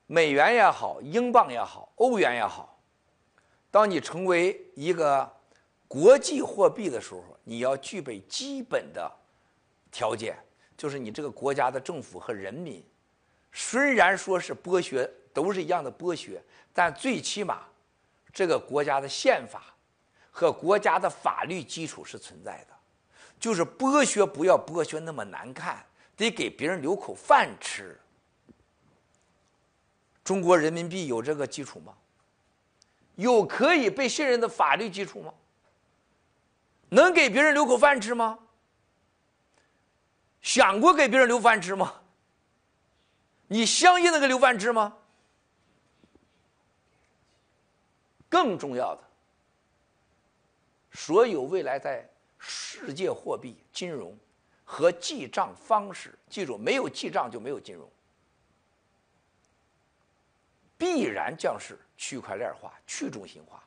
[0.07, 2.79] 美元也好，英镑也好，欧元也好，
[3.69, 5.31] 当你成为一个
[5.89, 7.25] 国际货币的时候。
[7.45, 9.11] 你要具备基本的
[9.91, 10.37] 条件，
[10.77, 12.85] 就是你这个国家的政府和人民，
[13.51, 16.39] 虽然说是剥削，都是一样的剥削，
[16.71, 17.63] 但最起码
[18.31, 19.73] 这个国家的宪法
[20.29, 22.75] 和国家的法律基础是存在的。
[23.39, 25.83] 就是剥削不要剥削那么难看，
[26.15, 27.99] 得给别人留口饭吃。
[30.23, 31.95] 中国人民币有这个基础吗？
[33.15, 35.33] 有可以被信任的法律基础吗？
[36.89, 38.37] 能给别人留口饭吃吗？
[40.41, 42.01] 想过给别人留饭吃吗？
[43.47, 44.95] 你相信那个留饭吃吗？
[48.29, 49.03] 更重要的，
[50.93, 52.07] 所有未来在
[52.37, 54.17] 世界货币、金融
[54.63, 57.89] 和记账方式，记住，没有记账就没有金融，
[60.77, 63.63] 必然将是区块链化、去中心化。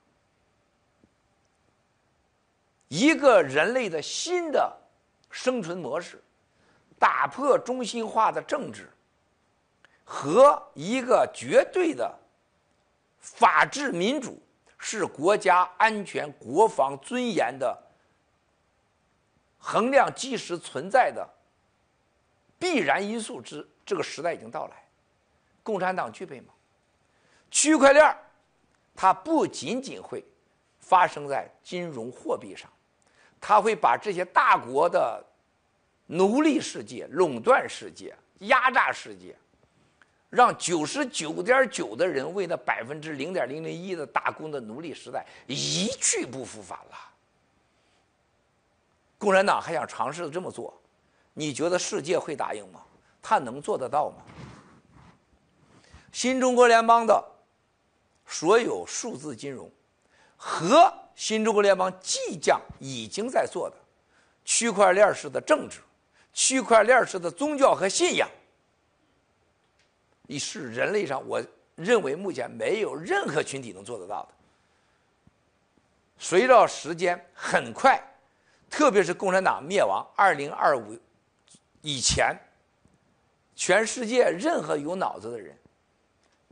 [2.92, 4.70] 一个人类的新的
[5.30, 6.22] 生存模式，
[6.98, 8.86] 打破中心化的政治
[10.04, 12.14] 和一个绝对的
[13.18, 14.38] 法治民主，
[14.76, 17.74] 是国家安全、国防尊严的
[19.56, 21.26] 衡量基石存在的
[22.58, 24.76] 必然因素之这个时代已经到来，
[25.62, 26.52] 共产党具备吗？
[27.50, 28.14] 区块链，
[28.94, 30.22] 它不仅仅会
[30.78, 32.70] 发生在金融货币上。
[33.44, 35.20] 他会把这些大国的
[36.06, 39.36] 奴隶世界、垄断世界、压榨世界，
[40.30, 46.96] 让九十九点九的人为那百分之零点零零一的打工的奴隶时代一去不复返了。
[49.18, 50.80] 共产党还想尝试这么做，
[51.34, 52.80] 你觉得世界会答应吗？
[53.20, 54.22] 他能做得到吗？
[56.12, 57.24] 新中国联邦的
[58.24, 59.68] 所有数字金融
[60.36, 61.01] 和。
[61.22, 63.76] 新中国联邦即将已经在做的
[64.44, 65.78] 区块链式的政治、
[66.32, 68.28] 区块链式的宗教和信仰，
[70.22, 71.40] 你是人类上，我
[71.76, 74.30] 认为目前没有任何群体能做得到的。
[76.18, 78.02] 随着时间很快，
[78.68, 80.98] 特别是共产党灭亡二零二五
[81.82, 82.36] 以前，
[83.54, 85.56] 全世界任何有脑子的人，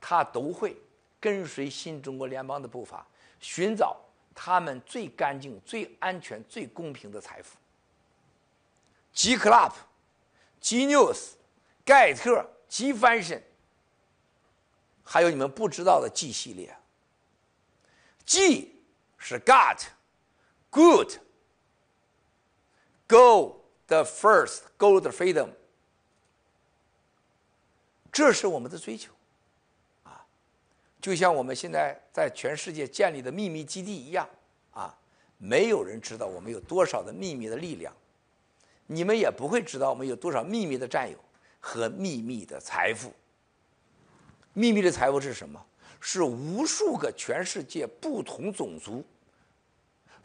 [0.00, 0.80] 他都会
[1.18, 3.04] 跟随新中国联邦的步伐，
[3.40, 3.96] 寻找。
[4.34, 7.56] 他们最干净、最安全、最公平的财富。
[9.12, 9.72] G Club、
[10.60, 11.32] G News、
[11.84, 13.42] 盖特、G Fashion，
[15.02, 16.76] 还有你们不知道的 G 系列。
[18.24, 18.80] G
[19.18, 19.86] 是 Got、
[20.70, 21.18] Good
[23.08, 25.50] Go the first, Go the freedom，
[28.12, 29.12] 这是我们的追求，
[31.00, 34.28] 就像我们现在在全世界建立的秘密基地一样，
[34.72, 34.94] 啊，
[35.38, 37.92] 没有人知道我们有多少的秘密的力量，
[38.86, 41.16] 你们也不会知道我们有多少秘密的战友
[41.58, 43.12] 和秘密的财富。
[44.52, 45.64] 秘密的财富是什么？
[46.00, 49.04] 是无数个全世界不同种族、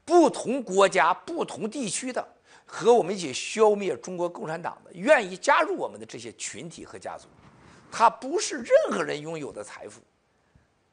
[0.04, 2.28] 不同国家、不同地区的。
[2.66, 7.28] 和我们一起消灭中国共产党的，愿意加入我们的这些群体和家族，
[7.92, 10.02] 它不是任何人拥有的财富，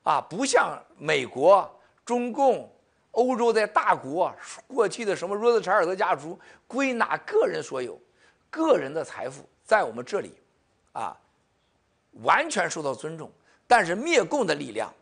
[0.03, 1.69] 啊，不像美国、
[2.05, 2.71] 中共、
[3.13, 4.35] 欧洲的大国
[4.67, 8.01] 过去的什么罗斯柴尔德家族归纳个人所有，
[8.51, 10.35] 个人的财富在我们这里，
[10.93, 11.17] 啊，
[12.23, 13.31] 完全受到尊重。
[13.67, 14.93] 但是灭共的力量，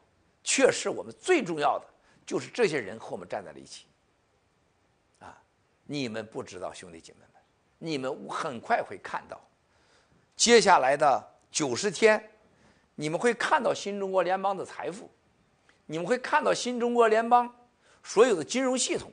[0.44, 1.86] 却是我们最重要的，
[2.24, 3.86] 就是这些人和我们站在了一起。
[5.18, 5.36] 啊
[5.86, 7.42] 你们不知道，兄弟姐妹们，
[7.78, 9.40] 你们很快会看到，
[10.36, 12.30] 接下来的九十天，
[13.00, 15.10] 你们会看到新中国联邦的财富，
[15.86, 17.50] 你们会看到新中国联邦
[18.02, 19.10] 所有的金融系统，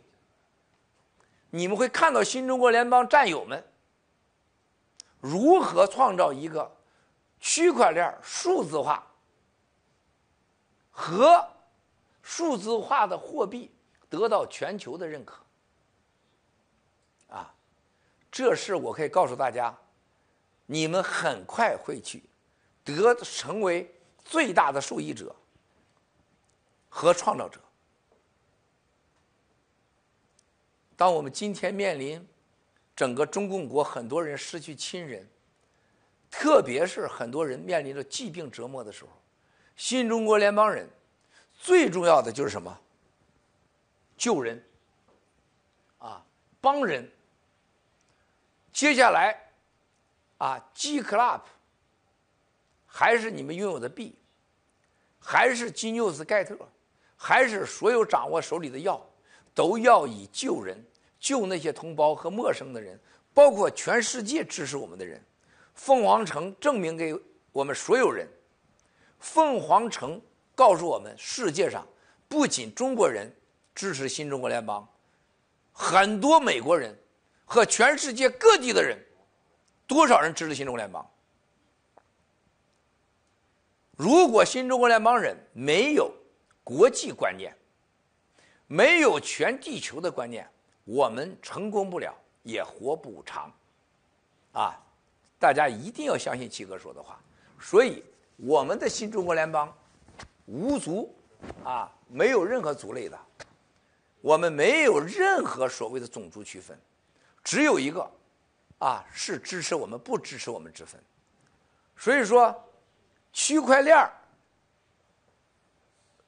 [1.51, 3.65] 你们会看到新中国联邦战友们
[5.21, 6.69] 如何创造一个
[7.39, 9.07] 区块链数字化
[10.91, 11.47] 和
[12.21, 13.71] 数字化的货币
[14.09, 15.41] 得到全球的认可。
[17.29, 17.55] 啊
[18.29, 19.73] 这事我可以告诉大家，
[20.65, 22.21] 你们很快会去
[22.95, 23.93] 得成为
[24.23, 25.35] 最大的受益者
[26.89, 27.59] 和创造者。
[30.95, 32.27] 当我们今天面临
[32.95, 35.27] 整个中共国很多人失去亲人，
[36.31, 39.11] 特别是很多人面临着疾病折磨的时候，
[39.75, 40.89] 新中国联邦人
[41.53, 42.75] 最重要的就是什么？
[44.17, 44.63] 救人，
[45.99, 46.25] 啊，
[46.59, 47.07] 帮人。
[48.73, 49.39] 接下来，
[50.39, 51.41] 啊，G Club，
[52.97, 54.15] 还是你们拥有的币，
[55.19, 56.57] 还是金뉴스盖特，
[57.15, 58.99] 还是所有掌握手里的药，
[59.53, 60.83] 都要以救人、
[61.19, 62.99] 救那些同胞和陌生的人，
[63.35, 65.23] 包括全世界支持我们的人。
[65.75, 67.15] 凤凰城证明给
[67.51, 68.27] 我们所有人，
[69.19, 70.19] 凤凰城
[70.55, 71.87] 告诉我们，世界上
[72.27, 73.31] 不仅中国人
[73.75, 74.83] 支持新中国联邦，
[75.71, 76.97] 很多美国人。
[77.45, 78.97] 和全世界各地的人，
[79.85, 81.07] 多少人支持新中国联邦？
[83.97, 86.13] 如果新中国联邦人没有
[86.63, 87.51] 国际观念，
[88.67, 90.47] 没有全地球的观念，
[90.85, 92.13] 我们成功不了，
[92.43, 93.51] 也活不长。
[94.51, 94.79] 啊，
[95.39, 97.19] 大家一定要相信七哥说的话。
[97.59, 98.03] 所以，
[98.35, 99.75] 我们的新中国联邦
[100.45, 101.11] 无族
[101.63, 103.19] 啊，没有任何族类的，
[104.21, 106.79] 我们没有任何所谓的种族区分。
[107.43, 108.07] 只有一个，
[108.77, 111.01] 啊，是支持我们不支持我们之分。
[111.95, 112.53] 所以说，
[113.39, 113.95] 区块链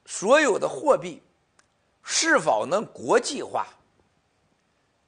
[0.05, 1.23] 所有的货币
[2.03, 3.65] 是否能国际化，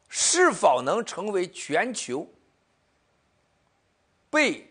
[0.10, 2.28] 是否能成为全球
[4.32, 4.68] 被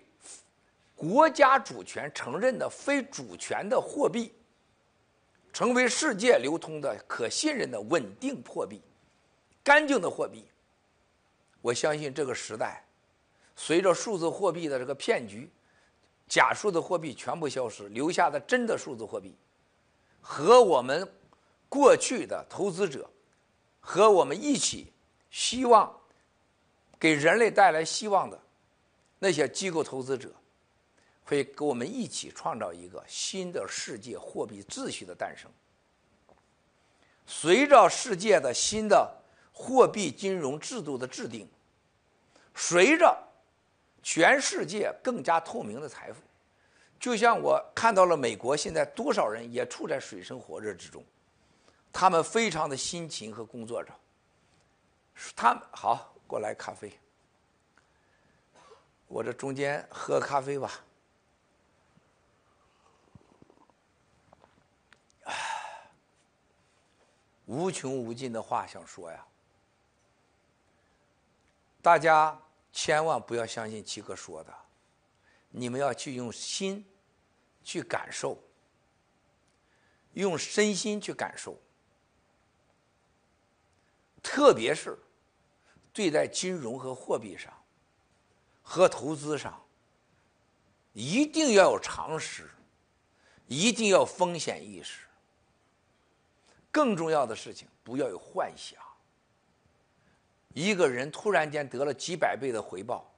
[0.96, 4.34] 国家主权承认的非主权的货币，
[5.52, 8.82] 成为世界流通的可信任的稳定货币、
[9.62, 10.44] 干净的货币。
[11.62, 12.84] 我相信这个时代，
[13.54, 15.48] 随着数字货币的这个骗局，
[16.30, 19.36] 假数字货币全部消失，留下的真的数字货币，
[20.22, 21.06] 和我们
[21.68, 23.10] 过去的投资者，
[23.80, 24.90] 和我们一起
[25.30, 25.94] 希望
[26.98, 28.40] 给人类带来希望的
[29.18, 30.32] 那些机构投资者，
[31.24, 35.50] 会跟我们一起创造一个新的世界货币秩序的诞生。
[37.26, 39.16] 随着世界的新的。
[39.52, 41.46] 货币金融制度的制定，
[42.54, 43.14] 随着
[44.02, 46.20] 全世界更加透明的财富，
[46.98, 51.04] 就像我看到了美国现在多少人也处在水深火热之中，
[51.92, 53.92] 他们非常的辛勤和工作着。
[55.36, 56.98] 他们好，过来咖啡，
[59.06, 60.80] 我这中间喝咖啡吧。
[65.24, 65.34] 唉，
[67.44, 69.24] 无穷无尽的话想说呀。
[71.82, 72.38] 大家
[72.72, 74.54] 千万不要相信七哥说的，
[75.50, 76.84] 你们要去用心
[77.64, 78.38] 去感受，
[80.12, 81.58] 用身心去感受，
[84.22, 84.98] 特别是
[85.92, 87.52] 对待金融和货币上
[88.62, 89.60] 和投资上，
[90.92, 92.48] 一定要有常识，
[93.46, 95.06] 一定要风险意识。
[96.70, 98.79] 更重要的事情，不要有幻想。
[100.52, 103.08] 一个人突然间得了几百倍的回报，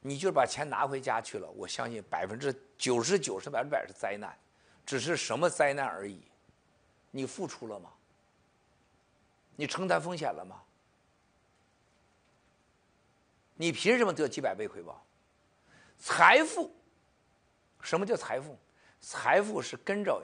[0.00, 4.36] 你就把钱拿回家去了，我相信百分之九十九是百分之百是灾难，
[4.84, 6.20] 只是什么灾难而已。
[7.10, 7.90] 你付出了吗？
[9.54, 10.60] 你承担风险了吗？
[13.54, 15.04] 你凭什么得几百倍回报？
[16.00, 16.74] 财富，
[17.80, 18.58] 什么叫财富？
[19.00, 20.20] 财富是跟着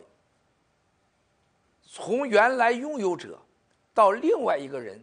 [1.86, 3.40] 从原来拥有者
[3.94, 5.00] 到另外一个人。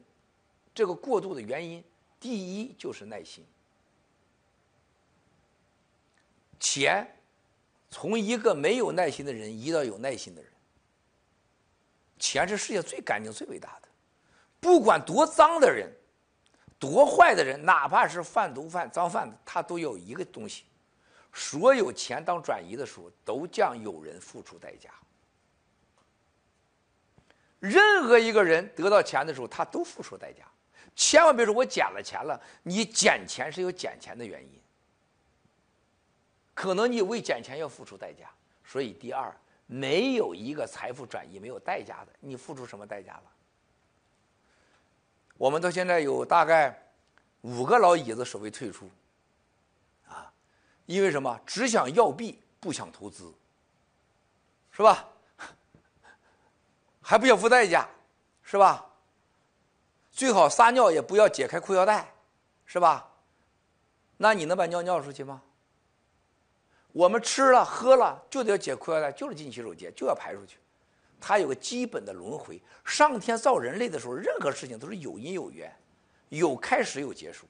[0.75, 1.81] 这个过渡的原因，
[2.19, 2.29] 第
[2.59, 3.43] 一就是耐心。
[6.59, 7.09] 钱
[7.89, 10.51] 从一个没有耐心的人移到有耐心的人，
[12.19, 13.87] 钱是世界最干净、最伟大的。
[14.59, 15.89] 不管多脏的人，
[16.77, 20.65] 多坏的人，哪怕是贩毒犯、脏贩子，他都有一个东西：
[21.31, 24.89] 所有钱当转移的时候，都将有人付出代价。
[27.59, 30.43] 任何一个人得到钱的时候，他都付出代价。
[30.95, 32.39] 千万别说，我捡了钱了。
[32.63, 34.61] 你捡钱是有捡钱的原因，
[36.53, 38.29] 可能你为捡钱要付出代价。
[38.63, 39.35] 所以，第二，
[39.67, 42.11] 没有一个财富转移没有代价的。
[42.19, 43.23] 你付出什么代价了？
[45.37, 46.81] 我们到现在有大概
[47.41, 48.89] 五个老椅子所谓退出，
[50.07, 50.31] 啊，
[50.85, 51.37] 因为什么？
[51.45, 53.33] 只想要币，不想投资，
[54.71, 55.09] 是吧？
[57.01, 57.87] 还不想付代价，
[58.41, 58.83] 是吧？
[60.15, 62.09] 最好撒尿也不要解开裤腰带，
[62.65, 63.05] 是吧？
[64.15, 65.41] 那你能把尿尿出去吗？
[66.93, 70.57] 我们吃了喝了就得要解裤腰带，就是进洗手间就要排出去，
[71.19, 72.61] 它有个基本的轮回。
[72.85, 75.69] 上天造人类的时候，任何事情都是有因有缘，
[76.29, 77.45] 有开始有结束。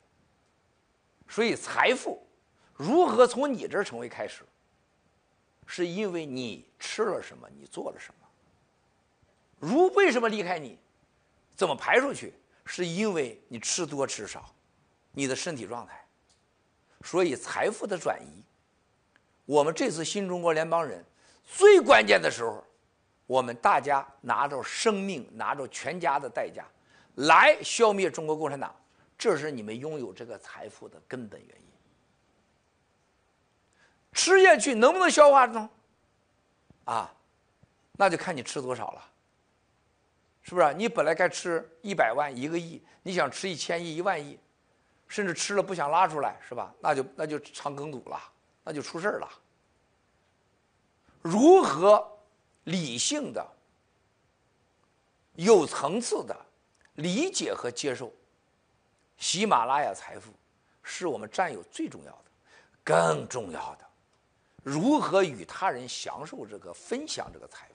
[1.29, 2.19] 所以财富
[2.73, 4.41] 如何从你这儿成为开始，
[5.67, 8.27] 是因为你吃了什么，你做了什么。
[9.59, 10.79] 如为什么离开你，
[11.55, 12.33] 怎么排出去？
[12.65, 14.53] 是因为你吃多吃少，
[15.11, 16.03] 你的身体状态，
[17.03, 18.43] 所以财富的转移，
[19.45, 21.05] 我们这次新中国联邦人
[21.43, 22.63] 最关键的时候，
[23.27, 26.65] 我们大家拿着生命，拿着全家的代价
[27.15, 28.75] 来消灭中国共产党，
[29.17, 31.65] 这是你们拥有这个财富的根本原因。
[34.11, 35.69] 吃下去能不能消化呢？
[36.85, 37.13] 啊，
[37.93, 39.11] 那就看你吃多少了。
[40.47, 40.71] 是不是？
[40.75, 44.37] 你本来该吃一百万、一个亿，你想吃一千亿、一万亿，
[45.07, 46.71] 甚至吃了不想拉出来，是吧？
[46.79, 48.21] 那就那就肠梗阻了，
[48.63, 49.27] 那就出事儿了。
[51.23, 52.07] 如何
[52.65, 53.43] 理性的、
[55.33, 56.37] 有层次的
[56.93, 58.13] 理解和接受
[59.17, 60.31] 喜马拉雅财富，
[60.83, 62.25] 是我们占有最重要的。
[62.83, 63.85] 更重要的，
[64.61, 67.74] 如何与他人享受这个、分享这个财富。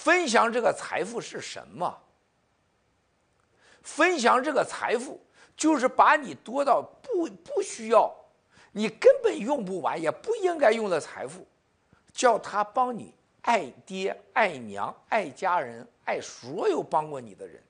[0.00, 1.98] 分享这个财富是什么？
[3.82, 5.20] 分享这个财富
[5.56, 8.14] 就是把你多到不不需要，
[8.70, 11.44] 你根本用不完也不应该用的财富，
[12.12, 13.12] 叫他帮你
[13.42, 17.60] 爱爹爱娘爱家人爱所有帮过你的人，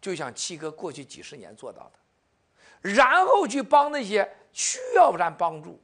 [0.00, 5.80] 就像七哥过去几十年做到的，然后去帮那些需要咱帮助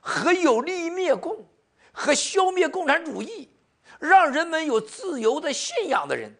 [0.00, 1.44] 和有利于灭共
[1.92, 3.50] 和消灭共产主义。
[3.98, 6.36] 让人们有自由的信仰的人，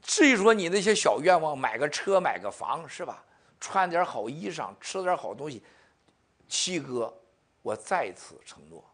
[0.00, 3.24] 至于说你那些小愿望，买个车、买个房，是吧？
[3.60, 5.62] 穿点好衣裳，吃点好东西，
[6.48, 7.14] 七哥，
[7.62, 8.84] 我再次承诺，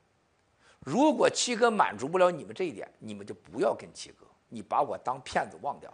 [0.81, 5.93] 如果七哥满足不了你们这一点，你们就不要跟七哥，你把我当骗子忘掉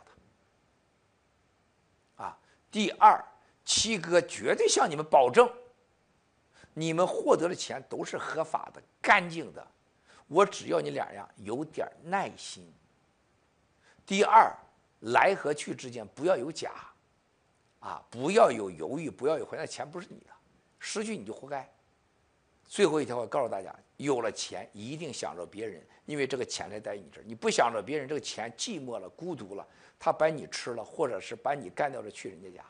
[2.17, 2.25] 他。
[2.25, 2.39] 啊，
[2.71, 3.25] 第二，
[3.65, 5.49] 七哥绝对向你们保证。
[6.75, 9.67] 你们获得的钱都是合法的、干净的，
[10.27, 12.71] 我只要你俩样：有点耐心。
[14.05, 14.53] 第二，
[15.01, 16.73] 来和去之间不要有假，
[17.81, 20.31] 啊，不要有犹豫，不要有怀疑，那钱不是你的，
[20.79, 21.67] 失去你就活该。
[22.67, 27.25] 最后一条，我告诉大家：有了钱一定想着别人，因为这个钱才在你这儿。
[27.25, 29.65] 你不想着别人，这个钱寂寞了、孤独了，
[29.99, 32.65] 他把你吃了，或者是把你干掉了，去人家家。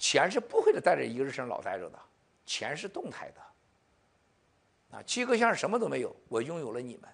[0.00, 2.00] 钱是不会的，带着一个人身老待着的，
[2.46, 4.96] 钱是动态的。
[4.96, 7.08] 啊，七个像什么都没有，我拥有了你们，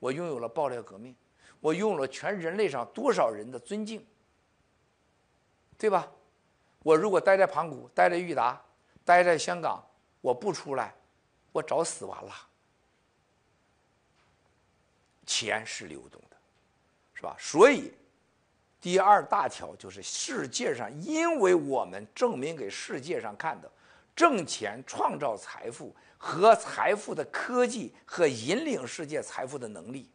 [0.00, 1.14] 我拥有了爆料革命，
[1.60, 4.04] 我拥有了全人类上多少人的尊敬，
[5.78, 6.10] 对吧？
[6.82, 8.60] 我如果待在盘古，待在裕达，
[9.04, 9.82] 待在香港，
[10.20, 10.92] 我不出来，
[11.52, 12.34] 我早死完了。
[15.24, 16.36] 钱是流动的，
[17.14, 17.36] 是吧？
[17.38, 17.94] 所以。
[18.84, 23.70] 第二大条就是世界上，因为我们证明给世界上看的，
[24.14, 30.10] 挣钱创造财富和财富的科技和引领世界财富的能力，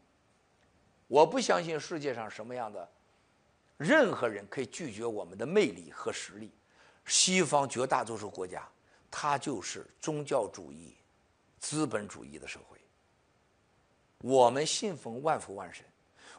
[1.07, 2.87] 我不相信世界上什么样的
[3.75, 6.51] 任何人可以拒绝我们的魅力和实力。
[7.07, 8.69] 西方绝大多数国家，
[9.09, 10.95] 它就是宗教主义、
[11.57, 12.77] 资本主义的社会。
[14.19, 15.83] 我们信奉万福万神，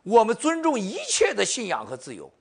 [0.02, 2.32] 我们尊重一切的信仰和自由，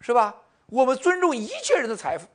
[0.00, 0.34] 是吧？
[0.66, 2.26] 我们尊重一切人的财富，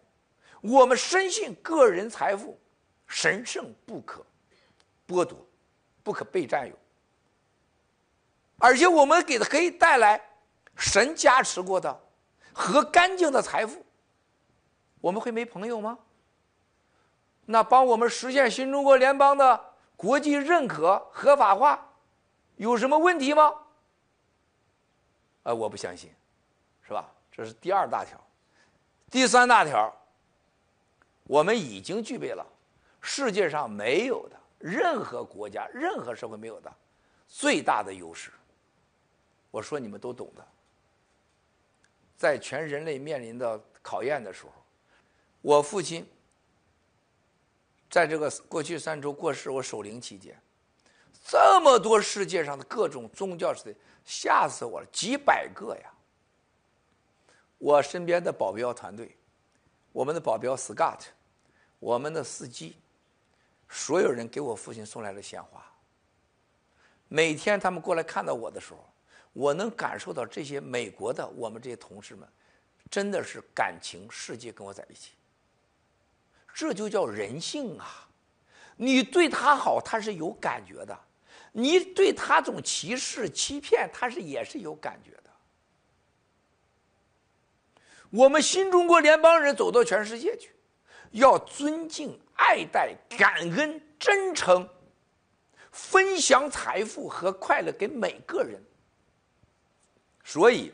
[0.61, 2.60] 我们深信个人财富
[3.07, 4.24] 神圣不可
[5.07, 5.38] 剥夺，
[6.03, 6.76] 不可被占有。
[8.60, 10.22] 而且我们给他可以带来
[10.76, 11.99] 神加持过的
[12.53, 13.84] 和干净的财富，
[15.02, 15.98] 我们会没朋友吗？
[17.45, 21.86] 那帮我们实现新中国联邦的国际认可合法化，
[22.57, 23.53] 有什么问题吗？
[25.43, 26.11] 呃，我不相信，
[26.85, 27.09] 是吧？
[27.31, 28.19] 这是第二大条，
[29.09, 29.95] 第三大条，
[31.23, 32.45] 我们已经具备了
[32.99, 36.73] 世界上没有的任何国家、任何社会没有的
[37.27, 38.31] 最大的优势。
[39.51, 40.45] 我说你们都懂的，
[42.17, 44.51] 在全人类面临的考验的时候，
[45.41, 46.05] 我父亲
[47.89, 50.38] 在这个过去三周过世，我守灵期间，
[51.29, 53.75] 这么多世界上的各种宗教是的，
[54.05, 55.91] 吓死我了，几百个呀！
[57.57, 59.13] 我身边的保镖团队，
[59.91, 61.01] 我们的保镖 Scott，
[61.79, 62.77] 我们的司机，
[63.67, 65.61] 所有人给我父亲送来了鲜花。
[67.09, 68.87] 每天他们过来看到我的时候，
[69.33, 72.25] 我能感受到这些美国的我们这些同事们，
[72.89, 75.11] 真的是感情世界跟我在一起。
[76.53, 78.07] 这就叫人性啊！
[78.77, 80.95] 你对他好，他是有感觉的；
[81.59, 85.23] 你对他这种歧视、欺骗，他是也是有感觉的。
[88.11, 90.55] 我们新中国联邦人走到全世界去，
[91.09, 94.69] 要尊敬、爱戴、感恩、真诚，
[95.71, 98.63] 分享财富和快乐给每个人。
[100.23, 100.71] 所以，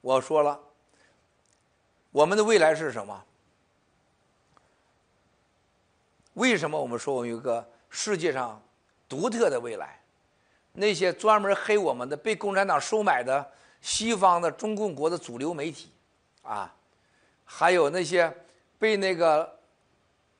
[0.00, 0.60] 我说了，
[2.12, 3.24] 我们的未来是什么？
[6.34, 8.62] 为什么我们说我们有个世界上
[9.08, 10.00] 独特的未来？
[10.72, 13.50] 那些专门黑我们的、被共产党收买的
[13.80, 15.90] 西方的中共国的主流媒体，
[16.42, 16.74] 啊，
[17.44, 18.30] 还有那些
[18.78, 19.58] 被那个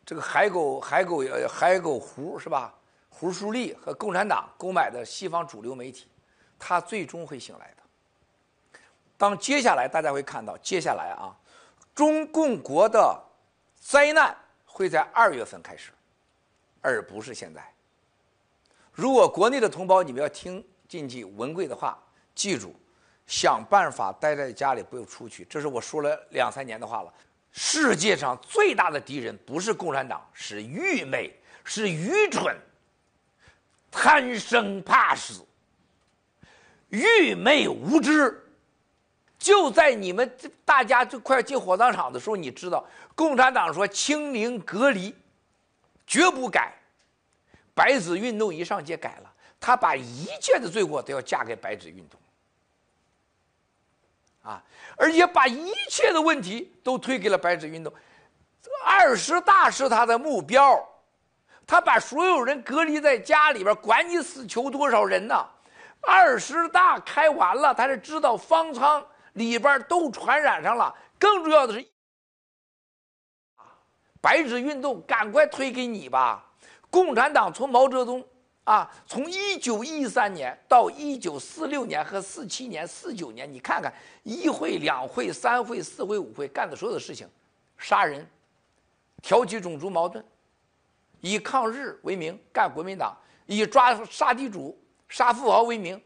[0.05, 2.75] 这个海狗、海狗呃、海狗胡是吧？
[3.09, 6.07] 胡舒立和共产党购买的西方主流媒体。
[6.59, 8.81] 他最终会醒来的。
[9.17, 11.35] 当接下来大家会看到，接下来啊，
[11.95, 13.19] 中共国的
[13.79, 14.37] 灾难
[14.67, 15.93] 会在二月份开始，
[16.83, 17.63] 而不是现在。
[18.97, 22.03] 如果国内的同胞你们要听进去文贵的话，
[22.35, 22.75] 记住，
[23.27, 25.45] 想办法待在家里，不要出去。
[25.51, 27.13] 这是我说了两三年的话了。
[27.53, 32.57] 世界上最大的敌人不是共产党，是愚昧，是愚蠢，
[33.91, 35.45] 贪生怕死。
[36.89, 38.43] 愚昧无知，
[39.39, 42.83] 就在你们大家就快进火葬场的时候，你知道，
[43.15, 45.15] 共产党说清零隔离，
[46.07, 46.76] 绝不改。
[47.77, 49.31] 白纸运动一上街改了，
[49.61, 52.19] 他把一切的罪过都要嫁给白纸运动，
[54.41, 54.65] 啊，
[54.97, 57.93] 而且把一切的问题都推给了白纸运动。
[58.83, 60.83] 二十大是他的目标，
[61.67, 65.47] 他把所有人隔离在家里边，管你死囚多少人呢？
[66.01, 70.95] 二十大开完了，他是知道方舱里边都传染上了。
[71.19, 71.87] 更重要的是，
[74.23, 76.46] 白纸运动赶快推给你吧！
[76.97, 78.25] 共产党从毛泽东
[78.65, 83.93] 啊，从一九一三年到一九四六年和四七年、四九年，你看看
[84.23, 87.29] 一会、两会、三会、四会、五会干的所有的事情，
[87.77, 88.27] 杀人、
[89.21, 90.25] 挑起种族矛盾，
[91.21, 93.15] 以抗日为名干国民党，
[93.45, 94.75] 以抓杀地主。
[95.07, 96.01] 杀富豪为名，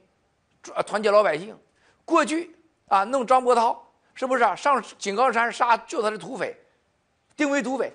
[0.84, 1.56] 团结老百姓。
[2.04, 2.54] 过去
[2.88, 3.80] 啊，弄张伯涛
[4.12, 4.56] 是不是啊？
[4.56, 6.54] 上井冈山杀救他的土匪，
[7.36, 7.92] 定为土匪，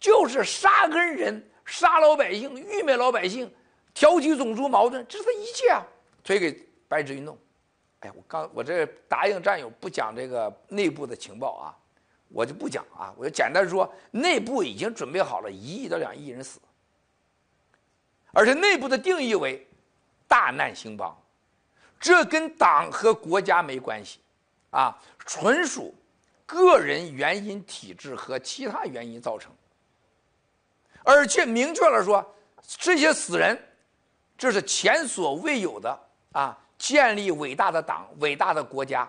[0.00, 3.52] 就是杀恩人、杀老百姓、愚昧老百姓、
[3.94, 5.82] 挑起种族矛盾，这是他一切啊，
[6.22, 7.38] 推给白纸运动。
[8.00, 11.76] 哎，我刚我这答应战友不讲这个内部的情报啊，
[12.28, 16.60] 我就不讲啊，我就简单说，内部已经准备好了一亿到两亿人死，
[18.32, 19.66] 而且内部的定义为。
[20.28, 21.14] 大难兴邦，
[22.00, 24.18] 这跟党和国家没关系，
[24.70, 25.94] 啊，纯属
[26.46, 29.52] 个人原因、体制和其他原因造成。
[31.04, 32.24] 而且明确了说，
[32.78, 33.58] 这些死人，
[34.36, 36.00] 这是前所未有的
[36.32, 36.58] 啊！
[36.78, 39.08] 建立伟大的党、伟大的国家，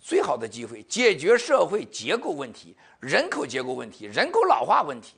[0.00, 5.16] 最好的机会，解决社会结构问题、人口结构问题、人口老化问题、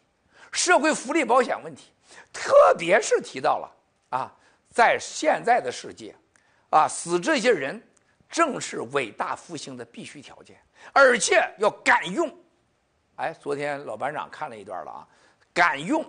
[0.51, 1.93] 社会福利保险问题，
[2.33, 3.71] 特别是提到了
[4.11, 4.33] 啊。
[4.71, 6.15] 在现在的世界，
[6.71, 7.83] 啊，死这些人
[8.31, 10.57] 正是伟大复兴的必须条件，
[10.93, 12.33] 而且要敢用。
[13.17, 15.07] 哎，昨天老班长看了一段了啊，
[15.53, 16.05] 敢用，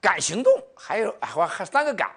[0.00, 2.10] 敢行动，还有还还三个敢。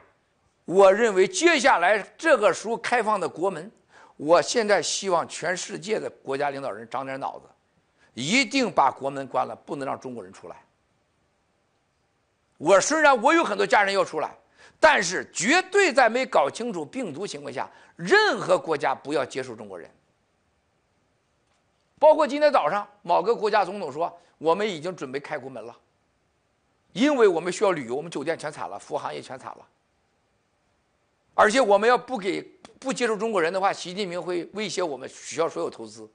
[0.66, 3.72] 我认为接下来这个时候开放的国门，
[4.16, 7.46] 我现在希望全世界的国家领导人长点脑子，
[8.14, 10.56] 一定把国门关了，不能让中国人出来。
[12.58, 14.32] 我虽然我有很多家人要出来。
[14.80, 19.90] 但是绝对在没搞清楚病毒情况下，任何国家不要接受中国人。
[21.98, 25.76] 包括今天早上某个国家总统说，我们已经准备开国门了，
[26.94, 29.68] 因为我们需要旅游，我们酒店全惨了，服务行业全惨了。
[31.34, 32.42] 而且我们要不给
[32.80, 36.10] 不接受中国人的话，习近平会威胁我们取消所有投资。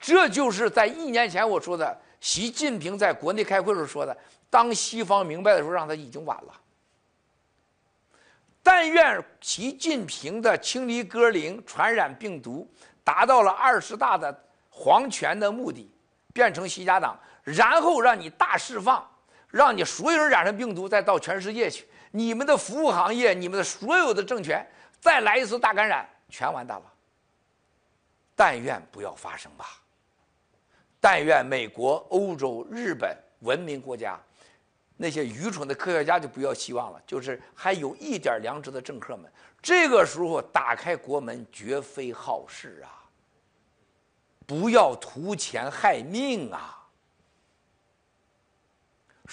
[0.00, 4.16] 这就是在一年前我说的，习近平在国内开会时候说的，
[4.50, 6.60] 当西方明白的时候，让他已经晚了。
[8.62, 12.68] 但愿习近平的清理歌龄、传染病毒，
[13.02, 15.90] 达到了二十大的皇权的目的，
[16.32, 19.08] 变成习家党，然后让你大释放，
[19.48, 24.66] 让你所有人染上病毒，再到全世界去，你们的服务行业、你们的所有的政权
[25.00, 26.84] 再来一次大感染，全完蛋了。
[28.34, 29.66] 但愿不要发生吧。
[31.00, 34.18] 但愿美国、欧洲、日本文明国家。
[34.94, 39.28] 那些愚蠢的科学家就不要希望了，就是还有一点良知的政客们，
[39.60, 43.02] 这个时候打开国门绝非好事啊！
[44.46, 46.81] 不要图钱害命啊！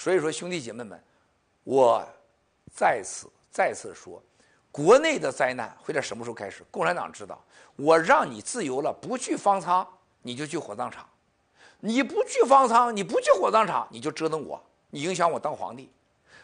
[0.00, 0.98] 所以说，兄弟姐妹们，
[1.62, 2.02] 我
[2.72, 4.22] 再次再次说，
[4.72, 6.64] 国内的灾难会在什么时候开始？
[6.70, 7.38] 共产党知道，
[7.76, 9.86] 我让你自由了，不去方舱，
[10.22, 11.04] 你就去火葬场；
[11.80, 14.58] 你不去方舱，你不去火葬场，你就折腾我。
[14.88, 15.92] 你影响我当皇帝，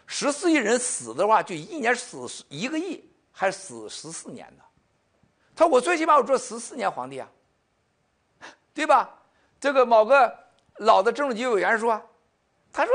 [0.07, 3.03] 十四亿人死的话，就一年死一个亿，
[3.33, 4.63] 还死十四年呢。
[5.55, 7.33] 他说我最起码我做十四年皇帝啊，
[8.75, 9.19] 对吧？
[9.59, 10.31] 这个某个
[10.81, 11.99] 老的政治局委员说，
[12.71, 12.93] 他说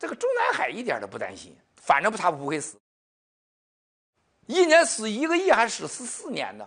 [0.00, 2.80] 这个中南海一点都不担心，反正他不会死。
[4.46, 6.66] 一年死一个亿，还是死四四年呢。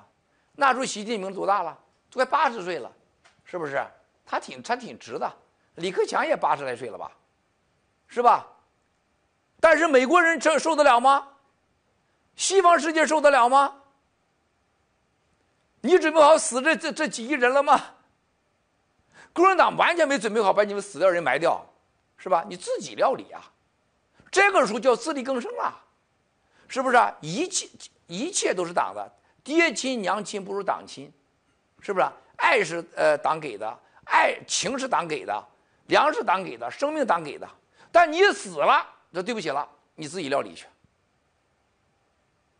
[0.51, 1.76] 那时候习近平多大了？
[2.11, 2.93] 都快八十岁了，
[3.43, 3.84] 是不是？
[4.23, 5.30] 他挺他挺直的。
[5.76, 7.11] 李克强也八十来岁了吧？
[8.07, 8.47] 是吧？
[9.60, 11.27] 但是美国人这受得了吗？
[12.35, 13.81] 西方世界受得了吗？
[15.81, 17.84] 你准备好死这这这几亿人了吗？
[19.34, 21.65] 共产党完全没准备好把你们死掉人埋掉，
[22.18, 22.45] 是吧？
[22.48, 23.52] 你自己料理啊！
[24.31, 25.73] 这个时候叫自力更生了，
[26.68, 27.14] 是不是啊？
[27.22, 27.69] 一切
[28.07, 29.11] 一切都是党的，
[29.44, 31.11] 爹亲娘亲不如党亲，
[31.81, 32.07] 是不是？
[32.38, 35.48] 爱是呃党给的，爱情是党给的，
[35.88, 37.48] 粮是党给的，生命党给的。
[37.91, 40.65] 但你死了，那对不起了，你自己料理去。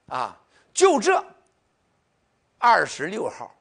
[0.08, 0.38] 啊，
[0.74, 1.24] 就这。
[2.60, 3.54] 二十六号，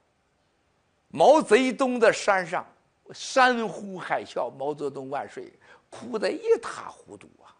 [1.08, 2.64] 毛泽东的山上，
[3.12, 5.52] 山呼海啸，毛泽东万岁，
[5.92, 7.52] 哭得一塌糊涂啊！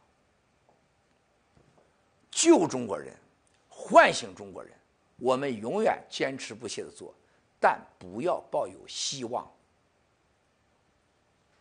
[2.31, 3.15] 救中国人，
[3.69, 4.73] 唤醒中国人，
[5.19, 7.15] 我们永远坚持不懈的做，
[7.61, 9.47] 但不要抱有希望。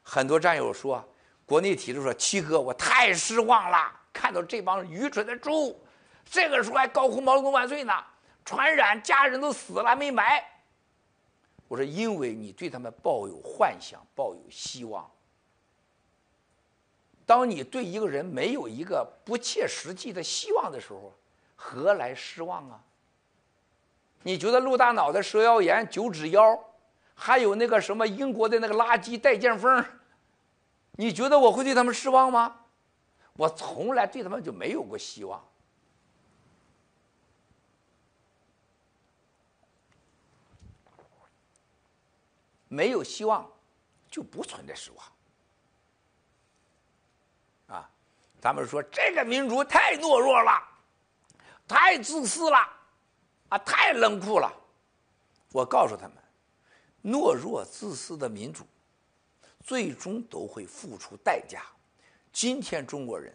[0.01, 1.05] 很多战友说。
[1.43, 5.77] 国内提出说：“七哥，我太失望了，看到这帮愚蠢的猪，
[6.23, 7.93] 这个时候还高呼毛泽东万岁呢，
[8.45, 10.41] 传染家人都死了没埋。”
[11.67, 15.11] 我说：“因为你对他们抱有幻想，抱有希望。
[17.31, 21.17] 当你对一个人没有一个不切实际的希望的时候，
[21.55, 22.83] 何来失望啊？
[24.23, 26.59] 你觉得陆大脑袋、蛇腰炎、九指腰，
[27.15, 29.81] 还有那个什么英国的那个垃圾戴剑锋？”
[30.99, 32.65] 你觉得我会对他们失望吗？
[33.37, 35.41] 我从来对他们就没有过希望。
[42.67, 43.49] 没有希望，
[44.09, 45.05] 就不存在失望。
[47.67, 47.89] 啊，
[48.41, 50.61] 他们说这个民主太懦弱了，
[51.67, 52.57] 太自私了，
[53.49, 54.51] 啊，太冷酷了。
[55.51, 56.17] 我告诉他们，
[57.03, 58.65] 懦弱自私的民主。
[59.63, 61.61] 最终都会付出代价。
[62.33, 63.31] 今天中国人，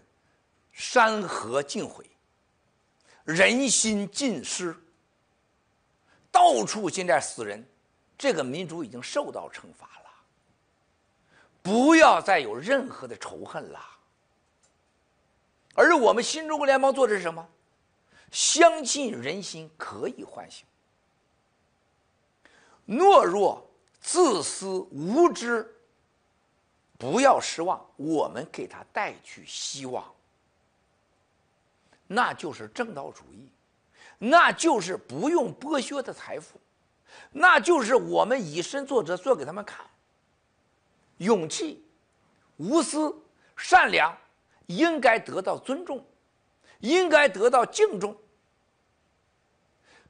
[0.73, 2.05] 山河尽毁，
[3.23, 4.77] 人心尽失，
[6.33, 7.65] 到处现在死人，
[8.19, 10.11] 这个民族已经受到惩罚了。
[11.63, 13.81] 不要再有任何的仇恨了。
[15.77, 17.47] 而我们新中国联邦做的是什么？
[18.33, 20.67] 相信人心可以唤醒。
[22.89, 23.65] 懦弱、
[24.01, 25.73] 自私、无知。
[26.99, 30.03] 不要失望，我们给他带去希望。
[32.07, 33.51] 那就是正道主义，
[34.17, 36.59] 那就是不用剥削的财富，
[37.33, 39.85] 那就是我们以身作则，做给他们看。
[41.19, 41.85] 勇气、
[42.57, 43.15] 无私、
[43.57, 44.17] 善良，
[44.67, 46.05] 应该得到尊重，
[46.81, 48.17] 应该得到敬重。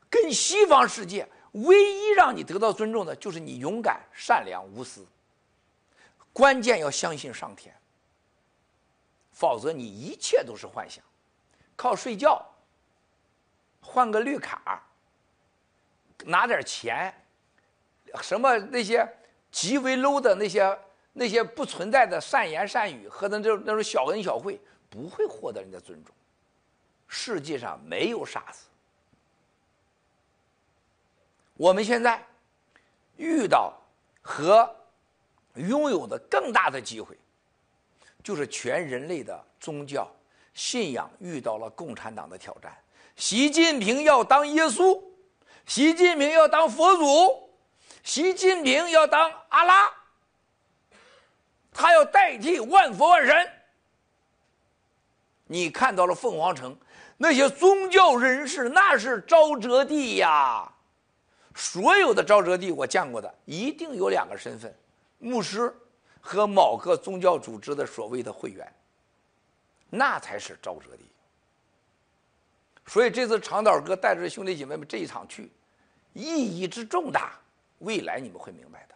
[0.08, 5.06] 跟西方世界唯一让你得到尊重的，就是你勇敢、善良、无私。
[6.32, 7.74] 关键要相信上天，
[9.32, 11.02] 否则你一切都是幻想，
[11.74, 12.44] 靠睡觉，
[13.80, 14.82] 换个绿卡，
[16.24, 17.12] 拿点钱，
[18.22, 19.06] 什么那些
[19.50, 20.78] 极为 low 的那些
[21.18, 24.60] 那些不存在的善言善语和那种那种小恩小惠，
[24.90, 26.14] 不会获得人家尊重。
[27.08, 28.66] 世界上没有傻子。
[31.56, 32.22] 我们现在
[33.16, 33.72] 遇到
[34.20, 34.70] 和
[35.54, 37.16] 拥有的更大的机会，
[38.22, 40.06] 就是全人类的宗教
[40.52, 42.76] 信仰遇到了共产党的挑战。
[43.16, 45.02] 习近平要当耶稣，
[45.64, 47.48] 习近平要当佛祖，
[48.04, 49.90] 习近平要当阿拉，
[51.76, 53.52] 他要代替万佛万神。
[55.46, 56.74] 你看到了凤凰城
[57.18, 60.66] 那些宗教人士，那是沼泽地呀。
[61.54, 64.74] 所有的沼泽地我见过的，一定有两个身份。
[65.18, 65.74] 牧师
[66.18, 68.66] 和某个宗教组织的所谓的会员，
[69.90, 71.04] 那才是沼泽地。
[72.86, 75.50] 所以这次长岛哥带着兄弟姐妹们这一场去，
[76.14, 77.38] 意义之重大，
[77.80, 78.95] 未来你们会明白的。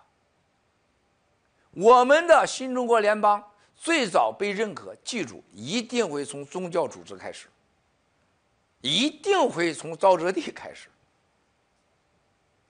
[1.73, 3.43] 我们的新中国联邦
[3.77, 7.47] 最早被认可，记住一定会从宗教组织开始，
[8.81, 10.89] 一定会从沼泽地开始，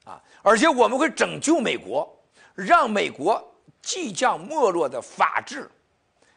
[0.05, 2.17] 啊，而且我们会拯救美国。
[2.57, 3.43] 让美国
[3.81, 5.71] 即将没落的法治，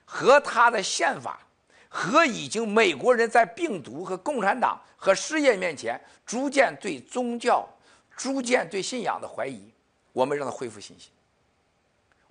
[0.05, 1.41] 和他的宪法，
[1.89, 7.67] 和已经美国人在病毒和共产党和失业面前逐渐对宗教、
[8.15, 9.69] 逐渐对信仰的怀疑，
[10.13, 11.11] 我们让他恢复信心。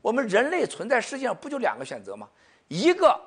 [0.03, 2.29] 我们人类存在世界上不就两个选择吗？
[2.69, 3.19] 一个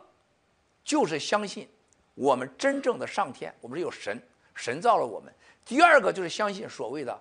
[0.84, 1.68] 就是相信
[2.14, 4.22] 我们真正的上天，我们是有神，
[4.54, 5.32] 神造了我们；
[5.66, 7.20] 第二个就是相信所谓的，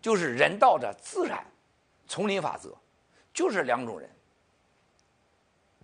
[0.00, 1.44] 就是人道的自然。
[2.06, 2.76] 丛林法则，
[3.32, 4.10] 就是两种人。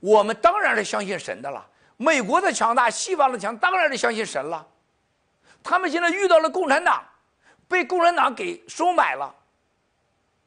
[0.01, 1.65] 我们当然是相信神的了。
[1.97, 4.67] 美国的强大，西方的强，当然是相信神了。
[5.63, 7.03] 他们现在遇到了共产党，
[7.67, 9.35] 被共产党给收买了，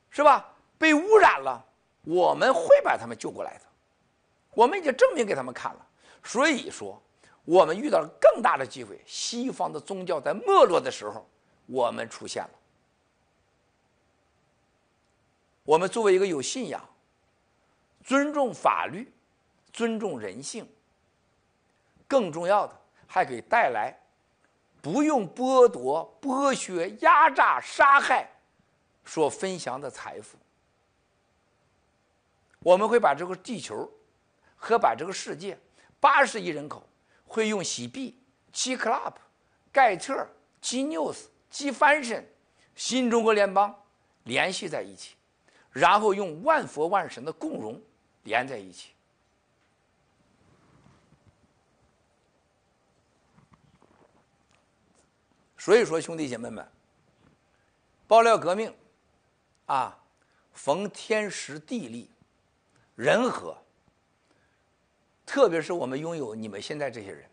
[0.10, 0.46] 是吧？
[0.78, 1.66] 被污染了，
[2.10, 3.66] 我们会把他们救过来的。
[4.56, 5.86] 我们已经证明给他们看了。
[6.24, 7.00] 所以说，
[7.46, 9.00] 我们遇到了更大的机会。
[9.06, 11.24] 西方的宗教在没落的时候，
[11.68, 12.50] 我们出现了。
[15.64, 16.84] 我们作为一个有信仰、
[18.04, 19.14] 尊重法律、
[19.72, 20.68] 尊重人性，
[22.08, 22.76] 更重要的
[23.06, 23.96] 还可以带来
[24.82, 28.28] 不用剥夺、剥削、压榨、杀害
[29.06, 30.40] 所分享的财富。
[32.60, 33.90] 我们会把这个地球
[34.56, 35.58] 和把这个世界
[36.00, 36.88] 八十亿人口
[37.26, 38.22] 会用喜币、
[38.52, 39.14] G Club、
[39.72, 40.28] 盖特、
[40.62, 42.26] G News、G Fashion、
[42.76, 43.74] 新中国联邦
[44.24, 45.16] 联系在一起。
[45.72, 47.80] 然后用万佛万神的共荣
[48.24, 48.90] 连在一起。
[55.58, 56.68] 所以说，兄弟姐妹们，
[58.08, 58.74] 爆料革命
[59.68, 59.96] 啊，
[60.54, 62.10] 逢天时地利
[63.00, 63.58] 人和，
[65.26, 67.24] 特别是我们拥有你们现在这些人，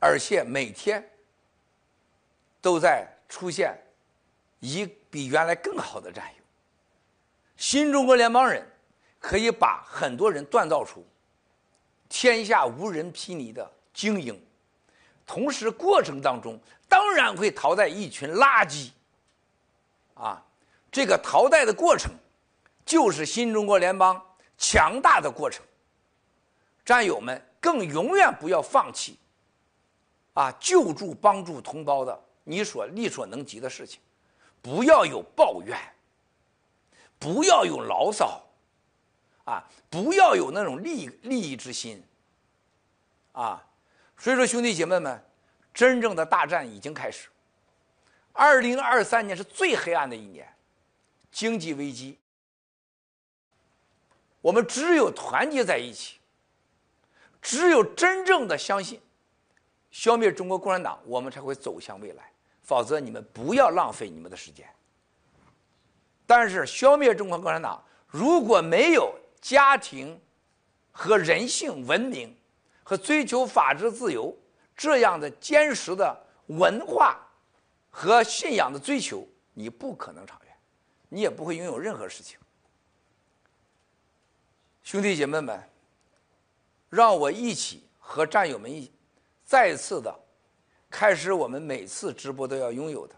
[0.00, 1.08] 而且每天
[2.60, 3.80] 都在出现。
[4.58, 6.42] 一比原来更好的战友，
[7.54, 8.66] 新中国联邦人
[9.20, 11.06] 可以把很多人锻造出
[12.08, 14.42] 天下无人匹敌的精英，
[15.26, 16.58] 同时过程当中
[16.88, 18.90] 当然会淘汰一群垃圾。
[20.14, 20.42] 啊，
[20.90, 22.10] 这个淘汰的过程
[22.84, 24.20] 就是新中国联邦
[24.58, 25.64] 强大的过程。
[26.84, 29.18] 战友们更永远不要放弃
[30.34, 34.00] 啊，救助帮助同胞的你所力所能及的事情。
[34.60, 35.78] 不要有抱怨，
[37.18, 38.42] 不要有牢骚，
[39.44, 42.02] 啊，不要有那种利利益之心，
[43.32, 43.62] 啊，
[44.16, 45.22] 所以说兄弟姐妹们，
[45.74, 47.28] 真正的大战已经开始。
[48.32, 50.50] 二零二三年是最黑暗的一年，
[51.30, 52.18] 经济危机，
[54.44, 56.18] 我们只有团结在一起，
[57.40, 59.00] 只有真正的相信，
[59.90, 62.30] 消灭中国共产党，我们才会走向未来。
[62.60, 64.68] 否则你们不要浪费你们的时间。
[66.26, 70.20] 但是消灭中国共产党，如果没有家庭
[70.92, 72.36] 和人性文明
[72.82, 74.36] 和追求法治自由
[74.76, 76.14] 这样的坚实的
[76.48, 77.18] 文化
[77.88, 80.54] 和信仰的追求，你不可能长远，
[81.08, 82.38] 你也不会拥有任何事情。
[84.84, 85.58] 兄弟姐妹们，
[86.90, 88.92] 让我一起和战友们一
[89.42, 90.14] 再次的
[90.90, 93.14] 开始我们每次直播都要拥有的，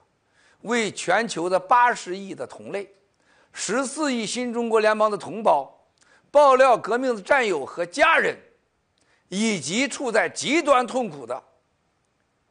[0.62, 2.88] 为全球的八十亿的同类。
[3.52, 5.68] 十四亿新中国联邦的同胞，
[6.30, 8.38] 爆料革命的战友和家人，
[9.28, 11.42] 以及处在极端痛苦的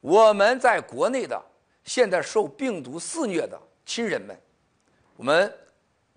[0.01, 1.41] 我们在国内的
[1.85, 4.37] 现在受病毒肆虐的亲人们，
[5.15, 5.57] 我们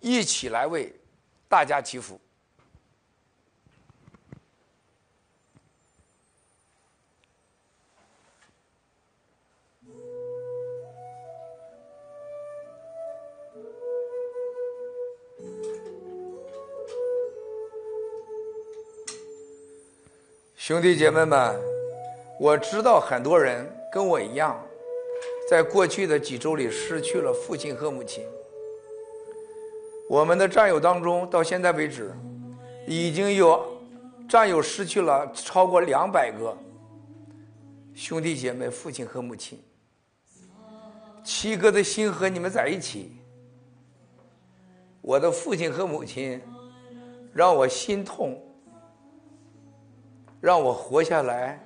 [0.01, 0.93] 一起来为
[1.49, 2.20] 大家祈福。
[20.69, 21.59] 兄弟姐妹们，
[22.39, 24.62] 我知道很多人跟我一样，
[25.49, 28.23] 在过去的几周里失去了父亲和母亲。
[30.11, 32.12] 我们的战友当中，到现在为止，
[32.86, 33.66] 已经有
[34.28, 36.55] 战友失去了超过两百个
[37.95, 39.59] 兄弟姐妹、父亲和母亲。
[41.24, 43.16] 七哥的心和你们在一起，
[45.01, 46.39] 我的父亲和母亲
[47.32, 48.39] 让我心痛。
[50.40, 51.60] 让我活下来，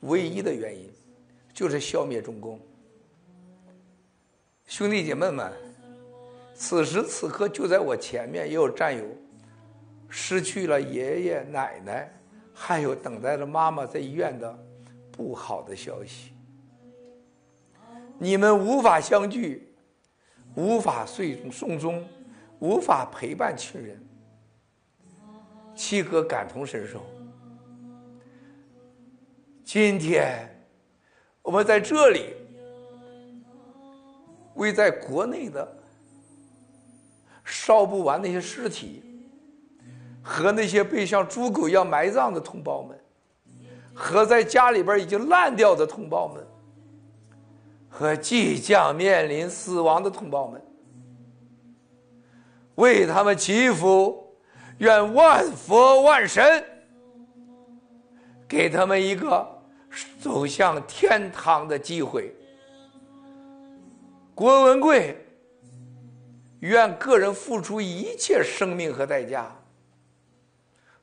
[0.00, 0.92] 唯一的原因
[1.52, 2.60] 就是消灭中共。
[4.66, 5.52] 兄弟姐妹们，
[6.54, 9.04] 此时此刻就在我前面也有战友
[10.08, 12.12] 失去了爷爷奶奶，
[12.52, 14.58] 还有等待着妈妈在医院的
[15.10, 16.32] 不好的消息。
[18.18, 19.74] 你们无法相聚，
[20.54, 22.06] 无法送送终，
[22.58, 24.00] 无法陪伴亲人，
[25.74, 27.04] 七哥感同身受。
[29.64, 30.46] 今天，
[31.40, 32.34] 我们在这里
[34.54, 35.66] 为在国内的
[37.42, 39.02] 烧不完那些尸体，
[40.22, 42.96] 和那些被像猪狗一样埋葬的同胞们，
[43.94, 46.46] 和在家里边已经烂掉的同胞们，
[47.88, 50.62] 和即将面临死亡的同胞们，
[52.74, 54.36] 为他们祈福，
[54.76, 56.62] 愿万佛万神
[58.46, 59.53] 给他们一个。
[60.20, 62.34] 走向天堂的机会。
[64.34, 65.16] 郭文贵，
[66.60, 69.54] 愿个人付出一切生命和代价，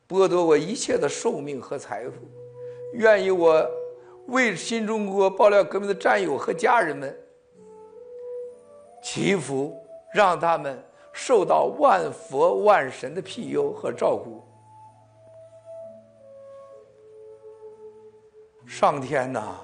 [0.08, 2.14] 剥夺我一切的寿命和财富，
[2.94, 3.66] 愿意我
[4.28, 7.18] 为新中国爆料革命的战友和家人们
[9.02, 9.74] 祈福，
[10.14, 10.78] 让他们
[11.14, 14.44] 受到万佛万神的庇佑和照顾。
[18.72, 19.58] 上天呐！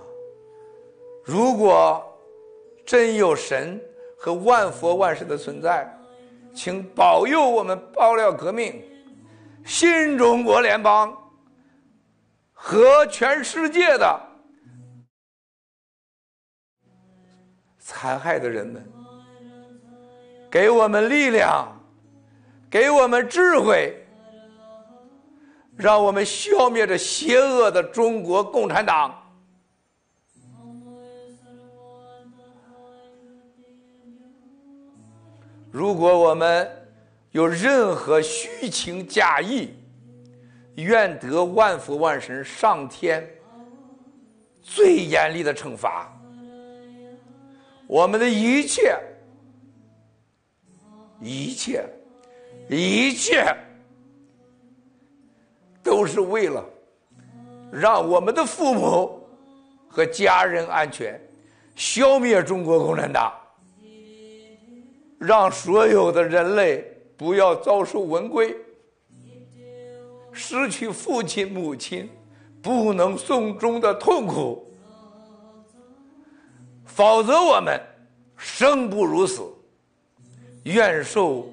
[1.24, 2.06] 如果
[2.86, 3.82] 真有神
[4.20, 5.90] 和万佛万神的存在，
[6.54, 8.84] 请保佑我们爆料革命、
[9.66, 11.18] 新中国联邦
[12.52, 14.22] 和全世界的
[17.80, 18.86] 残害的人们，
[20.52, 21.66] 给我们力量，
[22.70, 24.06] 给我们智慧。
[25.78, 29.24] 让我们消灭这邪恶的中国共产党。
[35.70, 36.68] 如果我们
[37.32, 39.70] 有任何虚情假意，
[40.76, 43.28] 愿得万佛万神上天
[44.64, 46.12] 最严厉的惩罚。
[47.86, 49.00] 我们的一切、
[51.22, 51.88] 一切、
[52.68, 53.56] 一切。
[55.88, 56.62] 都是为了
[57.72, 59.26] 让我们的父母
[59.88, 61.18] 和家人安全，
[61.78, 63.32] 消灭中国共产党，
[65.18, 66.84] 让所有的人类
[67.16, 68.54] 不要遭受文归，
[70.34, 72.10] 失去父亲母亲
[72.62, 74.70] 不能送终的痛苦，
[76.84, 77.82] 否则我们
[78.36, 79.42] 生不如死，
[80.64, 81.50] 愿受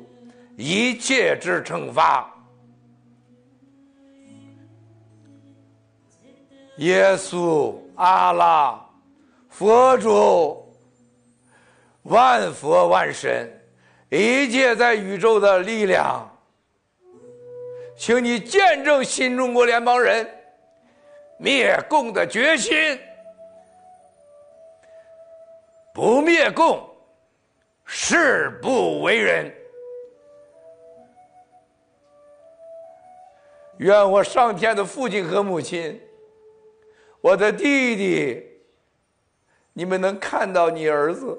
[0.57, 2.34] 一切之惩罚。
[6.79, 8.85] 耶稣、阿拉、
[9.49, 10.67] 佛祖、
[12.03, 13.49] 万佛万神，
[14.11, 16.29] 一切在宇宙的力量，
[17.97, 20.29] 请你见证新中国联邦人
[21.39, 22.99] 灭共的决心。
[25.93, 26.85] 不灭共，
[27.85, 29.55] 誓不为人。
[33.79, 36.01] 愿我上天的父亲和母亲，
[37.25, 38.47] 我的弟弟，
[39.73, 41.35] 你们能看到你儿子，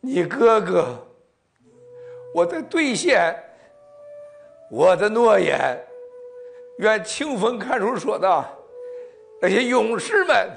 [0.00, 1.06] 你哥哥，
[2.34, 3.36] 我在兑现
[4.70, 5.78] 我的诺言。
[6.78, 8.58] 愿清风看守所的
[9.38, 10.48] 那些勇士们，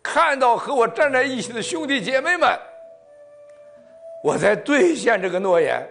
[0.00, 2.48] 看到和我站在一起的兄弟姐妹们，
[4.22, 5.84] 我在兑现这个诺言。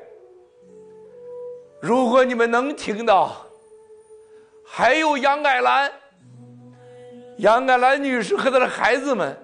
[1.81, 3.45] 如果你们能听到，
[4.65, 5.91] 还有杨爱兰、
[7.39, 9.37] 杨爱兰女士和她的孩子们，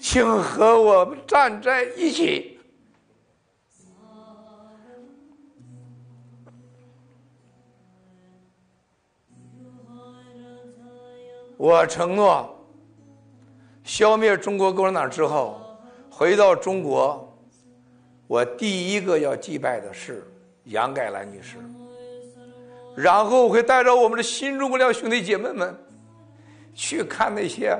[0.00, 2.58] 请和我们站在一起。
[11.56, 12.52] 我承诺，
[13.84, 15.78] 消灭中国共产党之后，
[16.10, 17.32] 回到中国，
[18.26, 20.26] 我第一个要祭拜的是
[20.64, 21.58] 杨改兰女士。
[22.96, 25.74] 然后我会带着我们的新中国的兄弟姐妹们，
[26.76, 27.76] 去看那些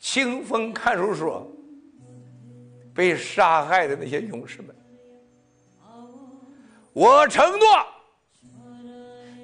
[0.00, 1.46] 清风看守所
[2.94, 4.74] 被杀害的那些勇士们。
[6.94, 7.68] 我承诺，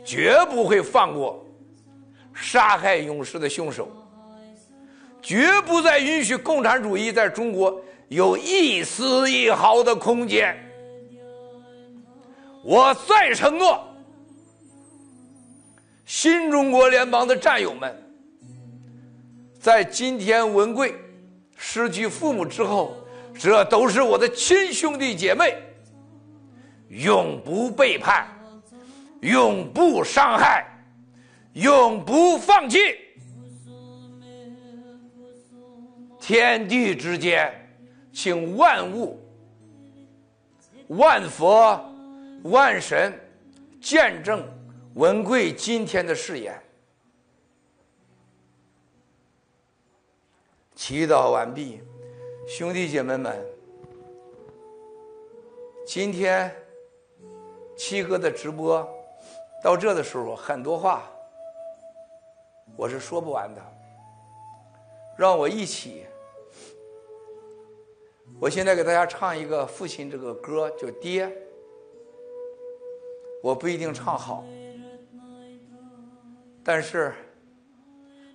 [0.05, 1.44] 绝不会放过
[2.32, 3.88] 杀害勇士的凶手，
[5.20, 10.56] 绝不再允许共产主义在中国有一丝一毫的空间。
[12.64, 13.86] 我再承诺。
[16.06, 18.09] 新中国联邦的战友们，
[19.60, 20.94] 在今天文贵
[21.55, 22.97] 失去父母之后，
[23.39, 25.55] 这都是我的亲兄弟姐妹，
[26.89, 28.26] 永不背叛，
[29.20, 30.66] 永不伤害，
[31.52, 32.78] 永不放弃。
[36.18, 37.52] 天地之间，
[38.14, 39.20] 请万物、
[40.89, 41.78] 万佛、
[42.44, 43.12] 万神
[43.78, 44.42] 见证。
[44.94, 46.58] 文贵今天的誓言，
[50.81, 51.78] 祈祷完毕，
[52.49, 53.39] 兄弟姐妹们，
[55.86, 56.50] 今天
[57.76, 58.89] 七哥的直播
[59.62, 61.02] 到这的时候，很多话
[62.78, 63.62] 我是说不完的，
[65.18, 66.07] 让我一起，
[68.41, 71.26] 我现在给大家唱一个父亲这个歌，叫《爹》，
[73.42, 74.42] 我不一定唱好。
[76.65, 77.12] 但是，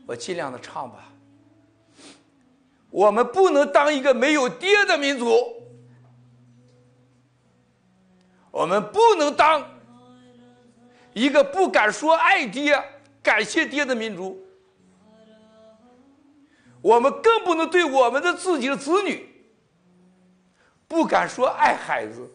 [0.07, 1.11] 我尽量的唱吧。
[2.95, 5.27] 我们不能当一个没有爹的民族，
[8.51, 9.61] 我们不能当
[11.11, 12.81] 一个不敢说爱爹、
[13.21, 14.41] 感谢爹的民族，
[16.81, 19.29] 我们更不能对我们的自己的子女
[20.87, 22.31] 不敢说爱孩子。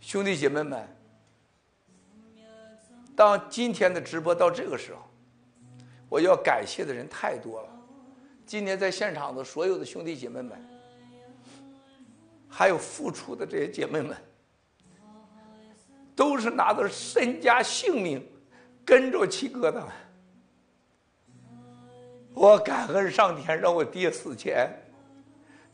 [0.00, 0.84] 兄弟姐妹们。
[3.14, 5.07] 当今天的直播到这个时候，
[6.08, 7.68] 我要感谢的人太多了。
[8.46, 10.58] 今天在现场的所有的兄弟姐妹们，
[12.48, 14.16] 还有付出的这些姐妹们，
[16.16, 18.26] 都是拿着身家性命
[18.84, 19.86] 跟着七哥的。
[22.32, 24.70] 我感恩上天，让我爹死前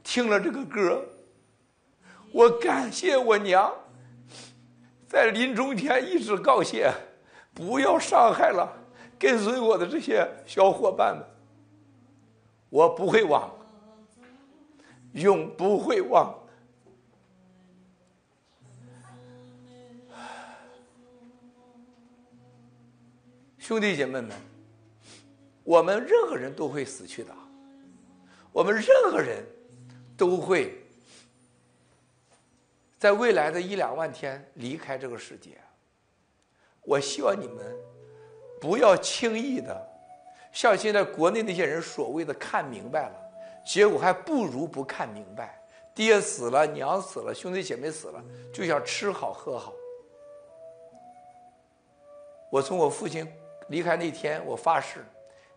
[0.03, 1.05] 听了这个歌。
[2.33, 3.73] 我感谢我娘，
[5.07, 6.93] 在临终前一直告诫。
[7.55, 8.69] 不要伤害了
[9.25, 11.27] 跟随我的这些小伙伴们，
[12.69, 13.51] 我不会忘，
[15.15, 16.39] 永不会忘。
[23.59, 24.31] 兄弟姐妹们，
[25.63, 27.35] 我们任何人都会死去的，
[28.53, 29.43] 我们任何人
[30.19, 30.85] 都会
[32.99, 35.59] 在未来的一两万天离开这个世界。
[36.83, 37.75] 我希望你们
[38.65, 39.87] 不要轻易的，
[40.51, 43.31] 像现在国内那些人所谓的看明白了，
[43.63, 45.63] 结果还不如不看明白。
[45.95, 49.75] 爹死了，娘死了，兄弟姐妹死了，就想吃好喝好。
[52.49, 53.31] 我从我父亲
[53.69, 55.05] 离开那天，我发誓，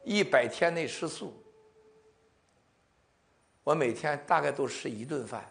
[0.04, 1.34] 一百天内吃素。
[3.64, 5.46] 我每天大概都吃一顿饭。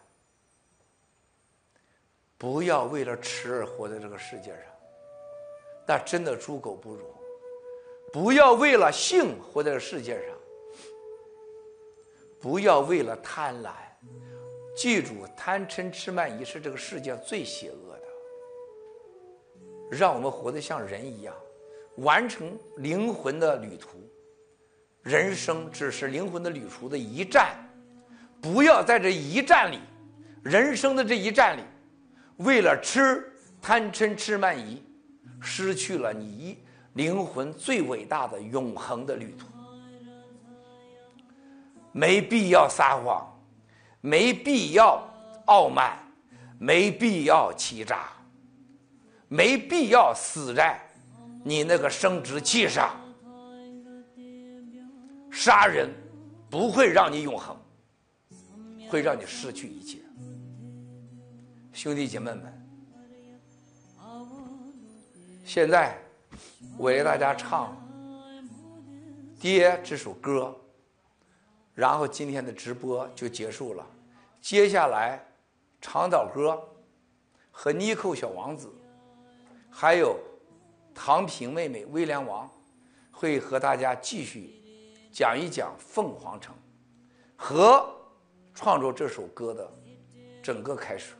[2.36, 4.60] 不要为了吃而活在这个世界上。
[5.86, 7.15] 那真的猪狗不如，
[8.16, 10.34] 不要为了性活在这世界上，
[12.40, 13.72] 不要为了贪婪，
[14.74, 18.02] 记住贪嗔痴慢疑是这个世界最邪恶的。
[19.90, 21.34] 让我们活得像人一样，
[21.96, 23.98] 完成灵魂的旅途。
[25.02, 27.54] 人生只是灵魂的旅途的一站，
[28.40, 29.78] 不要在这一站里，
[30.42, 31.60] 人生的这一站里，
[32.38, 33.30] 为了吃
[33.60, 34.82] 贪嗔痴慢疑，
[35.38, 36.64] 失去了你
[36.96, 39.46] 灵魂最伟大的永恒的旅途。
[41.92, 43.26] 没必要撒谎，
[44.00, 45.02] 没必要
[45.46, 45.98] 傲慢，
[46.58, 48.08] 没必要欺诈，
[49.28, 50.80] 没必要死在
[51.44, 52.94] 你那个生殖器上。
[55.30, 55.90] 杀人
[56.48, 57.54] 不会让你永恒，
[58.88, 59.98] 会让你失去一切。
[61.74, 62.68] 兄弟姐妹们，
[65.44, 65.98] 现在
[66.78, 67.76] 我给大家唱
[69.40, 70.54] 《爹》这首歌。
[71.74, 73.86] 然后今天的直播就结束了，
[74.40, 75.22] 接下来，
[75.78, 76.58] 长岛哥
[77.50, 78.72] 和妮蔻小王子，
[79.70, 80.18] 还有
[80.94, 82.50] 唐平妹妹威廉王，
[83.12, 84.54] 会和大家继续
[85.12, 86.54] 讲一讲凤凰城
[87.36, 87.86] 和
[88.54, 89.70] 创作这首歌的
[90.42, 91.12] 整个开始。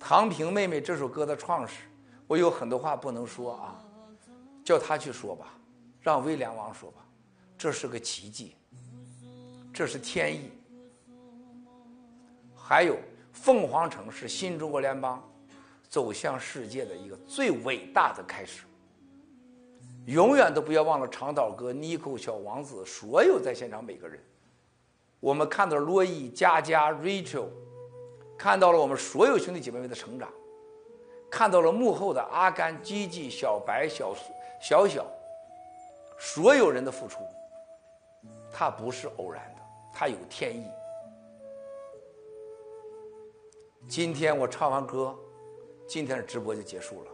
[0.00, 1.82] 唐平妹妹这首歌的创始，
[2.26, 3.80] 我有很多话不能说啊，
[4.70, 5.52] 叫他去说吧，
[6.00, 7.04] 让威廉王说吧，
[7.58, 8.54] 这是个奇迹。
[9.74, 10.48] 这是天意，
[12.54, 12.96] 还有
[13.32, 15.20] 凤凰城是新中国联邦
[15.88, 18.62] 走向世界的一个最伟大的开始。
[20.06, 24.22] 永远都不要忘了长岛哥、妮蔻、小王子，所有在现场每个人。
[25.18, 27.48] 我们看到了洛伊、佳佳、Rachel，
[28.38, 30.30] 看到了我们所有兄弟姐妹们的成长，
[31.28, 35.06] 看到了幕后的阿甘、吉吉、小白、小苏小小，
[36.18, 37.20] 所有人的付出，
[38.52, 39.62] 它不是偶然的。
[39.92, 40.70] 它有天意。
[43.88, 45.18] 今天我唱完歌，
[45.88, 47.10] 今天的直播就结束了。